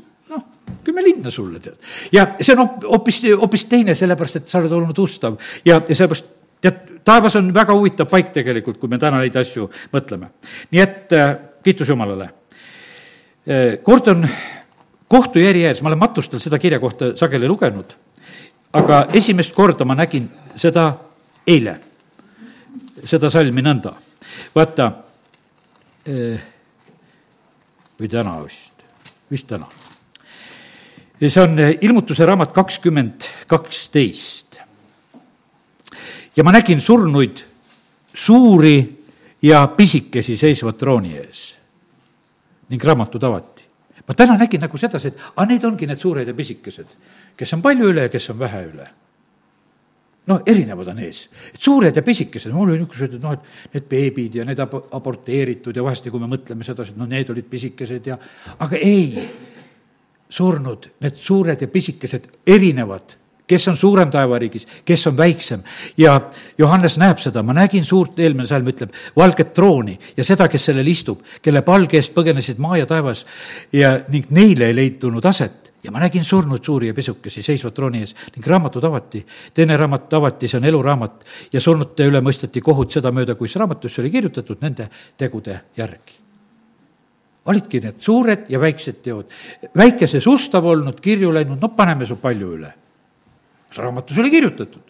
kümme 0.84 1.04
linna 1.04 1.32
sulle, 1.32 1.60
tead. 1.60 1.78
ja 2.12 2.28
see 2.42 2.56
on 2.56 2.68
hoopis, 2.84 3.22
hoopis 3.40 3.66
teine, 3.70 3.96
sellepärast 3.96 4.42
et 4.42 4.52
sa 4.52 4.62
oled 4.62 4.76
olnud 4.78 5.00
ustav 5.04 5.38
ja, 5.66 5.80
ja 5.80 5.96
sellepärast 5.96 6.30
tead, 6.64 6.82
taevas 7.08 7.36
on 7.40 7.50
väga 7.56 7.76
huvitav 7.76 8.10
paik 8.12 8.34
tegelikult, 8.36 8.80
kui 8.82 8.92
me 8.92 9.00
täna 9.02 9.22
neid 9.22 9.36
asju 9.40 9.70
mõtleme. 9.94 10.32
nii 10.72 10.84
et 10.84 11.16
äh, 11.18 11.36
kiitus 11.64 11.90
Jumalale 11.90 12.30
äh,. 13.48 13.80
kord 13.84 14.08
on 14.14 14.28
kohtu 15.08 15.40
järjes, 15.40 15.82
ma 15.82 15.92
olen 15.92 16.04
matustel 16.04 16.44
seda 16.44 16.60
kirja 16.60 16.80
kohta 16.84 17.14
sageli 17.20 17.48
lugenud, 17.48 17.96
aga 18.76 19.06
esimest 19.16 19.56
korda 19.56 19.86
ma 19.88 19.96
nägin 19.96 20.28
seda 20.58 20.88
eile, 21.48 21.80
seda 23.06 23.30
salmi 23.30 23.62
nõnda. 23.62 23.93
vaata 24.56 24.91
äh,, 26.08 26.48
või 28.00 28.10
täna 28.10 28.38
vist, 28.43 28.88
vist 29.32 29.48
täna 29.48 29.67
see 31.26 31.41
on 31.41 31.60
eh, 31.60 31.78
ilmutuse 31.82 32.26
raamat 32.26 32.52
kakskümmend 32.54 33.26
kaksteist. 33.48 34.60
ja 36.36 36.43
ma 36.43 36.52
nägin 36.52 36.82
surnuid 36.82 37.41
suuri 38.13 38.78
ja 39.41 39.67
pisikesi 39.67 40.38
seisvat 40.38 40.78
trooni 40.78 41.17
ees 41.17 41.56
ning 42.70 42.84
raamatud 42.84 43.24
avati. 43.24 43.65
ma 44.08 44.13
täna 44.13 44.38
nägin 44.38 44.62
nagu 44.62 44.78
sedasi, 44.78 45.08
et 45.08 45.20
aga 45.36 45.46
need 45.46 45.63
ongi 45.65 45.88
need 45.88 46.00
suured 46.00 46.28
ja 46.28 46.34
pisikesed, 46.34 46.88
kes 47.38 47.54
on 47.54 47.62
palju 47.62 47.89
üle 47.89 48.08
ja 48.08 48.10
kes 48.10 48.30
on 48.30 48.39
vähe 48.39 48.63
üle 48.70 48.88
noh, 50.28 50.42
erinevad 50.46 50.92
on 50.92 51.04
ees. 51.06 51.28
suured 51.58 51.96
ja 51.96 52.04
pisikesed, 52.04 52.52
mul 52.54 52.72
oli 52.72 52.82
niisugused, 52.82 53.18
et 53.18 53.24
noh, 53.24 53.36
et 53.38 53.78
need 53.78 53.86
beebid 53.90 54.40
ja 54.42 54.48
need 54.48 54.60
ab-, 54.63 54.80
aborteeritud 54.98 55.76
ja 55.76 55.86
vahest, 55.86 56.10
kui 56.12 56.24
me 56.24 56.30
mõtleme 56.32 56.68
sedasi, 56.68 56.94
et 56.94 57.00
noh, 57.00 57.10
need 57.10 57.30
olid 57.34 57.48
pisikesed 57.50 58.12
ja 58.12 58.18
aga 58.60 58.82
ei 58.82 59.24
surnud, 60.30 60.92
need 61.04 61.16
suured 61.22 61.62
ja 61.63 61.70
pisikesed 61.72 62.28
erinevad, 62.48 63.16
kes 63.48 63.68
on 63.72 63.78
suurem 63.80 64.10
taevariigis, 64.12 64.68
kes 64.86 65.08
on 65.08 65.16
väiksem. 65.18 65.63
ja 65.98 66.20
Johannes 66.58 66.98
näeb 67.00 67.22
seda, 67.24 67.44
ma 67.44 67.56
nägin 67.56 67.86
suurt, 67.86 68.20
eelmine 68.20 68.48
salm 68.48 68.68
ütleb, 68.68 68.92
valget 69.16 69.54
trooni 69.56 69.96
ja 70.18 70.24
seda, 70.28 70.50
kes 70.52 70.68
sellel 70.68 70.88
istub, 70.92 71.24
kelle 71.42 71.63
palge 71.63 72.02
eest 72.02 72.13
põgenesid 72.16 72.60
maa 72.60 72.78
ja 72.82 72.86
taevas 72.86 73.24
ja 73.72 74.02
ning 74.12 74.28
neile 74.36 74.68
ei 74.68 74.76
leitunud 74.76 75.26
aset 75.26 75.67
ja 75.88 75.91
ma 75.95 76.04
nägin 76.04 76.23
surnud 76.28 76.63
suuri 76.65 76.91
ja 76.91 76.93
pisukesi 76.93 77.41
seisvat 77.43 77.73
trooni 77.73 78.04
ees 78.04 78.13
ning 78.36 78.47
raamatud 78.47 78.84
avati. 78.84 79.23
teine 79.54 79.78
raamat 79.78 80.13
avati, 80.13 80.47
see 80.47 80.60
on 80.60 80.67
eluraamat 80.67 81.26
ja 81.54 81.62
surnute 81.63 82.08
üle 82.12 82.21
mõisteti 82.21 82.62
kohut 82.62 82.91
sedamööda, 82.91 83.36
kus 83.39 83.56
raamatusse 83.56 84.02
oli 84.04 84.12
kirjutatud 84.12 84.62
nende 84.62 84.89
tegude 85.17 85.62
järgi 85.78 86.28
olidki 87.47 87.80
need 87.80 88.02
suured 88.04 88.50
ja 88.52 88.60
väiksed 88.60 89.00
teod. 89.04 89.32
väikeses 89.78 90.28
ustav 90.28 90.65
olnud, 90.67 91.00
kirju 91.00 91.32
läinud, 91.34 91.62
no 91.62 91.69
paneme 91.76 92.06
su 92.06 92.19
palju 92.19 92.52
üle. 92.58 92.73
raamatus 93.76 94.17
oli 94.17 94.32
kirjutatud. 94.32 94.84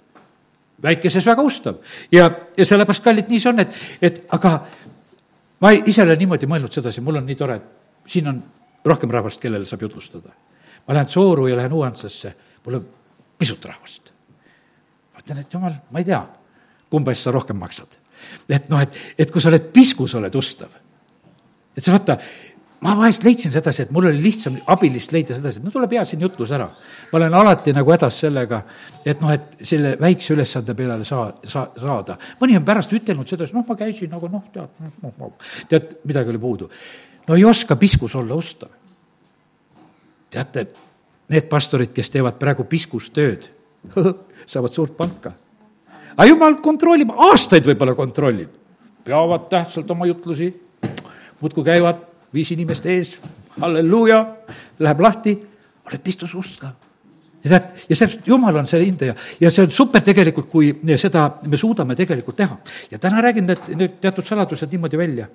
väikeses 0.83 1.25
väga 1.25 1.41
ustav 1.41 1.75
ja, 2.11 2.31
ja 2.57 2.65
sellepärast, 2.65 3.03
kallid, 3.03 3.29
nii 3.29 3.39
see 3.39 3.53
on, 3.53 3.59
et, 3.59 3.79
et 4.01 4.23
aga 4.33 4.59
ma 5.61 5.71
ise 5.77 6.01
olen 6.01 6.17
niimoodi 6.17 6.49
mõelnud 6.49 6.73
sedasi, 6.73 7.01
mul 7.01 7.21
on 7.21 7.25
nii 7.25 7.37
tore, 7.37 7.55
et 7.61 8.09
siin 8.09 8.27
on 8.33 8.43
rohkem 8.85 9.11
rahvast, 9.11 9.41
kellele 9.41 9.65
saab 9.65 9.81
jutustada. 9.87 10.33
Ma 10.87 10.93
lähen 10.93 11.09
Sooru 11.09 11.47
ja 11.47 11.57
lähen 11.57 11.73
Uansasse, 11.73 12.33
mul 12.65 12.79
on 12.79 12.89
pisut 13.37 13.65
rahvast. 13.65 14.11
ma 15.13 15.23
ütlen, 15.23 15.39
et 15.39 15.53
jumal, 15.53 15.79
ma 15.91 15.99
ei 15.99 16.05
tea, 16.05 16.25
kumba 16.89 17.11
eest 17.11 17.27
sa 17.27 17.31
rohkem 17.31 17.57
maksad. 17.59 17.99
et 18.49 18.69
noh, 18.69 18.81
et, 18.81 18.93
et 19.17 19.31
kui 19.31 19.41
sa 19.41 19.49
oled 19.49 19.71
piskus, 19.73 20.15
oled 20.15 20.35
ustav 20.35 20.71
et 21.77 21.85
sa 21.85 21.93
vaata, 21.93 22.17
ma 22.81 22.95
vahest 22.97 23.25
leidsin 23.25 23.53
sedasi, 23.53 23.85
et 23.85 23.91
mul 23.93 24.09
oli 24.09 24.21
lihtsam 24.21 24.57
abilist 24.73 25.13
leida 25.13 25.35
sedasi, 25.37 25.61
et 25.61 25.65
no 25.65 25.73
tuleb 25.73 25.93
hea 25.97 26.03
siin 26.09 26.23
jutlus 26.25 26.51
ära. 26.57 26.67
ma 27.11 27.19
olen 27.19 27.33
alati 27.33 27.73
nagu 27.73 27.93
hädas 27.93 28.17
sellega, 28.25 28.61
et 29.05 29.21
noh, 29.21 29.31
et 29.33 29.61
selle 29.65 29.95
väikse 30.01 30.33
ülesande 30.33 30.75
peale 30.77 31.05
saa-, 31.05 31.31
saa-, 31.45 31.69
saada. 31.77 32.17
mõni 32.41 32.57
on 32.57 32.65
pärast 32.65 32.93
ütelnud 32.93 33.29
sedasi, 33.29 33.55
noh, 33.55 33.65
ma 33.67 33.77
käisin 33.79 34.11
nagu 34.13 34.29
noh, 34.31 34.43
tead, 34.53 34.73
noh, 34.81 35.13
noh, 35.21 35.53
tead, 35.69 35.95
midagi 36.09 36.33
oli 36.33 36.41
puudu. 36.41 36.69
no 37.27 37.37
ei 37.37 37.45
oska 37.45 37.75
piskus 37.75 38.15
olla 38.15 38.35
ustav. 38.35 38.73
Teate, 40.29 40.67
need 41.29 41.49
pastorid, 41.49 41.91
kes 41.95 42.11
teevad 42.13 42.37
praegu 42.39 42.65
piskustööd, 42.69 43.49
saavad 44.51 44.73
suurt 44.73 44.95
palka. 44.97 45.33
aga 46.15 46.27
jumal 46.29 46.59
kontrollib, 46.63 47.11
aastaid 47.31 47.67
võib-olla 47.67 47.95
kontrollib. 47.95 48.49
peavad 49.03 49.49
tähtsalt 49.49 49.91
oma 49.91 50.05
jutlusi 50.05 50.53
muudkui 51.39 51.63
käivad 51.63 52.01
viis 52.33 52.51
inimest 52.51 52.85
ees, 52.85 53.17
halleluuja, 53.59 54.25
läheb 54.79 55.01
lahti, 55.01 55.37
oled 55.87 56.03
pistus 56.03 56.33
ust 56.35 56.59
ka 56.59 56.73
ja 57.43 57.51
tead, 57.53 57.83
ja 57.89 57.97
see, 57.97 58.19
jumal 58.27 58.55
on 58.59 58.67
selle 58.69 58.87
hindaja 58.87 59.15
ja 59.41 59.51
see 59.53 59.65
on 59.65 59.73
super 59.73 60.03
tegelikult, 60.05 60.49
kui 60.51 60.71
seda 60.99 61.27
me 61.47 61.59
suudame 61.59 61.95
tegelikult 61.95 62.37
teha. 62.39 62.57
ja 62.91 62.99
täna 62.99 63.21
räägin 63.21 63.47
need, 63.47 63.69
need 63.75 63.97
teatud 64.01 64.25
saladused 64.25 64.71
niimoodi 64.71 64.97
välja. 64.97 65.27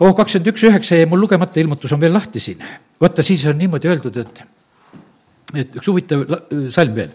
Oh, 0.00 0.14
kakskümmend 0.16 0.52
üks 0.52 0.64
üheksa 0.68 0.98
jäi 0.98 1.08
mul 1.08 1.20
lugemata, 1.24 1.60
ilmutus 1.60 1.92
on 1.92 2.00
veel 2.00 2.14
lahti 2.14 2.40
siin. 2.40 2.62
vaata, 3.00 3.22
siis 3.22 3.44
on 3.50 3.58
niimoodi 3.60 3.90
öeldud, 3.90 4.16
et 4.22 4.42
et 5.60 5.76
üks 5.80 5.90
huvitav 5.90 6.24
salm 6.72 6.94
veel. 6.94 7.12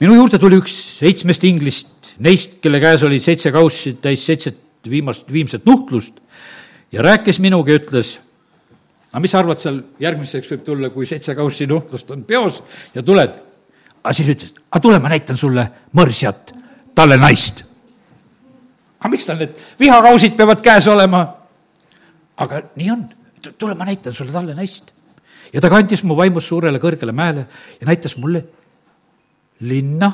minu 0.00 0.14
juurde 0.20 0.38
tuli 0.38 0.60
üks 0.60 0.74
seitsmest 1.00 1.44
inglist, 1.48 2.14
neist, 2.18 2.58
kelle 2.62 2.80
käes 2.82 3.02
oli 3.06 3.20
seitse 3.20 3.52
kaussi 3.54 3.96
täis 4.02 4.24
seitset 4.26 4.58
viimast, 4.88 5.26
viimset 5.32 5.66
nuhtlust 5.66 6.20
ja 6.92 7.02
rääkis 7.02 7.40
minuga 7.42 7.74
ja 7.74 7.80
ütles, 7.80 8.16
aga 9.10 9.22
mis 9.24 9.32
sa 9.34 9.42
arvad, 9.42 9.60
seal 9.62 9.82
järgmiseks 10.00 10.52
võib 10.52 10.64
tulla, 10.66 10.90
kui 10.94 11.08
seitse 11.08 11.34
kaussi 11.36 11.66
nuhtlust 11.66 12.10
on 12.14 12.24
peos 12.28 12.62
ja 12.94 13.02
tuled? 13.02 13.40
aga 14.02 14.14
siis 14.14 14.30
ütles, 14.36 14.54
aga 14.70 14.82
tule, 14.82 15.00
ma 15.02 15.10
näitan 15.10 15.36
sulle 15.36 15.66
mõrsjat, 15.98 16.54
talle 16.94 17.18
naist. 17.18 17.64
aga 19.00 19.10
miks 19.10 19.26
tal 19.26 19.40
need 19.40 19.58
vihakausid 19.80 20.38
peavad 20.38 20.62
käes 20.62 20.86
olema? 20.88 21.26
Aga 22.38 22.62
nii 22.78 22.90
on, 22.92 23.04
tule, 23.58 23.74
ma 23.74 23.86
näitan 23.88 24.14
sulle 24.14 24.32
talle 24.32 24.54
naist. 24.54 24.92
ja 25.52 25.60
ta 25.60 25.70
kandis 25.72 26.02
mu 26.04 26.16
vaimust 26.16 26.50
suurele 26.50 26.78
kõrgele 26.82 27.12
mäele 27.12 27.46
ja 27.80 27.86
näitas 27.88 28.16
mulle 28.16 28.44
linna, 29.60 30.12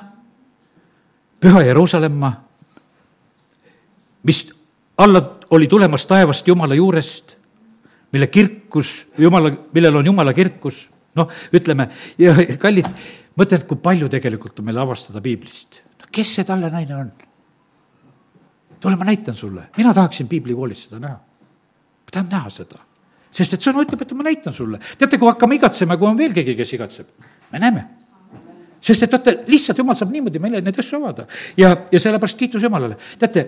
püha 1.41 1.65
Jeruusalemma, 1.67 2.31
mis 4.25 4.47
alla 4.97 5.23
oli 5.51 5.67
tulemas 5.69 6.07
taevast 6.07 6.49
Jumala 6.49 6.75
juurest, 6.75 7.37
mille 8.13 8.27
kirkus, 8.27 8.95
Jumala, 9.19 9.53
millel 9.75 10.01
on 10.01 10.07
Jumala 10.07 10.33
kirkus, 10.33 10.87
noh, 11.19 11.29
ütleme, 11.53 11.91
kallid, 12.63 12.89
mõtlen, 13.37 13.61
et 13.61 13.69
kui 13.69 13.83
palju 13.83 14.09
tegelikult 14.09 14.63
on 14.63 14.71
meil 14.71 14.81
avastada 14.81 15.21
piiblist. 15.21 15.83
no 16.01 16.09
kes 16.13 16.35
see 16.39 16.49
talle 16.49 16.71
naine 16.73 16.97
on? 16.97 17.13
tule, 18.81 18.97
ma 18.97 19.05
näitan 19.09 19.35
sulle, 19.35 19.69
mina 19.77 19.95
tahaksin 19.95 20.29
piiblikoolis 20.29 20.87
seda 20.87 21.01
näha. 21.01 21.19
Ma 22.15 22.21
tahan 22.21 22.31
näha 22.31 22.51
seda, 22.55 22.79
sest 23.35 23.57
et 23.57 23.67
sõna 23.67 23.83
ütleb, 23.83 24.03
et 24.03 24.13
ma 24.15 24.23
näitan 24.23 24.55
sulle. 24.55 24.79
teate, 24.99 25.19
kui 25.19 25.29
hakkame 25.29 25.59
igatsema, 25.59 25.97
kui 25.99 26.09
on 26.09 26.19
veel 26.19 26.35
keegi, 26.37 26.55
kes 26.55 26.73
igatseb, 26.79 27.29
me 27.51 27.59
näeme 27.59 27.85
sest 28.85 29.07
et 29.07 29.13
vaata, 29.13 29.33
lihtsalt 29.49 29.79
jumal 29.81 29.97
saab 29.97 30.13
niimoodi 30.13 30.41
meile 30.43 30.61
neid 30.61 30.79
asju 30.79 30.99
avada 31.01 31.25
ja, 31.57 31.71
ja 31.93 32.01
sellepärast 32.01 32.37
kiitus 32.37 32.63
Jumalale. 32.63 32.99
teate, 33.19 33.47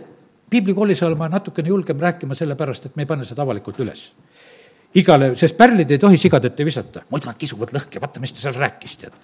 piiblikoolis 0.50 1.02
olen 1.02 1.18
ma 1.18 1.28
natukene 1.28 1.68
julgem 1.68 2.00
rääkima 2.00 2.34
sellepärast, 2.34 2.86
et 2.86 2.96
me 2.96 3.04
ei 3.04 3.10
pane 3.10 3.24
seda 3.28 3.44
avalikult 3.44 3.80
üles. 3.84 4.08
igale, 4.96 5.34
sest 5.36 5.56
pärlid 5.56 5.90
ei 5.90 5.98
tohi 6.00 6.18
sigadette 6.18 6.64
visata, 6.64 7.02
muidu 7.10 7.28
nad 7.28 7.36
kisuvad 7.36 7.74
lõhki, 7.76 8.00
vaata, 8.00 8.20
mis 8.20 8.32
ta 8.32 8.40
seal 8.46 8.56
rääkis, 8.56 8.96
tead. 8.96 9.18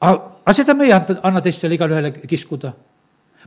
aga 0.00 0.54
seda 0.54 0.74
me 0.74 0.86
ei 0.86 0.92
anta, 0.94 1.18
anna 1.22 1.42
teistele 1.42 1.74
igale 1.74 2.12
kiskuda. 2.28 2.72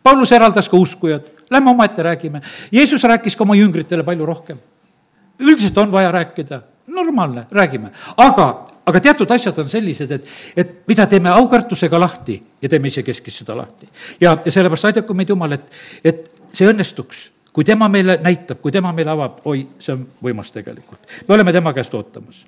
Paulus 0.04 0.32
eraldas 0.32 0.70
ka 0.72 0.78
uskujad, 0.80 1.26
lähme 1.52 1.72
omaette 1.72 2.04
räägime. 2.04 2.42
Jeesus 2.72 3.04
rääkis 3.04 3.36
ka 3.36 3.44
oma 3.44 3.56
jüngritele 3.56 4.04
palju 4.04 4.26
rohkem. 4.26 4.60
Üldiselt 5.40 5.78
on 5.78 5.92
vaja 5.92 6.12
rääkida, 6.12 6.62
normaalne, 6.88 7.46
räägime, 7.52 7.92
aga 8.18 8.50
aga 8.90 9.00
teatud 9.00 9.32
asjad 9.32 9.58
on 9.62 9.70
sellised, 9.70 10.12
et, 10.12 10.30
et 10.58 10.72
mida 10.90 11.06
teeme 11.10 11.30
aukartusega 11.30 12.00
lahti 12.02 12.40
ja 12.62 12.70
teeme 12.72 12.90
ise 12.90 13.04
keskis 13.06 13.42
seda 13.42 13.58
lahti. 13.58 13.90
ja, 14.22 14.38
ja 14.46 14.52
sellepärast 14.52 14.90
aidaku 14.90 15.14
meid 15.14 15.30
Jumal, 15.30 15.58
et, 15.60 15.68
et 16.04 16.24
see 16.54 16.70
õnnestuks, 16.70 17.28
kui 17.54 17.66
tema 17.68 17.90
meile 17.92 18.18
näitab, 18.24 18.62
kui 18.64 18.74
tema 18.74 18.92
meile 18.96 19.14
avab, 19.14 19.42
oi, 19.50 19.66
see 19.82 19.94
on 19.94 20.06
võimas 20.26 20.52
tegelikult. 20.56 21.02
me 21.28 21.38
oleme 21.38 21.54
tema 21.54 21.74
käest 21.74 21.94
ootamas. 21.94 22.44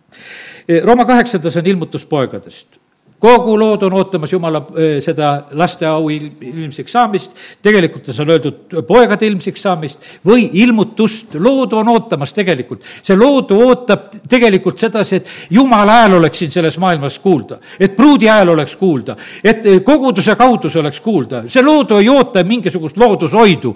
Rooma 0.84 1.06
kaheksandas 1.10 1.58
on 1.62 1.70
ilmutus 1.74 2.06
poegadest 2.10 2.81
kogu 3.22 3.56
lood 3.60 3.84
on 3.86 3.94
ootamas 3.94 4.32
Jumala 4.34 4.64
seda 5.04 5.32
laste 5.58 5.86
au 5.86 6.10
ilmsiks 6.10 6.92
saamist, 6.92 7.36
tegelikult 7.64 8.10
on 8.20 8.34
öeldud 8.34 8.76
poegade 8.88 9.28
ilmsiks 9.30 9.62
saamist 9.62 10.08
või 10.26 10.48
ilmutust, 10.64 11.36
loodu 11.38 11.78
on 11.82 11.92
ootamas 11.94 12.34
tegelikult. 12.34 12.84
see 13.02 13.16
loodu 13.16 13.60
ootab 13.68 14.10
tegelikult 14.30 14.82
sedasi, 14.82 15.22
et 15.22 15.30
Jumala 15.54 16.02
hääl 16.02 16.18
oleks 16.18 16.42
siin 16.42 16.52
selles 16.52 16.78
maailmas 16.82 17.20
kuulda, 17.20 17.60
et 17.80 17.96
pruudi 17.96 18.30
hääl 18.32 18.50
oleks 18.50 18.76
kuulda, 18.76 19.16
et 19.44 19.66
koguduse 19.86 20.36
kaudu 20.36 20.70
see 20.70 20.82
oleks 20.82 21.02
kuulda, 21.02 21.44
see 21.48 21.64
loodu 21.64 22.02
ei 22.02 22.10
oota 22.10 22.44
mingisugust 22.44 22.98
loodushoidu. 22.98 23.76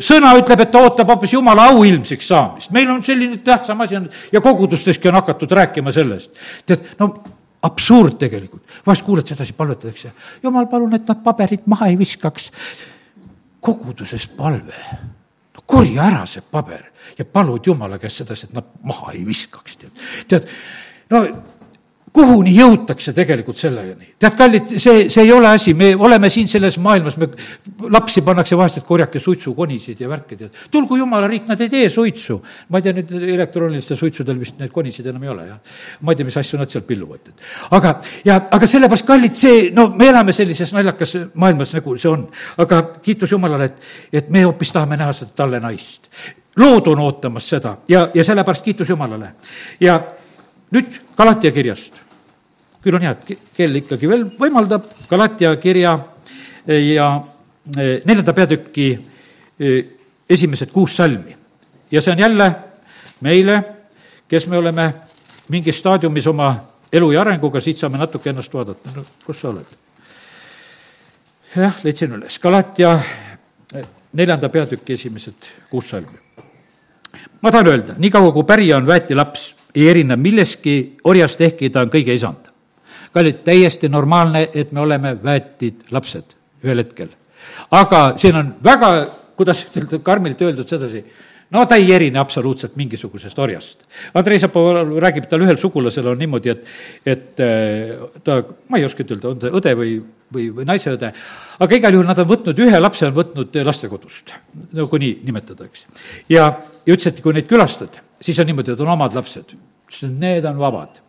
sõna 0.00 0.34
ütleb, 0.38 0.60
et 0.60 0.70
ta 0.70 0.82
ootab 0.82 1.14
hoopis 1.14 1.32
Jumala 1.38 1.70
au 1.70 1.84
ilmsiks 1.84 2.28
saamist, 2.28 2.70
meil 2.74 2.90
on 2.90 3.02
selline 3.06 3.38
tähtsam 3.44 3.80
asi 3.80 3.96
on 3.96 4.08
ja 4.32 4.40
kogudusteski 4.40 5.08
on 5.08 5.20
hakatud 5.22 5.52
rääkima 5.52 5.92
sellest. 5.92 6.32
tead, 6.66 6.96
no 6.98 7.14
absurd 7.62 8.18
tegelikult, 8.20 8.64
vahest 8.86 9.04
kuuled 9.04 9.28
sedasi, 9.28 9.54
palvetatakse, 9.56 10.12
jumal, 10.42 10.68
palun, 10.70 10.94
et 10.96 11.08
nad 11.08 11.22
paberit 11.24 11.66
maha 11.70 11.90
ei 11.90 11.98
viskaks. 12.00 12.50
kogudusest 13.60 14.36
palve, 14.36 14.78
no 15.54 15.62
korja 15.68 16.06
ära 16.08 16.22
see 16.26 16.40
paber 16.40 16.86
ja 17.18 17.24
palud 17.28 17.66
Jumala 17.66 17.98
käest 18.00 18.22
sedasi, 18.22 18.46
et 18.48 18.54
nad 18.56 18.70
maha 18.82 19.12
ei 19.12 19.24
viskaks, 19.26 19.76
tead. 19.76 20.04
tead, 20.28 20.46
no 21.10 21.24
kuhuni 22.12 22.52
jõutakse 22.54 23.12
tegelikult 23.14 23.58
sellegani? 23.58 24.08
tead, 24.20 24.34
kallid, 24.38 24.72
see, 24.82 25.04
see 25.12 25.22
ei 25.22 25.32
ole 25.32 25.48
asi, 25.48 25.74
me 25.78 25.92
oleme 25.94 26.30
siin 26.32 26.48
selles 26.50 26.76
maailmas, 26.82 27.16
me, 27.20 27.28
lapsi 27.94 28.24
pannakse 28.26 28.58
vahest, 28.58 28.80
et 28.80 28.86
korjake 28.86 29.22
suitsukonisid 29.22 30.02
ja 30.02 30.10
värke, 30.10 30.38
tead. 30.38 30.58
tulgu 30.72 30.98
jumala 30.98 31.28
riik, 31.30 31.46
nad 31.48 31.60
ei 31.62 31.70
tee 31.70 31.88
suitsu. 31.92 32.40
ma 32.68 32.80
ei 32.80 32.86
tea, 32.86 32.96
nüüd 32.98 33.14
elektroonilistel 33.36 34.00
suitsudel 34.00 34.40
vist 34.42 34.58
neid 34.58 34.74
konisid 34.74 35.06
enam 35.06 35.24
ei 35.26 35.32
ole, 35.34 35.46
jah. 35.52 35.78
ma 36.00 36.12
ei 36.12 36.20
tea, 36.20 36.28
mis 36.28 36.40
asju 36.42 36.60
nad 36.60 36.72
seal 36.72 36.84
pilluvad, 36.88 37.30
et. 37.30 37.46
aga, 37.78 37.94
ja, 38.26 38.40
aga 38.58 38.70
sellepärast, 38.74 39.06
kallid, 39.06 39.38
see, 39.38 39.64
no 39.76 39.88
me 39.94 40.10
elame 40.10 40.34
sellises 40.36 40.74
naljakas 40.74 41.16
maailmas, 41.34 41.74
nagu 41.78 41.96
see 41.96 42.10
on. 42.10 42.26
aga 42.66 42.82
kiitus 42.98 43.36
Jumalale, 43.36 43.70
et, 43.70 43.90
et 44.22 44.30
me 44.34 44.44
hoopis 44.48 44.74
tahame 44.74 44.98
näha 44.98 45.14
seda 45.16 45.36
talle 45.44 45.62
naist. 45.62 46.10
lood 46.58 46.88
on 46.90 46.98
ootamas 46.98 47.46
seda 47.48 47.76
ja, 47.88 48.08
ja 48.14 48.24
sellepärast 48.26 48.64
kiitus 48.66 48.90
Jumalale. 48.90 49.36
ja 49.80 50.00
nüüd 50.70 51.00
Galatia 51.16 51.52
kirjast. 51.52 51.92
küll 52.82 52.96
on 52.96 53.02
hea, 53.04 53.10
et 53.12 53.38
kell 53.56 53.76
ikkagi 53.76 54.08
veel 54.08 54.24
võimaldab, 54.38 54.86
Galatia 55.08 55.52
kirja 55.60 55.98
ja 56.66 57.10
neljanda 57.76 58.32
peatüki 58.32 58.86
esimesed 60.30 60.70
kuus 60.72 60.96
salmi. 60.96 61.36
ja 61.90 62.02
see 62.02 62.12
on 62.12 62.18
jälle 62.18 62.54
meile, 63.20 63.64
kes 64.28 64.46
me 64.46 64.58
oleme 64.58 64.94
mingis 65.48 65.78
staadiumis 65.78 66.26
oma 66.26 66.54
elu 66.92 67.12
ja 67.12 67.20
arenguga, 67.20 67.60
siit 67.60 67.78
saame 67.78 67.98
natuke 67.98 68.30
ennast 68.30 68.54
vaadata, 68.54 68.94
no 68.96 69.04
kus 69.26 69.40
sa 69.40 69.48
oled? 69.48 69.76
jah, 71.56 71.76
leidsin 71.84 72.14
üles, 72.14 72.38
Galatia 72.38 72.96
neljanda 74.12 74.48
peatüki 74.48 74.94
esimesed 74.94 75.50
kuus 75.70 75.90
salmi. 75.90 76.18
ma 77.42 77.50
tahan 77.50 77.66
öelda, 77.66 77.94
niikaua 77.98 78.32
kui 78.32 78.44
pärija 78.44 78.76
on 78.76 78.86
väetilaps, 78.86 79.54
ei 79.74 79.88
erine 79.88 80.16
milleski 80.16 80.76
orjast, 81.04 81.40
ehkki 81.40 81.70
ta 81.70 81.84
on 81.86 81.92
kõige 81.92 82.14
isand. 82.14 82.50
kallid, 83.12 83.40
täiesti 83.44 83.88
normaalne, 83.88 84.48
et 84.54 84.72
me 84.72 84.80
oleme 84.80 85.16
väetid 85.24 85.88
lapsed 85.90 86.36
ühel 86.64 86.84
hetkel. 86.84 87.08
aga 87.70 88.14
siin 88.18 88.36
on 88.36 88.54
väga, 88.64 88.90
kuidas 89.36 89.64
ütelda, 89.66 89.98
karmilt 90.04 90.42
öeldud 90.42 90.68
sedasi, 90.68 91.04
no 91.50 91.64
ta 91.66 91.78
ei 91.80 91.90
erine 91.94 92.18
absoluutselt 92.20 92.76
mingisugusest 92.78 93.38
orjast. 93.38 93.84
Andrei 94.14 94.38
Sapov 94.38 94.70
räägib, 95.02 95.26
tal 95.30 95.42
ühel 95.46 95.58
sugulasel 95.58 96.06
on 96.12 96.20
niimoodi, 96.20 96.52
et, 96.54 96.68
et 97.06 97.42
ta, 98.24 98.40
ma 98.68 98.78
ei 98.78 98.86
oska 98.86 99.04
ütelda, 99.06 99.32
on 99.32 99.40
ta 99.42 99.50
õde 99.60 99.74
või, 99.78 99.96
või, 100.34 100.50
või 100.60 100.68
naise 100.68 100.94
õde, 100.94 101.10
aga 101.58 101.80
igal 101.80 101.96
juhul 101.96 102.10
nad 102.10 102.22
on 102.22 102.30
võtnud, 102.30 102.62
ühe 102.66 102.82
lapse 102.82 103.08
on 103.08 103.16
võtnud 103.16 103.58
lastekodust, 103.66 104.34
no 104.76 104.86
kui 104.92 105.02
nii 105.02 105.16
nimetada, 105.26 105.66
eks. 105.66 105.88
ja, 106.28 106.52
ja 106.86 106.94
ütles, 106.94 107.10
et 107.10 107.24
kui 107.24 107.34
neid 107.34 107.50
külastad, 107.50 107.98
siis 108.20 108.38
on 108.38 108.50
niimoodi, 108.50 108.74
et 108.74 108.80
on 108.80 108.96
omad 108.96 109.14
lapsed. 109.16 109.54
ütles, 109.88 110.02
et 110.04 110.18
need 110.20 110.44
on 110.44 110.58
vabad 110.58 111.00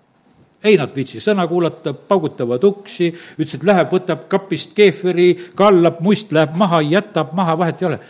ei 0.64 0.78
nad 0.78 0.92
viitsi 0.96 1.22
sõna 1.24 1.48
kuulata, 1.50 1.94
paugutavad 1.94 2.64
uksi, 2.68 3.10
ütles, 3.38 3.56
et 3.58 3.64
läheb, 3.66 3.94
võtab 3.94 4.28
kapist 4.30 4.76
keefiri, 4.78 5.30
kallab, 5.58 6.02
must 6.06 6.34
läheb 6.36 6.58
maha, 6.60 6.82
jätab 6.86 7.32
maha, 7.38 7.56
vahet 7.58 7.82
ei 7.82 7.88
ole. 7.90 8.02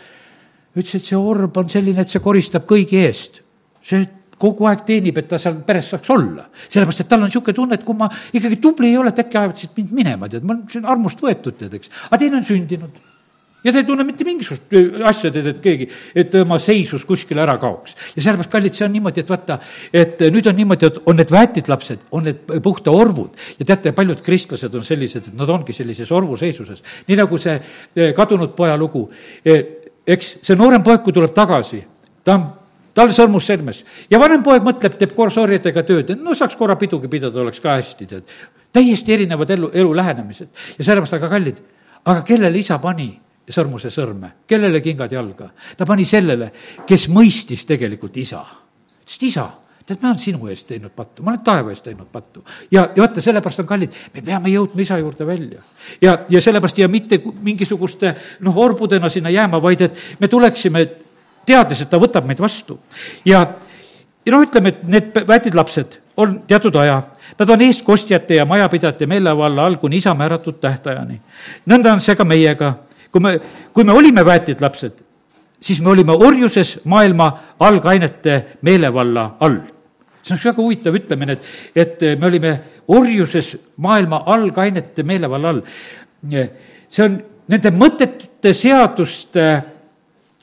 ütles, 0.76 0.96
et 0.98 1.08
see 1.08 1.18
orb 1.18 1.56
on 1.56 1.70
selline, 1.72 2.04
et 2.04 2.12
see 2.12 2.20
koristab 2.24 2.66
kõigi 2.68 3.00
eest. 3.06 3.40
see 3.82 4.04
kogu 4.42 4.66
aeg 4.66 4.82
teenib, 4.84 5.18
et 5.18 5.28
ta 5.30 5.38
seal 5.38 5.60
peres 5.66 5.88
saaks 5.94 6.10
olla. 6.10 6.48
sellepärast, 6.68 7.00
et 7.00 7.08
tal 7.08 7.22
on 7.22 7.30
niisugune 7.30 7.56
tunne, 7.56 7.78
et 7.78 7.84
kui 7.84 7.96
ma 7.96 8.10
ikkagi 8.32 8.60
tubli 8.60 8.90
ei 8.90 8.98
ole, 8.98 9.14
et 9.14 9.24
äkki 9.24 9.38
ajavad 9.38 9.56
siit 9.56 9.76
mind 9.78 9.96
minema, 10.02 10.28
tead, 10.28 10.44
ma 10.44 10.56
olen 10.56 10.68
siin 10.68 10.84
armust 10.84 11.24
võetud, 11.24 11.56
tead, 11.56 11.78
eks. 11.78 11.92
aga 12.10 12.20
teine 12.20 12.40
on 12.42 12.44
sündinud 12.44 13.00
ja 13.64 13.72
ta 13.72 13.80
ei 13.80 13.86
tunne 13.86 14.04
mitte 14.06 14.24
mingisugust 14.26 14.72
asja, 15.08 15.30
tead, 15.34 15.48
et 15.52 15.60
keegi, 15.64 15.88
et 16.18 16.34
oma 16.40 16.58
seisus 16.62 17.04
kuskile 17.08 17.42
ära 17.44 17.56
kaoks. 17.62 17.94
ja 18.16 18.22
sellepärast, 18.24 18.52
kallid, 18.52 18.76
see 18.76 18.86
on 18.86 18.94
niimoodi, 18.96 19.22
et 19.22 19.32
vaata, 19.32 19.58
et 20.02 20.24
nüüd 20.34 20.48
on 20.50 20.58
niimoodi, 20.58 20.88
et 20.88 21.02
on 21.06 21.18
need 21.18 21.30
väetid 21.32 21.70
lapsed, 21.72 22.06
on 22.10 22.26
need 22.28 22.56
puhta 22.64 22.94
orvud 22.94 23.36
ja 23.58 23.68
teate, 23.68 23.94
paljud 23.96 24.22
kristlased 24.24 24.74
on 24.78 24.86
sellised, 24.86 25.30
et 25.30 25.38
nad 25.38 25.50
ongi 25.50 25.76
sellises 25.76 26.10
orvuseisuses. 26.12 26.82
nii 27.08 27.20
nagu 27.22 27.38
see 27.38 27.58
kadunud 28.16 28.56
poja 28.58 28.76
lugu. 28.76 29.08
eks 30.06 30.36
see 30.42 30.58
noorem 30.58 30.82
poeg, 30.82 31.02
kui 31.02 31.14
tuleb 31.14 31.34
tagasi, 31.34 31.84
ta 32.24 32.34
on 32.34 32.50
tal 32.94 33.12
sõrmus 33.14 33.46
sõrmes 33.48 33.82
ja 34.10 34.20
vanem 34.20 34.42
poeg 34.44 34.64
mõtleb, 34.64 34.96
teeb 34.98 35.14
koos 35.16 35.36
orjadega 35.40 35.84
tööd, 35.86 36.10
et 36.10 36.20
no 36.20 36.34
saaks 36.36 36.58
korra 36.58 36.76
pidugi 36.76 37.08
pidada, 37.08 37.40
oleks 37.40 37.60
ka 37.62 37.78
hästi, 37.78 38.06
tead. 38.06 38.34
täiesti 38.72 39.14
erinevad 39.14 39.50
elu, 39.50 39.70
elu 39.72 39.94
lähenemised 39.96 40.48
ja 40.78 40.84
sellepärast, 40.84 41.16
aga 41.16 41.30
kallid, 41.32 41.62
aga 42.04 42.24
kellele 42.26 42.58
isa 42.58 42.78
pani 42.82 43.10
sõrmuse 43.48 43.90
sõrme, 43.90 44.32
kellele 44.48 44.80
kingad 44.80 45.12
jalga? 45.12 45.50
ta 45.76 45.86
pani 45.86 46.04
sellele, 46.04 46.52
kes 46.86 47.08
mõistis 47.08 47.66
tegelikult 47.66 48.16
isa. 48.16 48.44
sest 49.06 49.22
isa, 49.22 49.48
tead, 49.86 49.98
ma 50.02 50.12
olen 50.12 50.20
sinu 50.22 50.48
eest 50.50 50.66
teinud 50.66 50.92
pattu, 50.94 51.22
ma 51.22 51.32
olen 51.32 51.42
taeva 51.44 51.72
eest 51.72 51.84
teinud 51.84 52.08
pattu. 52.12 52.44
ja, 52.70 52.88
ja 52.94 53.02
vaata, 53.02 53.20
sellepärast 53.20 53.64
on 53.64 53.66
kallid, 53.66 53.96
me 54.14 54.22
peame 54.22 54.52
jõudma 54.52 54.82
isa 54.82 54.98
juurde 54.98 55.26
välja. 55.26 55.62
ja, 56.02 56.18
ja 56.28 56.40
sellepärast 56.40 56.78
ja 56.78 56.88
mitte 56.88 57.20
mingisuguste 57.40 58.14
noh, 58.40 58.58
orbudena 58.58 59.08
sinna 59.08 59.30
jääma, 59.30 59.62
vaid 59.62 59.80
et 59.88 59.98
me 60.20 60.28
tuleksime 60.28 60.86
teades, 61.46 61.82
et 61.82 61.90
ta 61.90 61.98
võtab 61.98 62.26
meid 62.26 62.40
vastu. 62.40 62.78
ja, 63.24 63.42
ja 64.26 64.36
noh, 64.36 64.46
ütleme, 64.46 64.68
et 64.68 64.86
need 64.86 65.24
väetid 65.28 65.58
lapsed 65.58 65.98
on 66.16 66.42
teatud 66.46 66.76
aja, 66.76 67.02
nad 67.38 67.50
on 67.50 67.60
eestkostjate 67.66 68.34
ja 68.34 68.44
majapidajate 68.44 69.06
meelevalla 69.06 69.64
all 69.64 69.76
kuni 69.80 69.96
isa 69.96 70.14
määratud 70.14 70.60
tähtajani. 70.60 71.20
nõnda 71.66 71.92
on 71.92 72.00
see 72.00 72.16
ka 72.16 72.24
meiega. 72.24 72.74
Kui 73.12 73.20
me, 73.20 73.36
kui 73.72 73.84
me 73.84 73.92
olime 73.92 74.24
väetid 74.24 74.62
lapsed, 74.64 75.02
siis 75.60 75.80
me 75.80 75.92
olime 75.92 76.16
orjuses 76.16 76.78
maailma 76.84 77.28
algainete 77.60 78.58
meelevalla 78.62 79.36
all. 79.40 79.60
see 80.22 80.34
on 80.34 80.38
üks 80.38 80.46
väga 80.46 80.62
huvitav 80.62 80.96
ütlemine, 80.96 81.36
et, 81.36 81.44
et 81.74 82.18
me 82.18 82.26
olime 82.26 82.52
orjuses 82.88 83.54
maailma 83.76 84.22
algainete 84.26 85.02
meelevalla 85.02 85.54
all. 85.54 85.62
see 86.88 87.04
on 87.04 87.20
nende 87.52 87.70
mõttetute 87.74 88.54
seaduste 88.54 89.46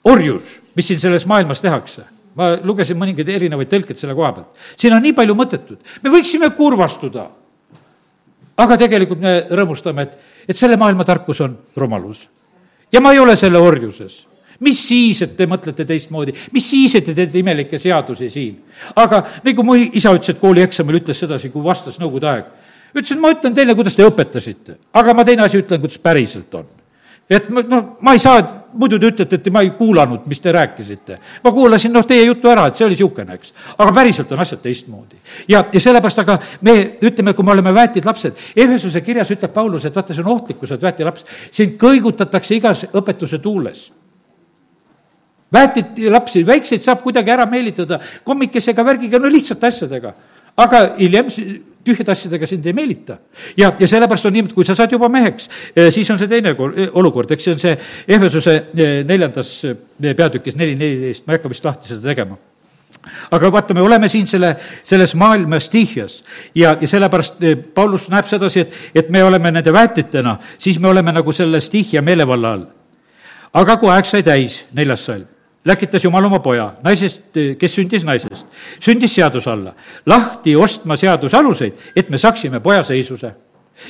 orjus, 0.03 0.55
mis 0.75 0.87
siin 0.87 0.99
selles 0.99 1.25
maailmas 1.27 1.61
tehakse 1.63 2.05
ma 2.39 2.53
lugesin 2.63 2.97
mõningaid 2.99 3.29
erinevaid 3.33 3.69
tõlkeid 3.71 3.99
selle 3.99 4.15
koha 4.17 4.31
pealt. 4.37 4.65
siin 4.79 4.95
on 4.95 5.03
nii 5.03 5.15
palju 5.17 5.35
mõttetut, 5.35 5.79
me 6.03 6.13
võiksime 6.13 6.51
kurvastuda. 6.55 7.27
aga 8.59 8.77
tegelikult 8.77 9.21
me 9.23 9.33
rõõmustame, 9.55 10.03
et, 10.03 10.17
et 10.47 10.57
selle 10.57 10.77
maailma 10.77 11.05
tarkus 11.07 11.41
on 11.41 11.57
rumalus. 11.79 12.27
Ja 12.91 13.01
ma 13.01 13.13
ei 13.13 13.19
ole 13.19 13.35
selle 13.39 13.61
orjuses 13.61 14.25
mis 14.59 14.79
siis, 14.87 15.21
et 15.23 15.37
te 15.37 15.45
mõtlete 15.47 15.85
teistmoodi, 15.87 16.33
mis 16.51 16.65
siis, 16.67 16.95
et 16.99 17.05
te 17.07 17.13
teete 17.15 17.39
imelikke 17.39 17.79
seadusi 17.79 18.29
siin. 18.29 18.57
aga 18.95 19.21
nagu 19.45 19.63
mu 19.63 19.77
isa 19.79 20.11
ütles, 20.11 20.33
et 20.33 20.41
koolieksamil 20.41 20.99
ütles 20.99 21.19
sedasi, 21.19 21.49
kui 21.49 21.63
vastas 21.63 21.99
Nõukogude 21.99 22.27
aeg. 22.27 22.49
ütles, 22.93 23.11
et 23.11 23.21
ma 23.23 23.31
ütlen 23.31 23.55
teile, 23.55 23.75
kuidas 23.75 23.95
te 23.95 24.03
õpetasite, 24.03 24.75
aga 24.93 25.13
ma 25.13 25.23
teine 25.23 25.47
asi 25.47 25.61
ütlen, 25.61 25.79
kuidas 25.79 25.97
päriselt 26.03 26.53
on 26.59 26.67
et 27.29 27.49
ma, 27.49 27.61
no 27.61 27.81
ma 28.01 28.13
ei 28.13 28.21
saa, 28.21 28.41
muidu 28.73 28.99
te 28.99 29.11
ütlete, 29.11 29.37
et 29.37 29.49
ma 29.53 29.61
ei 29.65 29.71
kuulanud, 29.77 30.25
mis 30.29 30.41
te 30.41 30.51
rääkisite. 30.51 31.19
ma 31.43 31.51
kuulasin, 31.51 31.93
noh, 31.93 32.05
teie 32.05 32.25
jutu 32.25 32.49
ära, 32.49 32.67
et 32.67 32.79
see 32.79 32.85
oli 32.85 32.97
niisugune, 32.97 33.37
eks. 33.37 33.53
aga 33.77 33.93
päriselt 33.93 34.31
on 34.31 34.41
asjad 34.45 34.61
teistmoodi. 34.63 35.21
ja, 35.47 35.63
ja 35.73 35.79
sellepärast, 35.79 36.23
aga 36.25 36.39
me 36.61 36.75
ütleme, 37.01 37.33
kui 37.33 37.45
me 37.45 37.51
oleme 37.51 37.73
väetid 37.73 38.05
lapsed, 38.05 38.41
Ehesuse 38.55 39.01
kirjas 39.01 39.31
ütleb 39.31 39.53
Paulus, 39.53 39.85
et 39.85 39.95
vaata, 39.95 40.13
see 40.13 40.25
on 40.25 40.33
ohtlik, 40.33 40.59
kui 40.59 40.67
sa 40.67 40.75
oled 40.75 40.89
väeti 40.89 41.07
laps. 41.07 41.25
sind 41.51 41.77
kõigutatakse 41.81 42.55
igas 42.57 42.85
õpetuse 42.93 43.39
tuules 43.39 43.89
väetid 45.53 45.97
lapsi, 46.13 46.43
väikseid 46.45 46.83
saab 46.83 47.01
kuidagi 47.01 47.31
ära 47.33 47.45
meelitada 47.49 47.99
kommikesega, 48.23 48.85
värgiga, 48.85 49.19
no 49.19 49.31
lihtsate 49.31 49.67
asjadega. 49.67 50.13
aga 50.57 50.79
hiljem 50.97 51.29
tühjade 51.89 52.13
asjadega 52.13 52.47
sind 52.49 52.67
ei 52.67 52.73
meelita. 52.73 53.17
ja, 53.57 53.71
ja 53.79 53.87
sellepärast 53.87 54.29
on 54.29 54.35
niimoodi, 54.37 54.55
kui 54.57 54.67
sa 54.67 54.75
saad 54.77 54.91
juba 54.93 55.09
meheks, 55.09 55.49
eh, 55.75 55.89
siis 55.93 56.09
on 56.11 56.19
see 56.19 56.29
teine 56.31 56.53
eh, 56.53 56.89
olukord, 56.93 57.31
eks 57.31 57.47
see 57.47 57.55
on 57.55 57.63
see 57.63 57.75
Ehvesuse 58.07 58.55
eh, 58.55 59.01
neljandas 59.07 59.51
peatükis 59.99 60.57
neli 60.59 60.77
neliteist, 60.79 61.25
ma 61.25 61.33
ei 61.33 61.39
hakka 61.39 61.51
vist 61.51 61.65
lahti 61.65 61.93
seda 61.93 62.05
tegema. 62.11 62.37
Aga 63.31 63.51
vaata, 63.53 63.75
me 63.77 63.83
oleme 63.85 64.07
siin 64.09 64.25
selle, 64.27 64.55
selles 64.83 65.13
maailma 65.15 65.59
stiihias 65.61 66.23
ja, 66.57 66.73
ja 66.81 66.87
sellepärast 66.89 67.37
Paulus 67.73 68.07
näeb 68.09 68.25
sedasi, 68.27 68.65
et, 68.65 68.77
et 69.03 69.11
me 69.13 69.21
oleme 69.23 69.51
nende 69.53 69.73
väetitena, 69.73 70.39
siis 70.57 70.79
me 70.81 70.89
oleme 70.89 71.13
nagu 71.13 71.33
selle 71.35 71.61
stiihia 71.61 72.01
meelevalla 72.01 72.53
all. 72.57 72.65
aga 73.53 73.77
kui 73.77 73.93
aeg 73.93 74.09
sai 74.09 74.25
täis, 74.25 74.63
neljas 74.73 75.05
salm 75.05 75.27
läkitas 75.65 76.03
Jumal 76.03 76.25
oma 76.25 76.39
poja, 76.39 76.69
naisest, 76.83 77.35
kes 77.59 77.75
sündis 77.75 78.05
naisest, 78.07 78.47
sündis 78.83 79.13
seaduse 79.17 79.51
alla, 79.51 79.73
lahti 80.07 80.55
ostma 80.55 80.97
seaduse 80.99 81.37
aluseid, 81.37 81.89
et 81.95 82.09
me 82.09 82.17
saaksime 82.17 82.59
poja 82.63 82.83
seisuse. 82.83 83.33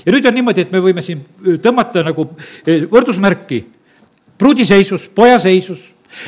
ja 0.05 0.11
nüüd 0.13 0.25
on 0.25 0.35
niimoodi, 0.37 0.61
et 0.61 0.71
me 0.71 0.81
võime 0.81 1.01
siin 1.01 1.21
tõmmata 1.61 2.03
nagu 2.05 2.27
eh, 2.65 2.85
võrdusmärki, 2.89 3.63
pruudi 4.37 4.65
seisus, 4.65 5.07
poja 5.15 5.39
seisus, 5.39 5.81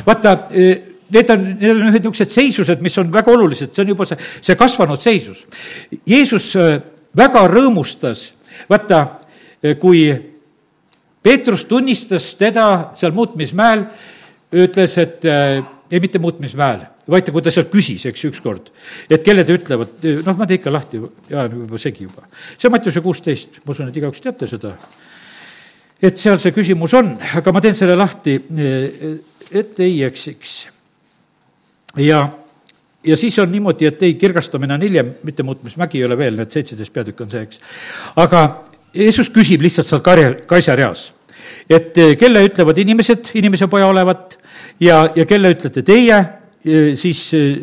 vaata, 0.05 0.47
eh, 0.51 0.81
need 1.11 1.29
on, 1.29 1.45
need 1.59 1.69
on 1.69 1.83
ühed 1.89 1.99
niisugused 1.99 2.33
seisused, 2.33 2.81
mis 2.81 2.97
on 2.97 3.11
väga 3.13 3.33
olulised, 3.33 3.73
see 3.73 3.83
on 3.83 3.93
juba 3.93 4.07
see, 4.09 4.17
see 4.41 4.57
kasvanud 4.57 5.01
seisus. 5.01 5.45
Jeesus 6.09 6.55
eh, 6.55 6.79
väga 7.17 7.45
rõõmustas, 7.49 8.31
vaata, 8.69 9.05
kui 9.77 10.07
Peetrus 11.21 11.67
tunnistas 11.69 12.31
teda 12.33 12.93
seal 12.97 13.13
muutmismäel, 13.13 13.85
ütles, 14.51 14.97
et 14.99 15.25
äh, 15.25 15.61
ei, 15.91 15.99
mitte 15.99 16.19
muutmismäel, 16.19 16.85
vaid 17.11 17.29
kui 17.33 17.43
ta 17.43 17.51
seal 17.53 17.67
küsis, 17.71 18.03
eks, 18.09 18.25
ükskord, 18.29 18.71
et 19.11 19.23
kelle 19.25 19.43
te 19.47 19.55
ütlevad, 19.57 20.03
noh, 20.25 20.37
ma 20.37 20.47
teen 20.47 20.59
ikka 20.59 20.73
lahti, 20.73 21.01
jaa, 21.31 21.47
juba 21.51 21.79
segi 21.81 22.07
juba. 22.07 22.27
see 22.57 22.71
Mattiuse 22.71 23.03
kuusteist, 23.03 23.61
ma 23.65 23.75
usun, 23.75 23.91
et 23.91 24.01
igaüks 24.01 24.23
teate 24.23 24.47
seda. 24.47 24.75
et 26.01 26.17
seal 26.17 26.39
see 26.41 26.55
küsimus 26.55 26.93
on, 26.97 27.13
aga 27.39 27.53
ma 27.53 27.61
teen 27.63 27.75
selle 27.77 27.95
lahti, 27.99 28.37
et 29.51 29.79
ei 29.83 30.03
eksiks. 30.07 30.57
ja, 31.99 32.23
ja 33.03 33.17
siis 33.17 33.39
on 33.39 33.51
niimoodi, 33.51 33.87
et 33.91 34.03
ei, 34.03 34.15
kirgastamine 34.15 34.75
on 34.75 34.87
hiljem, 34.87 35.15
mitte 35.23 35.43
muutmismägi 35.43 35.99
ei 35.99 36.07
ole 36.07 36.17
veel, 36.17 36.39
need 36.39 36.51
seitseteist 36.51 36.93
peatükk 36.93 37.23
on 37.27 37.31
see, 37.31 37.47
eks. 37.47 37.63
aga 38.15 38.45
Jeesus 38.95 39.29
küsib 39.31 39.63
lihtsalt 39.63 39.87
seal 39.87 40.03
karja, 40.03 40.33
kaisjareas, 40.47 41.11
et 41.69 41.97
kelle 42.19 42.45
ütlevad 42.47 42.77
inimesed 42.77 43.31
inimese 43.39 43.67
poja 43.71 43.87
olevat 43.87 44.37
ja, 44.79 45.05
ja 45.15 45.25
kelle 45.25 45.53
ütlete 45.55 45.83
teie, 45.85 46.19
siis 46.95 47.33
eh, 47.33 47.57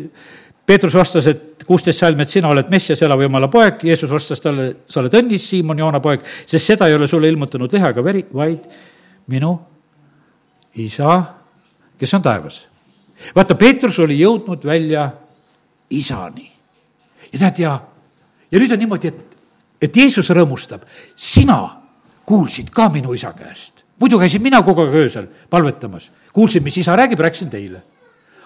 Peetrus 0.65 0.93
vastas, 0.93 1.25
et 1.27 1.63
kuusteist 1.65 2.01
salm, 2.01 2.19
et 2.21 2.29
sina 2.29 2.49
oled 2.49 2.69
Messias, 2.69 3.01
elava 3.05 3.25
Jumala 3.25 3.49
poeg, 3.51 3.83
Jeesus 3.89 4.11
vastas 4.11 4.41
talle, 4.41 4.69
sa 4.89 5.01
oled 5.01 5.15
õnnis, 5.17 5.47
Siimon 5.51 5.79
Joona 5.81 6.01
poeg, 6.03 6.25
sest 6.45 6.73
seda 6.73 6.89
ei 6.89 6.97
ole 6.97 7.07
sulle 7.09 7.29
ilmutanud 7.29 7.73
liha 7.73 7.91
ega 7.93 8.03
veri, 8.05 8.23
vaid 8.33 8.67
minu 9.29 9.53
isa, 10.81 11.17
kes 11.99 12.13
on 12.17 12.25
taevas. 12.25 12.61
vaata, 13.35 13.55
Peetrus 13.55 13.99
oli 13.99 14.19
jõudnud 14.19 14.65
välja 14.65 15.09
isani. 15.89 16.51
ja 17.33 17.39
tead, 17.39 17.59
ja, 17.65 17.79
ja 18.51 18.59
nüüd 18.59 18.71
on 18.73 18.79
niimoodi, 18.79 19.07
et, 19.07 19.37
et 19.81 19.95
Jeesus 19.95 20.29
rõõmustab, 20.29 20.85
sina 21.15 21.78
kuulsid 22.29 22.69
ka 22.69 22.89
minu 22.93 23.13
isa 23.17 23.33
käest. 23.33 23.83
muidu 23.99 24.19
käisin 24.19 24.41
mina 24.41 24.61
kogu 24.61 24.85
aeg 24.85 24.95
öösel 24.95 25.27
palvetamas 25.49 26.11
kuulsin, 26.33 26.63
mis 26.63 26.77
isa 26.77 26.95
räägib, 26.95 27.19
rääkisin 27.19 27.49
teile. 27.49 27.81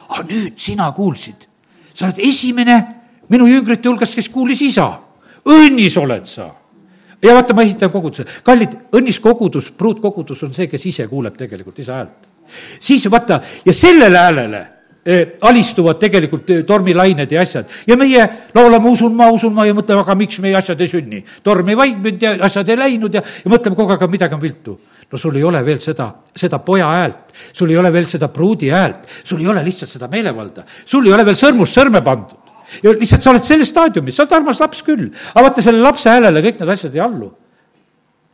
aga 0.09 0.23
nüüd 0.27 0.57
sina 0.57 0.91
kuulsid, 0.91 1.47
sa 1.93 2.05
oled 2.05 2.19
esimene 2.19 2.77
minu 3.29 3.47
jüngrite 3.47 3.89
hulgas, 3.89 4.15
kes 4.15 4.29
kuulis 4.29 4.61
isa. 4.61 4.99
õnnis 5.45 5.97
oled 5.99 6.25
sa. 6.25 6.49
ja 7.21 7.35
vaata, 7.35 7.53
ma 7.53 7.63
ehitan 7.63 7.91
koguduse. 7.91 8.25
kallid, 8.43 8.77
õnnis 8.91 9.19
kogudus, 9.19 9.71
pruutkogudus 9.71 10.43
on 10.43 10.53
see, 10.53 10.67
kes 10.67 10.85
ise 10.85 11.07
kuuleb 11.07 11.37
tegelikult 11.37 11.79
isa 11.79 11.99
häält. 11.99 12.29
siis 12.79 13.09
vaata, 13.11 13.41
ja 13.65 13.73
sellele 13.73 14.17
häälele 14.17 14.67
alistuvad 15.41 15.99
tegelikult 15.99 16.47
tormilained 16.67 17.31
ja 17.31 17.41
asjad. 17.41 17.67
ja 17.87 17.97
meie 17.99 18.23
laulame 18.55 18.89
Usun 18.89 19.15
ma, 19.15 19.27
usun 19.31 19.53
ma 19.53 19.65
ja 19.67 19.73
mõtleme, 19.75 19.99
aga 19.99 20.15
miks 20.15 20.39
meie 20.39 20.55
asjad 20.55 20.79
ei 20.79 20.87
sünni. 20.87 21.23
torm 21.43 21.69
ei 21.69 21.75
vaidnud 21.75 22.21
ja 22.21 22.37
asjad 22.47 22.69
ei 22.69 22.77
läinud 22.77 23.13
ja, 23.13 23.19
ja 23.21 23.51
mõtleme 23.51 23.75
kogu 23.75 23.91
aeg, 23.91 23.99
aga 23.99 24.11
midagi 24.11 24.37
on 24.37 24.41
viltu. 24.41 24.77
no 25.11 25.17
sul 25.19 25.35
ei 25.35 25.43
ole 25.43 25.59
veel 25.65 25.81
seda, 25.83 26.07
seda 26.35 26.59
poja 26.63 26.87
häält, 26.87 27.35
sul 27.51 27.69
ei 27.69 27.77
ole 27.77 27.91
veel 27.93 28.07
seda 28.07 28.29
pruudi 28.31 28.69
häält, 28.71 29.03
sul 29.23 29.41
ei 29.43 29.47
ole 29.51 29.63
lihtsalt 29.63 29.91
seda 29.91 30.07
meelevalda, 30.07 30.63
sul 30.85 31.05
ei 31.07 31.13
ole 31.13 31.25
veel 31.25 31.35
sõrmust 31.35 31.75
sõrme 31.75 32.01
pandud. 32.03 32.39
ja 32.83 32.95
lihtsalt 32.95 33.27
sa 33.27 33.33
oled 33.33 33.43
selles 33.43 33.73
staadiumis, 33.75 34.15
sa 34.15 34.23
oled 34.23 34.37
armas 34.39 34.63
laps 34.63 34.85
küll, 34.87 35.09
aga 35.33 35.45
vaata 35.49 35.61
selle 35.61 35.83
lapse 35.83 36.09
häälele 36.09 36.45
kõik 36.47 36.63
need 36.63 36.73
asjad 36.77 36.95
ei 36.95 37.03
allu. 37.03 37.33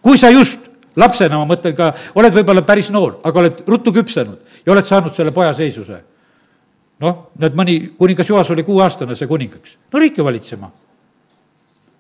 kui 0.05 0.21
sa 0.21 0.29
just 0.29 0.69
lapsena, 0.95 1.41
ma 1.41 1.49
mõtlen 1.49 1.73
ka, 1.73 1.95
oled 2.13 2.37
võib-olla 2.37 2.61
päris 2.61 2.93
noor, 2.93 3.17
aga 3.25 3.39
oled 3.39 3.65
ruttu 3.65 3.89
küpsenud 3.95 4.61
ja 4.65 4.73
oled 4.77 4.85
saanud 4.85 5.17
selle 5.17 5.33
poja 5.33 5.57
seisuse 5.57 6.03
noh, 7.03 7.19
näed, 7.39 7.57
mõni 7.57 7.79
kuningas 7.97 8.29
Joas 8.29 8.51
oli 8.53 8.65
kuueaastane, 8.67 9.15
sai 9.15 9.27
kuningaks, 9.27 9.77
no 9.93 9.99
riiki 9.99 10.23
valitsema. 10.25 10.71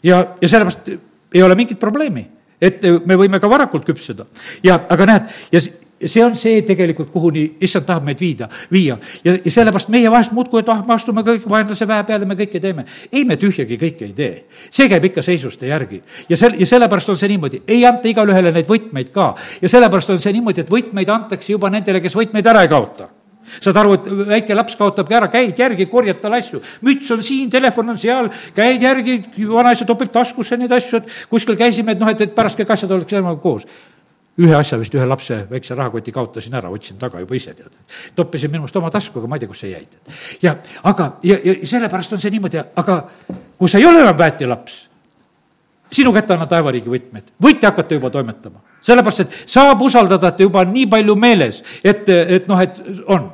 ja, 0.03 0.23
ja 0.41 0.47
sellepärast 0.47 0.89
ei 1.33 1.43
ole 1.43 1.55
mingit 1.55 1.79
probleemi, 1.79 2.25
et 2.61 2.83
me 3.05 3.15
võime 3.15 3.39
ka 3.39 3.49
varakult 3.49 3.85
küpseda 3.87 4.25
ja, 4.63 4.79
aga 4.89 5.05
näed, 5.05 5.37
ja 5.51 5.61
see 6.07 6.23
on 6.23 6.35
see 6.35 6.61
tegelikult, 6.63 7.09
kuhuni 7.11 7.43
issand 7.63 7.85
tahab 7.87 8.05
meid 8.07 8.19
viida, 8.21 8.47
viia. 8.71 8.97
ja, 9.23 9.35
ja 9.35 9.51
sellepärast 9.51 9.91
meie 9.91 10.11
vahest 10.11 10.31
muudkui, 10.35 10.61
et 10.63 10.71
ah, 10.71 10.81
me 10.87 10.95
astume 10.95 11.23
kõik 11.27 11.47
vaenlase 11.49 11.87
väe 11.87 12.05
peale, 12.07 12.27
me 12.27 12.37
kõike 12.39 12.61
teeme. 12.63 12.85
ei, 13.11 13.25
me 13.27 13.35
tühjagi 13.39 13.77
kõike 13.79 14.07
ei 14.07 14.15
tee. 14.15 14.45
see 14.71 14.89
käib 14.91 15.09
ikka 15.11 15.23
seisuste 15.25 15.67
järgi. 15.67 16.01
ja 16.29 16.39
sel-, 16.39 16.55
ja 16.59 16.67
sellepärast 16.67 17.15
on 17.15 17.19
see 17.19 17.31
niimoodi, 17.33 17.63
ei 17.67 17.85
anta 17.85 18.07
igale 18.07 18.35
ühele 18.35 18.55
neid 18.55 18.67
võtmeid 18.67 19.11
ka. 19.15 19.33
ja 19.61 19.71
sellepärast 19.71 20.15
on 20.15 20.23
see 20.23 20.35
niimoodi, 20.35 20.63
et 20.63 20.71
võtmeid 20.71 21.11
antakse 21.11 21.51
juba 21.51 21.71
nendele, 21.73 22.01
kes 22.01 22.15
võtmeid 22.15 22.47
ära 22.47 22.63
ei 22.63 22.71
kaota 22.71 23.09
saad 23.57 23.77
aru, 23.81 23.95
et 23.97 24.09
väike 24.33 24.57
laps 24.57 24.77
kaotabki 24.79 25.17
ära, 25.17 25.29
käid 25.31 25.59
järgi, 25.59 25.87
korjad 25.91 26.21
talle 26.21 26.41
asju. 26.43 26.61
müts 26.85 27.11
on 27.11 27.23
siin, 27.25 27.49
telefon 27.49 27.93
on 27.93 27.97
seal, 27.97 28.29
käid 28.55 28.83
järgi, 28.83 29.19
vanaisa 29.49 29.87
topib 29.89 30.11
taskusse 30.13 30.57
neid 30.57 30.73
asju, 30.75 31.01
et 31.01 31.15
kuskil 31.29 31.57
käisime, 31.59 31.95
et 31.95 32.01
noh, 32.01 32.11
et, 32.11 32.21
et 32.27 32.35
pärast 32.35 32.59
kõik 32.59 32.75
asjad 32.75 32.91
oleks 32.91 33.17
enam 33.19 33.39
koos. 33.39 33.65
ühe 34.39 34.55
asja 34.55 34.77
vist, 34.79 34.93
ühe 34.95 35.05
lapse 35.05 35.35
väikse 35.49 35.75
rahakoti 35.75 36.11
kaotasin 36.15 36.53
ära, 36.55 36.69
otsin 36.71 36.97
taga 36.97 37.19
juba 37.19 37.35
ise, 37.35 37.53
tead. 37.53 37.73
toppisin 38.15 38.51
minu 38.51 38.63
meelest 38.63 38.77
oma 38.79 38.91
tasku, 38.91 39.19
aga 39.19 39.27
ma 39.27 39.35
ei 39.35 39.39
tea, 39.39 39.49
kus 39.49 39.65
see 39.65 39.71
jäi. 39.71 39.87
ja, 40.41 40.55
aga, 40.83 41.15
ja, 41.23 41.39
ja 41.43 41.55
sellepärast 41.63 42.13
on 42.13 42.21
see 42.21 42.31
niimoodi, 42.31 42.61
aga 42.75 43.01
kui 43.57 43.69
sa 43.69 43.81
ei 43.81 43.85
ole 43.85 44.05
enam 44.05 44.17
väetilaps, 44.17 44.89
sinu 45.91 46.13
kätte 46.13 46.35
annan 46.35 46.49
taevariigi 46.49 46.91
võtmed, 46.91 47.33
võite 47.41 47.67
hakata 47.69 47.97
juba 47.97 48.11
toimetama. 48.13 48.61
sellepärast, 48.81 49.19
et 49.19 49.37
saab 49.49 49.81
usaldada, 49.81 50.29
et 50.29 50.39
juba 50.39 50.63
nii 50.65 50.87
palju 50.87 51.15
meeles, 51.15 51.63
et, 51.83 52.09
et 52.09 52.47
noh, 52.47 52.61
et 52.61 52.79
on. 53.07 53.31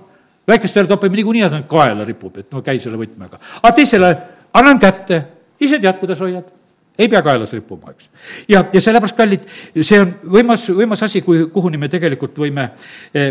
Väikestele 0.48 0.88
topime 0.88 1.16
niikuinii, 1.16 1.46
et 1.48 1.70
kaela 1.70 2.06
ripub, 2.06 2.38
et 2.38 2.52
no 2.52 2.62
käi 2.66 2.80
selle 2.80 3.00
võtmega. 3.00 3.40
aga 3.62 3.74
teisele 3.76 4.12
annan 4.54 4.80
kätte, 4.80 5.22
ise 5.60 5.80
tead, 5.80 6.00
kuidas 6.00 6.22
hoiad 6.24 6.52
ei 7.00 7.10
pea 7.12 7.22
kaelas 7.22 7.52
rippuma, 7.52 7.92
eks. 7.92 8.10
ja, 8.48 8.64
ja 8.74 8.82
sellepärast, 8.82 9.18
kallid, 9.18 9.48
see 9.82 10.00
on 10.00 10.14
võimas, 10.38 10.68
võimas 10.72 11.04
asi, 11.04 11.22
kui, 11.26 11.46
kuhuni 11.52 11.80
me 11.82 11.90
tegelikult 11.92 12.38
võime, 12.40 12.70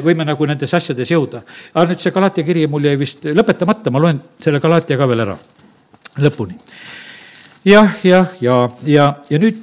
võime 0.05 0.27
nagu 0.29 0.49
nendes 0.49 0.75
asjades 0.77 1.11
jõuda. 1.11 1.41
aga 1.73 1.87
nüüd 1.93 2.03
see 2.03 2.12
Galatia 2.12 2.45
kiri 2.45 2.67
mul 2.69 2.85
jäi 2.85 2.99
vist 3.01 3.25
lõpetamata, 3.25 3.93
ma 3.95 4.03
loen 4.05 4.21
selle 4.39 4.61
Galatia 4.61 4.99
ka 5.01 5.09
veel 5.09 5.25
ära 5.25 5.39
lõpuni. 6.21 6.59
jah, 7.65 7.97
jah, 8.05 8.35
ja, 8.41 8.59
ja, 8.59 8.59
ja, 8.85 9.09
ja 9.31 9.41
nüüd 9.41 9.62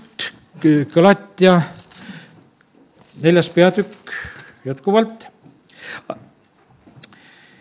Galatia 0.93 1.59
neljas 3.21 3.49
peatükk 3.53 4.13
jätkuvalt. 4.65 5.27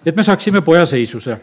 Et 0.06 0.16
me 0.16 0.24
saaksime 0.24 0.60
poja 0.60 0.86
seisuse. 0.86 1.38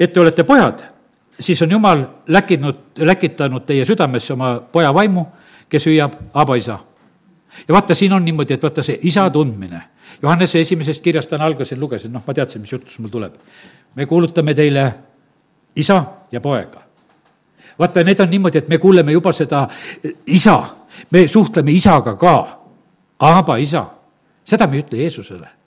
et 0.00 0.12
te 0.12 0.20
olete 0.20 0.44
pojad 0.44 0.92
siis 1.40 1.62
on 1.62 1.70
Jumal 1.70 2.04
läkinud, 2.28 2.74
läkitanud 2.98 3.64
teie 3.66 3.84
südamesse 3.84 4.32
oma 4.32 4.60
poja 4.72 4.94
vaimu, 4.94 5.26
kes 5.68 5.86
hüüab 5.86 6.12
Aba 6.34 6.54
isa. 6.54 6.78
ja 7.68 7.74
vaata, 7.74 7.94
siin 7.94 8.12
on 8.12 8.24
niimoodi, 8.24 8.54
et 8.54 8.62
vaata 8.62 8.82
see 8.82 8.98
isa 9.02 9.30
tundmine. 9.30 9.82
Johannese 10.22 10.60
esimesest 10.60 11.02
kirjast 11.02 11.30
täna 11.30 11.44
algasin, 11.44 11.80
lugesin, 11.80 12.12
noh, 12.12 12.22
ma 12.26 12.34
teadsin, 12.34 12.60
mis 12.60 12.72
jutus 12.72 12.98
mul 12.98 13.08
tuleb. 13.08 13.34
me 13.94 14.06
kuulutame 14.06 14.54
teile 14.54 14.94
isa 15.76 16.04
ja 16.32 16.40
poega. 16.40 16.82
vaata, 17.78 18.04
need 18.04 18.20
on 18.20 18.30
niimoodi, 18.30 18.58
et 18.58 18.68
me 18.68 18.78
kuuleme 18.78 19.12
juba 19.12 19.32
seda 19.32 19.68
isa, 20.26 20.62
me 21.10 21.28
suhtleme 21.28 21.72
isaga 21.72 22.16
ka, 22.16 22.58
Aba 23.18 23.56
isa. 23.56 23.86
seda 24.44 24.66
me 24.66 24.76
ei 24.76 24.82
ütle 24.82 24.98
Jeesusele 24.98 25.61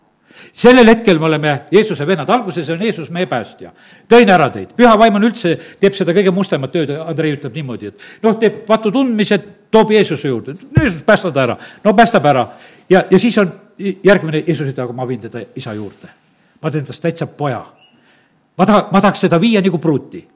sellel 0.54 0.88
hetkel 0.90 1.20
me 1.20 1.26
oleme 1.30 1.54
Jeesuse 1.72 2.08
vennad, 2.08 2.30
alguses 2.30 2.70
on 2.70 2.82
Jeesus 2.82 3.10
meie 3.14 3.26
päästja. 3.26 3.72
tõin 4.10 4.30
ära 4.30 4.50
teid, 4.50 4.74
püha 4.78 4.98
vaim 5.00 5.16
on 5.16 5.28
üldse, 5.30 5.56
teeb 5.80 5.94
seda 5.94 6.14
kõige 6.14 6.34
mustemat 6.36 6.72
tööd, 6.72 6.92
Andrei 7.00 7.36
ütleb 7.36 7.56
niimoodi, 7.56 7.88
et 7.88 8.08
noh, 8.24 8.38
teeb 8.40 8.64
vatu 8.70 8.92
tundmised, 8.92 9.48
toob 9.72 9.92
Jeesuse 9.92 10.28
juurde, 10.28 10.56
Jeesus, 10.80 11.02
päästa 11.06 11.32
ta 11.32 11.44
ära. 11.44 11.58
no 11.84 11.94
päästab 11.94 12.26
ära 12.26 12.48
ja, 12.90 13.06
ja 13.12 13.20
siis 13.20 13.38
on 13.38 13.52
järgmine, 13.80 14.44
Jeesus 14.48 14.68
ütleb, 14.68 14.86
aga 14.86 14.94
ma 14.94 15.08
viin 15.08 15.22
teda 15.22 15.44
isa 15.56 15.74
juurde. 15.74 16.10
ma 16.62 16.72
teen 16.72 16.86
tast 16.86 17.02
täitsa 17.02 17.28
poja. 17.28 17.66
ma 18.58 18.66
taha, 18.66 18.88
ma 18.92 19.02
tahaks 19.02 19.20
teda 19.28 19.42
viia 19.42 19.62
nagu 19.62 19.78
pruuti 19.78 20.28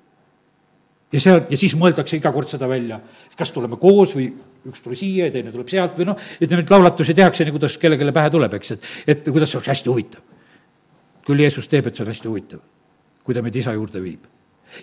ja 1.11 1.19
see 1.21 1.33
on, 1.33 1.45
ja 1.49 1.57
siis 1.57 1.75
mõeldakse 1.77 2.17
iga 2.19 2.31
kord 2.33 2.51
seda 2.51 2.69
välja, 2.69 2.99
kas 3.37 3.51
tuleme 3.51 3.79
koos 3.81 4.15
või 4.17 4.29
üks 4.67 4.81
tuli 4.83 4.97
siia 4.99 5.29
ja 5.29 5.33
teine 5.33 5.53
tuleb 5.53 5.69
sealt 5.71 5.95
või 5.97 6.09
noh, 6.09 6.25
ütleme, 6.41 6.65
et 6.65 6.73
laulatusi 6.73 7.15
tehakse 7.15 7.45
nii, 7.45 7.55
kuidas 7.55 7.77
kellelegi 7.79 8.15
pähe 8.15 8.33
tuleb, 8.33 8.57
eks, 8.59 8.75
et, 8.75 8.89
et 9.15 9.29
kuidas 9.29 9.51
see 9.51 9.59
oleks 9.59 9.71
hästi 9.73 9.91
huvitav. 9.91 10.21
küll 11.29 11.43
Jeesus 11.45 11.67
teeb, 11.69 11.87
et 11.87 11.95
see 11.95 12.03
on 12.03 12.11
hästi 12.11 12.27
huvitav, 12.27 12.61
kui 13.23 13.35
ta 13.37 13.43
meid 13.45 13.55
isa 13.55 13.73
juurde 13.73 14.01
viib. 14.03 14.25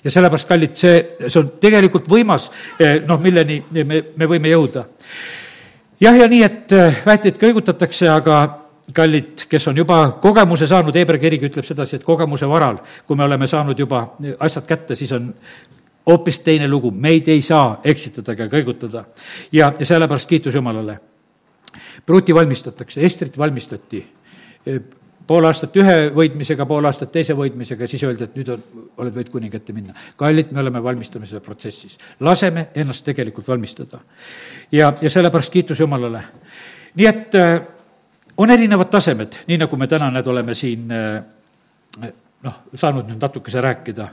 ja 0.04 0.10
sellepärast, 0.10 0.48
kallid, 0.48 0.76
see, 0.76 1.02
see 1.26 1.40
on 1.40 1.50
tegelikult 1.60 2.08
võimas, 2.08 2.50
eh, 2.80 3.02
noh, 3.06 3.20
milleni 3.20 3.62
me, 3.84 4.02
me 4.16 4.26
võime 4.26 4.54
jõuda. 4.54 4.86
jah, 6.00 6.16
ja 6.16 6.28
nii, 6.28 6.42
et 6.42 6.72
eh, 6.72 7.02
väiteid 7.06 7.42
kõigutatakse, 7.42 8.08
aga 8.08 8.40
kallid, 8.94 9.46
kes 9.50 9.68
on 9.68 9.76
juba 9.76 10.18
kogemuse 10.22 10.66
saanud, 10.70 10.94
Hebra 10.94 11.18
kirik 11.18 11.48
ütleb 11.48 11.66
sedasi, 11.66 11.98
et 11.98 12.04
kogemuse 12.04 12.46
varal, 12.48 12.78
kui 13.06 13.16
me 13.18 13.24
oleme 13.24 13.48
saanud 13.50 13.78
juba 13.78 14.04
asjad 14.38 14.66
kätte, 14.66 14.96
siis 14.96 15.12
on 15.12 15.32
hoopis 16.06 16.40
teine 16.40 16.68
lugu, 16.68 16.90
meid 16.90 17.28
ei 17.28 17.42
saa 17.42 17.80
eksitada 17.84 18.32
ega 18.36 18.46
kõigutada. 18.50 19.04
ja, 19.52 19.72
ja 19.78 19.86
sellepärast 19.86 20.28
kiitus 20.28 20.54
Jumalale. 20.54 20.98
pruuti 22.06 22.34
valmistatakse, 22.34 23.00
Estrit 23.00 23.38
valmistati 23.38 24.06
e, 24.66 24.80
pool 25.26 25.44
aastat 25.44 25.76
ühe 25.76 25.96
võitmisega, 26.14 26.66
pool 26.66 26.84
aastat 26.86 27.12
teise 27.12 27.34
võitmisega, 27.36 27.86
siis 27.90 28.02
öeldi, 28.06 28.24
et 28.24 28.36
nüüd 28.38 28.50
on, 28.54 28.62
oled 29.02 29.14
võid 29.14 29.30
kuninga 29.30 29.58
ette 29.58 29.72
minna. 29.72 29.94
kallid, 30.16 30.52
me 30.52 30.60
oleme 30.60 30.82
valmistamise 30.82 31.40
protsessis. 31.40 31.98
laseme 32.20 32.68
ennast 32.74 33.04
tegelikult 33.04 33.48
valmistada. 33.48 34.00
ja, 34.72 34.92
ja 35.02 35.10
sellepärast 35.10 35.52
kiitus 35.52 35.80
Jumalale. 35.80 36.22
nii 36.94 37.06
et 37.06 37.34
äh, 37.34 37.60
on 38.36 38.50
erinevad 38.50 38.90
tasemed, 38.90 39.42
nii 39.46 39.58
nagu 39.58 39.76
me 39.76 39.86
täna 39.86 40.10
need 40.10 40.26
oleme 40.26 40.54
siin 40.54 40.92
äh, 40.92 42.12
noh, 42.46 42.58
saanud 42.74 43.08
nüüd 43.08 43.22
natukese 43.22 43.60
rääkida. 43.60 44.08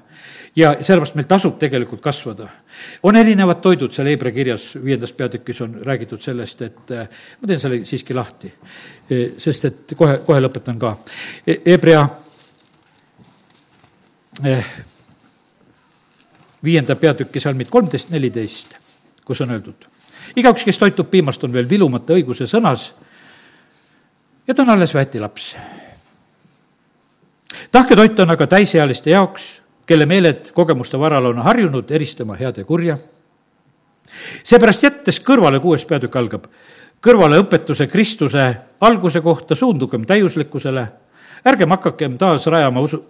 ja 0.56 0.76
sellepärast 0.82 1.16
meil 1.18 1.28
tasub 1.28 1.58
tegelikult 1.60 2.02
kasvada. 2.02 2.48
on 3.04 3.16
erinevad 3.16 3.62
toidud 3.62 3.94
seal 3.94 4.08
Hebra 4.08 4.32
kirjas, 4.32 4.72
viiendas 4.84 5.14
peatükis 5.14 5.62
on 5.62 5.76
räägitud 5.82 6.22
sellest, 6.22 6.62
et 6.62 6.92
eh, 6.92 7.10
ma 7.42 7.48
teen 7.48 7.60
selle 7.60 7.84
siiski 7.86 8.14
lahti, 8.14 8.54
eh, 9.10 9.34
sest 9.38 9.66
et 9.66 9.94
kohe, 9.98 10.18
kohe 10.26 10.42
lõpetan 10.42 10.80
ka. 10.80 10.96
E-, 11.48 11.60
Hebra 11.66 12.08
eh, 14.44 14.74
viienda 16.64 16.96
peatüki 16.96 17.40
salmid 17.40 17.70
kolmteist, 17.70 18.10
neliteist, 18.10 18.78
kus 19.26 19.42
on 19.42 19.52
öeldud. 19.58 19.90
igaüks, 20.36 20.64
kes 20.64 20.78
toitub 20.78 21.10
piimast, 21.10 21.44
on 21.44 21.54
veel 21.54 21.70
vilumata 21.70 22.14
õiguse 22.14 22.48
sõnas 22.50 22.92
ja 24.48 24.54
ta 24.54 24.62
on 24.64 24.70
alles 24.70 24.94
väetilaps 24.94 25.56
tahketoit 27.74 28.20
on 28.20 28.30
aga 28.30 28.48
täisealiste 28.48 29.12
jaoks, 29.12 29.48
kelle 29.90 30.06
meeled 30.06 30.52
kogemuste 30.54 31.00
varal 31.00 31.32
on 31.32 31.42
harjunud 31.44 31.92
eristama 31.92 32.38
head 32.38 32.62
ja 32.62 32.66
kurja. 32.66 32.98
seepärast 34.44 34.84
jättes 34.84 35.20
kõrvale, 35.20 35.60
kuues 35.60 35.86
peatükk 35.90 36.16
algab, 36.16 36.46
kõrvale 37.02 37.40
õpetuse 37.42 37.88
Kristuse 37.88 38.46
alguse 38.82 39.22
kohta, 39.22 39.56
suundugem 39.56 40.06
täiuslikkusele, 40.06 40.88
ärgem 41.50 41.70
hakakem 41.70 42.18
taas 42.18 42.46
rajama 42.48 42.82
usu, 42.82 43.02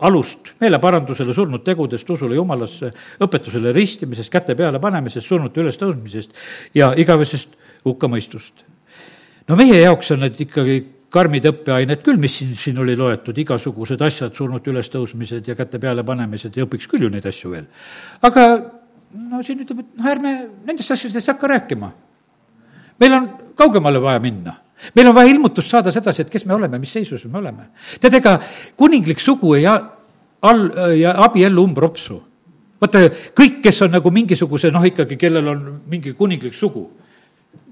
alust 0.00 0.54
meeleparandusele 0.60 1.34
surnud 1.34 1.64
tegudest, 1.64 2.10
usule 2.10 2.38
Jumalasse, 2.38 2.92
õpetusele 3.20 3.72
ristimisest, 3.74 4.30
käte 4.32 4.54
peale 4.54 4.78
panemisest, 4.80 5.26
surnute 5.26 5.60
ülestõusmisest 5.60 6.30
ja 6.74 6.94
igavesest 6.96 7.58
hukkamõistust. 7.84 8.64
no 9.48 9.56
meie 9.56 9.80
jaoks 9.80 10.10
on 10.10 10.20
need 10.20 10.40
ikkagi 10.40 10.84
karmid 11.12 11.46
õppeained 11.48 12.02
küll, 12.04 12.18
mis 12.20 12.34
siin, 12.40 12.54
siin 12.58 12.78
oli 12.82 12.96
loetud, 12.98 13.36
igasugused 13.38 14.02
asjad, 14.02 14.34
surnute 14.34 14.72
ülestõusmised 14.72 15.46
ja 15.46 15.54
käte 15.58 15.78
peale 15.82 16.04
panemised 16.06 16.56
ja 16.56 16.66
õpiks 16.66 16.90
küll 16.90 17.06
ju 17.06 17.10
neid 17.12 17.26
asju 17.30 17.52
veel. 17.52 17.66
aga 18.26 18.46
no 19.30 19.42
siin 19.46 19.62
ütleb, 19.64 19.84
et 19.84 19.98
noh, 20.00 20.10
ärme 20.10 20.34
nendest 20.66 20.96
asjadest 20.96 21.32
hakka 21.32 21.50
rääkima. 21.54 21.92
meil 23.00 23.18
on 23.20 23.28
kaugemale 23.54 24.02
vaja 24.02 24.20
minna 24.20 24.56
meil 24.94 25.08
on 25.08 25.14
vaja 25.14 25.30
ilmutust 25.30 25.70
saada 25.70 25.92
sedasi, 25.92 26.22
et 26.22 26.30
kes 26.30 26.44
me 26.46 26.54
oleme, 26.54 26.78
mis 26.78 26.92
seisus 26.92 27.24
me 27.24 27.38
oleme. 27.38 27.70
tead, 28.00 28.14
ega 28.14 28.38
kuninglik 28.76 29.20
sugu 29.20 29.54
ei 29.54 29.66
all 29.66 30.70
ja 30.98 31.14
abiellu 31.24 31.64
umbropsu. 31.64 32.20
vaata, 32.80 33.06
kõik, 33.32 33.62
kes 33.62 33.82
on 33.82 33.94
nagu 33.96 34.10
mingisuguse 34.10 34.70
noh, 34.70 34.84
ikkagi, 34.84 35.16
kellel 35.16 35.48
on 35.48 35.64
mingi 35.86 36.12
kuninglik 36.12 36.54
sugu, 36.54 36.90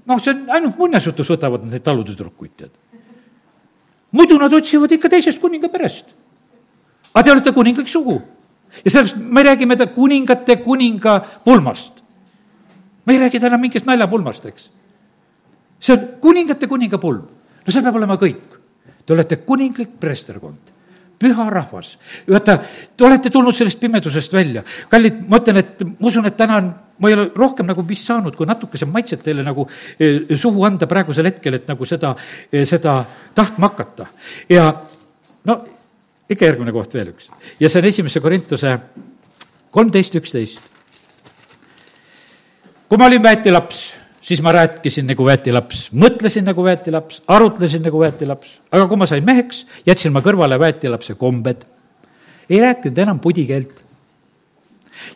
noh, 0.05 0.19
see 0.19 0.33
on 0.33 0.49
ainult 0.49 0.79
muinasjutus 0.79 1.29
võtavad 1.35 1.67
neid 1.67 1.83
talutüdrukuid, 1.83 2.55
tead 2.57 2.73
muidu 4.15 4.37
nad 4.39 4.53
otsivad 4.53 4.91
ikka 4.95 5.11
teisest 5.11 5.41
kuninga 5.43 5.69
perest. 5.71 6.05
aga 7.13 7.23
te 7.23 7.31
olete 7.31 7.51
kuninglik 7.51 7.87
sugu. 7.87 8.21
ja 8.83 8.91
sellest 8.91 9.15
me 9.15 9.43
räägime 9.43 9.75
kuningate 9.95 10.55
kuninga 10.63 11.19
pulmast. 11.43 11.91
me 13.05 13.13
ei 13.13 13.19
räägi 13.19 13.39
täna 13.39 13.57
mingist 13.57 13.85
naljapulmast, 13.85 14.45
eks. 14.45 14.69
see 15.79 15.93
on 15.93 16.07
kuningate 16.21 16.67
kuninga 16.67 16.97
pulm. 16.97 17.27
no 17.65 17.71
see 17.71 17.81
peab 17.81 17.95
olema 17.95 18.17
kõik. 18.17 18.61
Te 19.05 19.13
olete 19.13 19.35
kuninglik 19.45 19.99
preesterkond 19.99 20.74
püha 21.19 21.49
rahvas. 21.49 21.97
vaata, 22.29 22.57
te 22.97 23.05
olete 23.05 23.29
tulnud 23.29 23.55
sellest 23.55 23.79
pimedusest 23.79 24.33
välja. 24.33 24.63
kallid, 24.89 25.21
ma 25.29 25.39
ütlen, 25.41 25.61
et 25.61 25.83
ma 25.85 26.09
usun, 26.09 26.25
et 26.25 26.37
täna 26.37 26.57
on, 26.61 26.73
ma 26.99 27.09
ei 27.09 27.17
ole 27.17 27.29
rohkem 27.35 27.67
nagu 27.67 27.85
vist 27.87 28.07
saanud, 28.07 28.35
kui 28.35 28.47
natukese 28.47 28.85
maitset 28.85 29.23
teile 29.23 29.43
nagu 29.43 29.67
eh, 29.99 30.35
suhu 30.37 30.63
anda 30.67 30.87
praegusel 30.87 31.29
hetkel, 31.31 31.59
et 31.59 31.67
nagu 31.71 31.85
seda, 31.85 32.15
eh, 32.51 32.65
seda 32.65 32.99
tahtma 33.35 33.71
hakata. 33.71 34.07
ja 34.49 34.69
no 35.45 35.59
ikka 36.29 36.45
järgmine 36.49 36.73
koht 36.75 36.93
veel 36.93 37.13
üks. 37.13 37.29
ja 37.59 37.69
see 37.69 37.81
on 37.81 37.91
esimese 37.91 38.19
Korintuse 38.19 38.77
kolmteist, 39.71 40.15
üksteist. 40.15 40.61
kui 42.89 42.97
ma 42.97 43.07
olin 43.09 43.23
väetilaps 43.23 43.85
siis 44.25 44.41
ma 44.41 44.53
rääkisin 44.55 45.05
nagu 45.09 45.25
väetilaps, 45.25 45.89
mõtlesin 45.93 46.47
nagu 46.47 46.63
väetilaps, 46.65 47.21
arutlesin 47.29 47.83
nagu 47.85 47.99
väetilaps, 48.01 48.57
aga 48.73 48.87
kui 48.89 48.97
ma 48.99 49.07
sain 49.09 49.25
meheks, 49.25 49.65
jätsin 49.85 50.13
ma 50.15 50.23
kõrvale 50.25 50.59
väetilapse 50.59 51.15
kombed. 51.19 51.65
ei 52.49 52.61
rääkinud 52.61 52.97
enam 52.97 53.19
pudikeelt. 53.19 53.83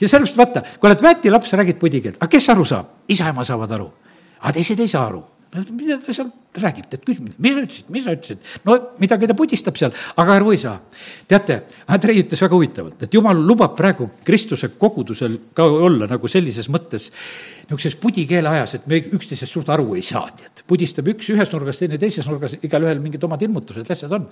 ja 0.02 0.08
sellepärast 0.08 0.38
vaata, 0.38 0.64
kui 0.80 0.90
oled 0.90 1.02
väetilaps, 1.02 1.54
räägid 1.54 1.80
pudikeelt, 1.80 2.22
aga 2.22 2.30
kes 2.30 2.50
aru 2.50 2.66
saab? 2.66 2.86
isa-ema 3.08 3.44
saavad 3.44 3.72
aru, 3.72 3.92
aga 4.40 4.54
teised 4.54 4.80
ei 4.80 4.88
saa 4.88 5.06
aru 5.08 5.24
mida 5.50 5.98
ta 5.98 6.14
seal 6.14 6.30
räägib, 6.60 6.86
tead, 6.92 7.02
küsib, 7.08 7.30
mis 7.42 7.56
sa 7.56 7.62
ütlesid, 7.64 7.88
mis 7.94 8.04
sa 8.06 8.14
ütlesid? 8.14 8.42
no 8.68 8.76
midagi 9.02 9.30
ta 9.30 9.36
pudistab 9.38 9.78
seal, 9.80 9.94
aga 10.22 10.36
aru 10.38 10.54
ei 10.54 10.60
saa. 10.62 10.76
teate, 11.28 11.64
Andrei 11.90 12.22
ütles 12.22 12.42
väga 12.44 12.58
huvitavalt, 12.58 13.02
et 13.06 13.14
jumal 13.14 13.40
lubab 13.48 13.74
praegu 13.78 14.10
Kristuse 14.26 14.70
kogudusel 14.78 15.40
ka 15.58 15.66
olla 15.66 16.10
nagu 16.10 16.30
sellises 16.30 16.70
mõttes 16.70 17.10
niisuguses 17.70 17.96
pudikeele 18.02 18.50
ajas, 18.50 18.74
et 18.80 18.88
me 18.90 18.98
üksteisest 19.14 19.54
suurt 19.54 19.70
aru 19.70 19.94
ei 19.98 20.02
saa, 20.06 20.26
tead. 20.34 20.64
pudistab 20.70 21.08
üks 21.10 21.30
ühes 21.34 21.52
nurgas, 21.54 21.78
teine 21.78 21.98
teises 22.02 22.26
nurgas, 22.30 22.56
igalühel 22.66 23.00
mingid 23.02 23.24
omad 23.26 23.42
ilmutused, 23.46 23.86
asjad 23.94 24.14
on. 24.18 24.26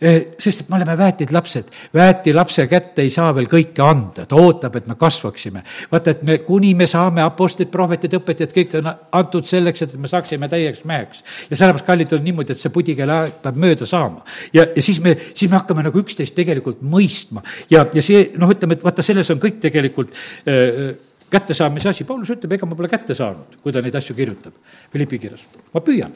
sest 0.00 0.64
et 0.64 0.68
me 0.70 0.78
oleme 0.80 0.96
väetid 0.98 1.30
lapsed, 1.34 1.70
väeti 1.94 2.34
lapse 2.34 2.66
kätte 2.70 3.02
ei 3.02 3.12
saa 3.14 3.30
veel 3.34 3.46
kõike 3.50 3.84
anda, 3.84 4.26
ta 4.26 4.38
ootab, 4.38 4.76
et 4.80 4.90
me 4.90 4.98
kasvaksime. 4.98 5.62
vaata, 5.92 6.16
et 6.16 6.26
me, 6.26 6.38
kuni 6.46 6.74
me 6.74 6.86
saame 6.90 7.22
apostlid, 7.22 7.70
prohvetid, 7.70 8.18
õpetajad, 8.18 8.54
kõik 8.58 8.76
on 8.80 8.90
antud 9.20 9.46
selleks, 9.46 9.86
et 9.86 9.96
me 9.98 10.10
saaksime 10.10 10.50
täieks 10.50 10.84
meheks. 10.84 11.22
ja 11.50 11.56
sellepärast, 11.56 11.86
kallid, 11.86 12.12
on 12.18 12.26
niimoodi, 12.26 12.52
et 12.52 12.62
see 12.62 12.74
pudikeele 12.74 13.18
aeg 13.20 13.40
peab 13.42 13.56
mööda 13.66 13.86
saama. 13.86 14.24
ja, 14.52 14.66
ja 14.74 14.82
siis 14.82 15.00
me, 15.00 15.16
siis 15.32 15.50
me 15.50 15.60
hakkame 15.60 15.86
nagu 15.86 16.02
üksteist 16.02 16.34
tegelikult 16.34 16.82
mõistma 16.82 17.42
ja, 17.70 17.86
ja 17.86 18.02
see, 18.02 18.32
noh, 18.38 18.50
ütleme, 18.50 18.78
et 18.78 18.86
vaata, 18.86 19.02
selles 19.06 19.30
on 19.30 19.42
kõik 19.42 19.62
tegelikult 19.62 20.10
äh, 20.50 20.94
kättesaamise 21.34 21.90
asi, 21.90 22.06
Paulus 22.08 22.30
ütleb, 22.34 22.56
ega 22.56 22.68
ma 22.68 22.78
pole 22.78 22.90
kätte 22.90 23.16
saanud, 23.18 23.58
kui 23.62 23.74
ta 23.74 23.82
neid 23.84 23.94
asju 23.98 24.16
kirjutab 24.16 24.56
Philippi 24.92 25.20
kirjas. 25.26 25.46
ma 25.74 25.82
püüan. 25.84 26.12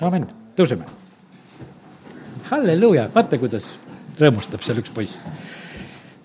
amin, 0.00 0.26
tõuseme. 0.56 0.88
halleluuja, 2.50 3.08
vaata, 3.14 3.38
kuidas 3.40 3.70
rõõmustab 4.20 4.64
seal 4.64 4.82
üks 4.82 4.92
poiss. 4.94 5.18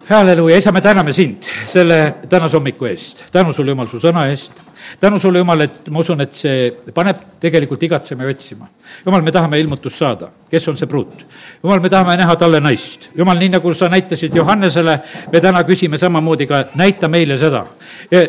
halleluuja, 0.10 0.60
isa, 0.60 0.72
me 0.76 0.82
täname 0.82 1.14
sind 1.14 1.49
selle 1.68 1.99
tänase 2.30 2.58
hommiku 2.58 2.91
eest. 2.91 3.26
tänu 3.32 3.54
sulle, 3.54 3.72
Jumal, 3.72 3.88
su 3.91 4.01
sõna 4.04 4.28
eest. 4.32 4.64
tänu 4.99 5.20
sulle, 5.20 5.39
Jumal, 5.39 5.68
et 5.68 5.89
ma 5.89 6.04
usun, 6.04 6.22
et 6.22 6.36
see 6.36 6.72
paneb 6.93 7.39
tegelikult 7.39 7.84
igatsema 7.84 8.28
ja 8.28 8.36
otsima. 8.36 8.70
Jumal, 9.06 9.22
me 9.22 9.32
tahame 9.32 9.60
ilmutust 9.60 9.97
saada 10.04 10.32
kes 10.54 10.68
on 10.70 10.78
see 10.78 10.88
pruut. 10.88 11.26
jumal, 11.64 11.82
me 11.82 11.89
tahame 11.89 12.16
näha 12.18 12.36
talle 12.38 12.60
naist. 12.62 13.10
jumal, 13.18 13.38
nii 13.41 13.56
nagu 13.56 13.74
sa 13.74 13.89
näitasid 13.89 14.36
Johannesele, 14.38 14.97
me 15.32 15.41
täna 15.41 15.64
küsime 15.66 15.97
samamoodi 15.97 16.47
ka, 16.47 16.64
näita 16.78 17.10
meile 17.10 17.38
seda. 17.41 17.64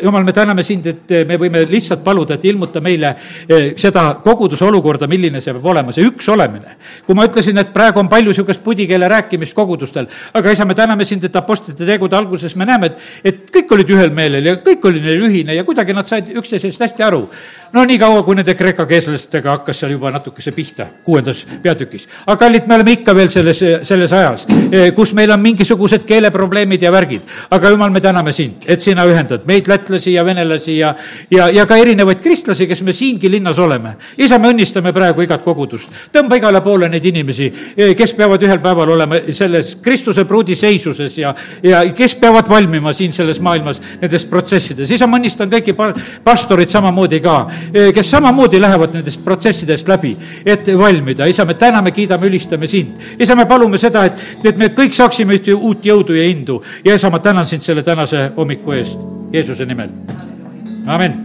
jumal, 0.03 0.23
me 0.25 0.33
täname 0.33 0.63
sind, 0.65 0.87
et 0.89 1.13
me 1.27 1.37
võime 1.41 1.65
lihtsalt 1.69 2.03
paluda, 2.03 2.39
et 2.39 2.45
ilmuta 2.49 2.81
meile 2.81 3.13
eh, 3.49 3.73
seda 3.77 4.07
koguduse 4.23 4.65
olukorda, 4.65 5.07
milline 5.11 5.41
see 5.41 5.53
peab 5.53 5.69
olema, 5.75 5.93
see 5.93 6.07
üks 6.07 6.29
olemine. 6.33 6.77
kui 7.05 7.17
ma 7.17 7.27
ütlesin, 7.29 7.61
et 7.61 7.73
praegu 7.73 8.01
on 8.01 8.09
palju 8.09 8.33
niisugust 8.33 8.63
pudikeele 8.63 9.07
rääkimist 9.11 9.53
kogudustel, 9.55 10.09
aga 10.33 10.51
isa, 10.51 10.65
me 10.65 10.75
täname 10.75 11.05
sind, 11.05 11.23
et 11.29 11.35
Apostlite 11.35 11.85
tegude 11.85 12.17
alguses 12.17 12.55
me 12.55 12.65
näeme, 12.65 12.89
et, 12.89 13.05
et 13.23 13.53
kõik 13.53 13.77
olid 13.77 13.93
ühel 13.93 14.13
meelel 14.15 14.49
ja 14.49 14.57
kõik 14.65 14.89
oli 14.89 15.03
neil 15.03 15.27
ühine 15.29 15.55
ja 15.55 15.63
kuidagi 15.67 15.93
nad 15.93 16.09
said 16.09 16.33
üksteisest 16.33 16.81
hästi 16.81 17.05
aru. 17.05 17.27
No 17.75 17.85
niikaua, 17.85 18.23
kui 18.23 18.39
nende 18.39 18.55
kreekakeelslastega 18.55 19.57
hakkas 19.59 19.83
seal 19.83 19.95
juba 19.95 20.11
natukese 20.15 20.55
pihta, 20.55 20.87
kuuendas 21.03 21.45
peatükis 21.61 22.07
aga 22.25 22.37
kallid, 22.39 22.67
me 22.67 22.75
oleme 22.75 22.95
ikka 22.95 23.15
veel 23.15 23.29
selles, 23.29 23.59
selles 23.87 24.13
ajas, 24.13 24.45
eh, 24.71 24.91
kus 24.95 25.13
meil 25.13 25.31
on 25.31 25.41
mingisugused 25.41 26.05
keeleprobleemid 26.07 26.81
ja 26.81 26.91
värgid. 26.91 27.21
aga 27.51 27.69
jumal, 27.69 27.91
me 27.91 28.01
täname 28.01 28.33
sind, 28.33 28.65
et 28.67 28.81
sina 28.81 29.05
ühendad 29.05 29.45
meid, 29.45 29.67
lätlasi 29.67 30.13
ja 30.13 30.25
venelasi 30.25 30.77
ja, 30.77 30.95
ja, 31.31 31.49
ja 31.49 31.65
ka 31.65 31.77
erinevaid 31.77 32.19
kristlasi, 32.19 32.67
kes 32.67 32.81
me 32.81 32.93
siingi 32.93 33.29
linnas 33.29 33.59
oleme. 33.59 33.95
isa, 34.17 34.39
me 34.39 34.49
õnnistame 34.49 34.93
praegu 34.93 35.21
igat 35.21 35.43
kogudust. 35.43 35.89
tõmba 36.13 36.37
igale 36.37 36.61
poole 36.61 36.89
neid 36.89 37.05
inimesi, 37.05 37.51
eh, 37.77 37.95
kes 37.95 38.13
peavad 38.13 38.41
ühel 38.43 38.59
päeval 38.59 38.89
olema 38.89 39.21
selles 39.31 39.77
Kristuse 39.81 40.25
pruudi 40.25 40.55
seisuses 40.55 41.17
ja, 41.17 41.35
ja 41.63 41.83
kes 41.93 42.15
peavad 42.15 42.49
valmima 42.49 42.93
siin 42.93 43.13
selles 43.13 43.39
maailmas 43.39 43.81
nendes 44.01 44.25
protsessides. 44.25 44.91
isa, 44.91 45.07
ma 45.07 45.17
õnnistan 45.17 45.51
kõiki 45.51 45.75
pastorid 46.23 46.69
samamoodi 46.69 47.19
ka, 47.21 47.47
kes 47.93 48.11
samamoodi 48.11 48.61
lähevad 48.61 48.93
nendest 48.93 49.23
protsessidest 49.23 49.87
läbi, 49.87 50.15
et 50.45 50.67
valmida. 50.77 51.25
isa, 51.25 51.45
me 51.45 51.53
täname, 51.53 51.91
kiidame 51.91 52.15
kiidame, 52.15 52.27
ülistame 52.27 52.67
sind. 52.67 53.01
isa, 53.19 53.35
me 53.35 53.45
palume 53.45 53.77
seda, 53.77 54.05
et, 54.05 54.23
et 54.43 54.57
me 54.57 54.69
kõik 54.69 54.93
saaksime 54.93 55.37
ühte 55.39 55.53
uut 55.53 55.85
jõudu 55.85 56.17
ja 56.17 56.25
indu 56.29 56.61
ja 56.85 56.95
isa, 56.95 57.09
ma 57.09 57.19
tänan 57.19 57.45
sind 57.45 57.63
selle 57.63 57.83
tänase 57.83 58.31
hommiku 58.37 58.77
eest 58.77 58.99
Jeesuse 59.33 59.65
nimel. 59.65 59.89
amin 60.85 61.24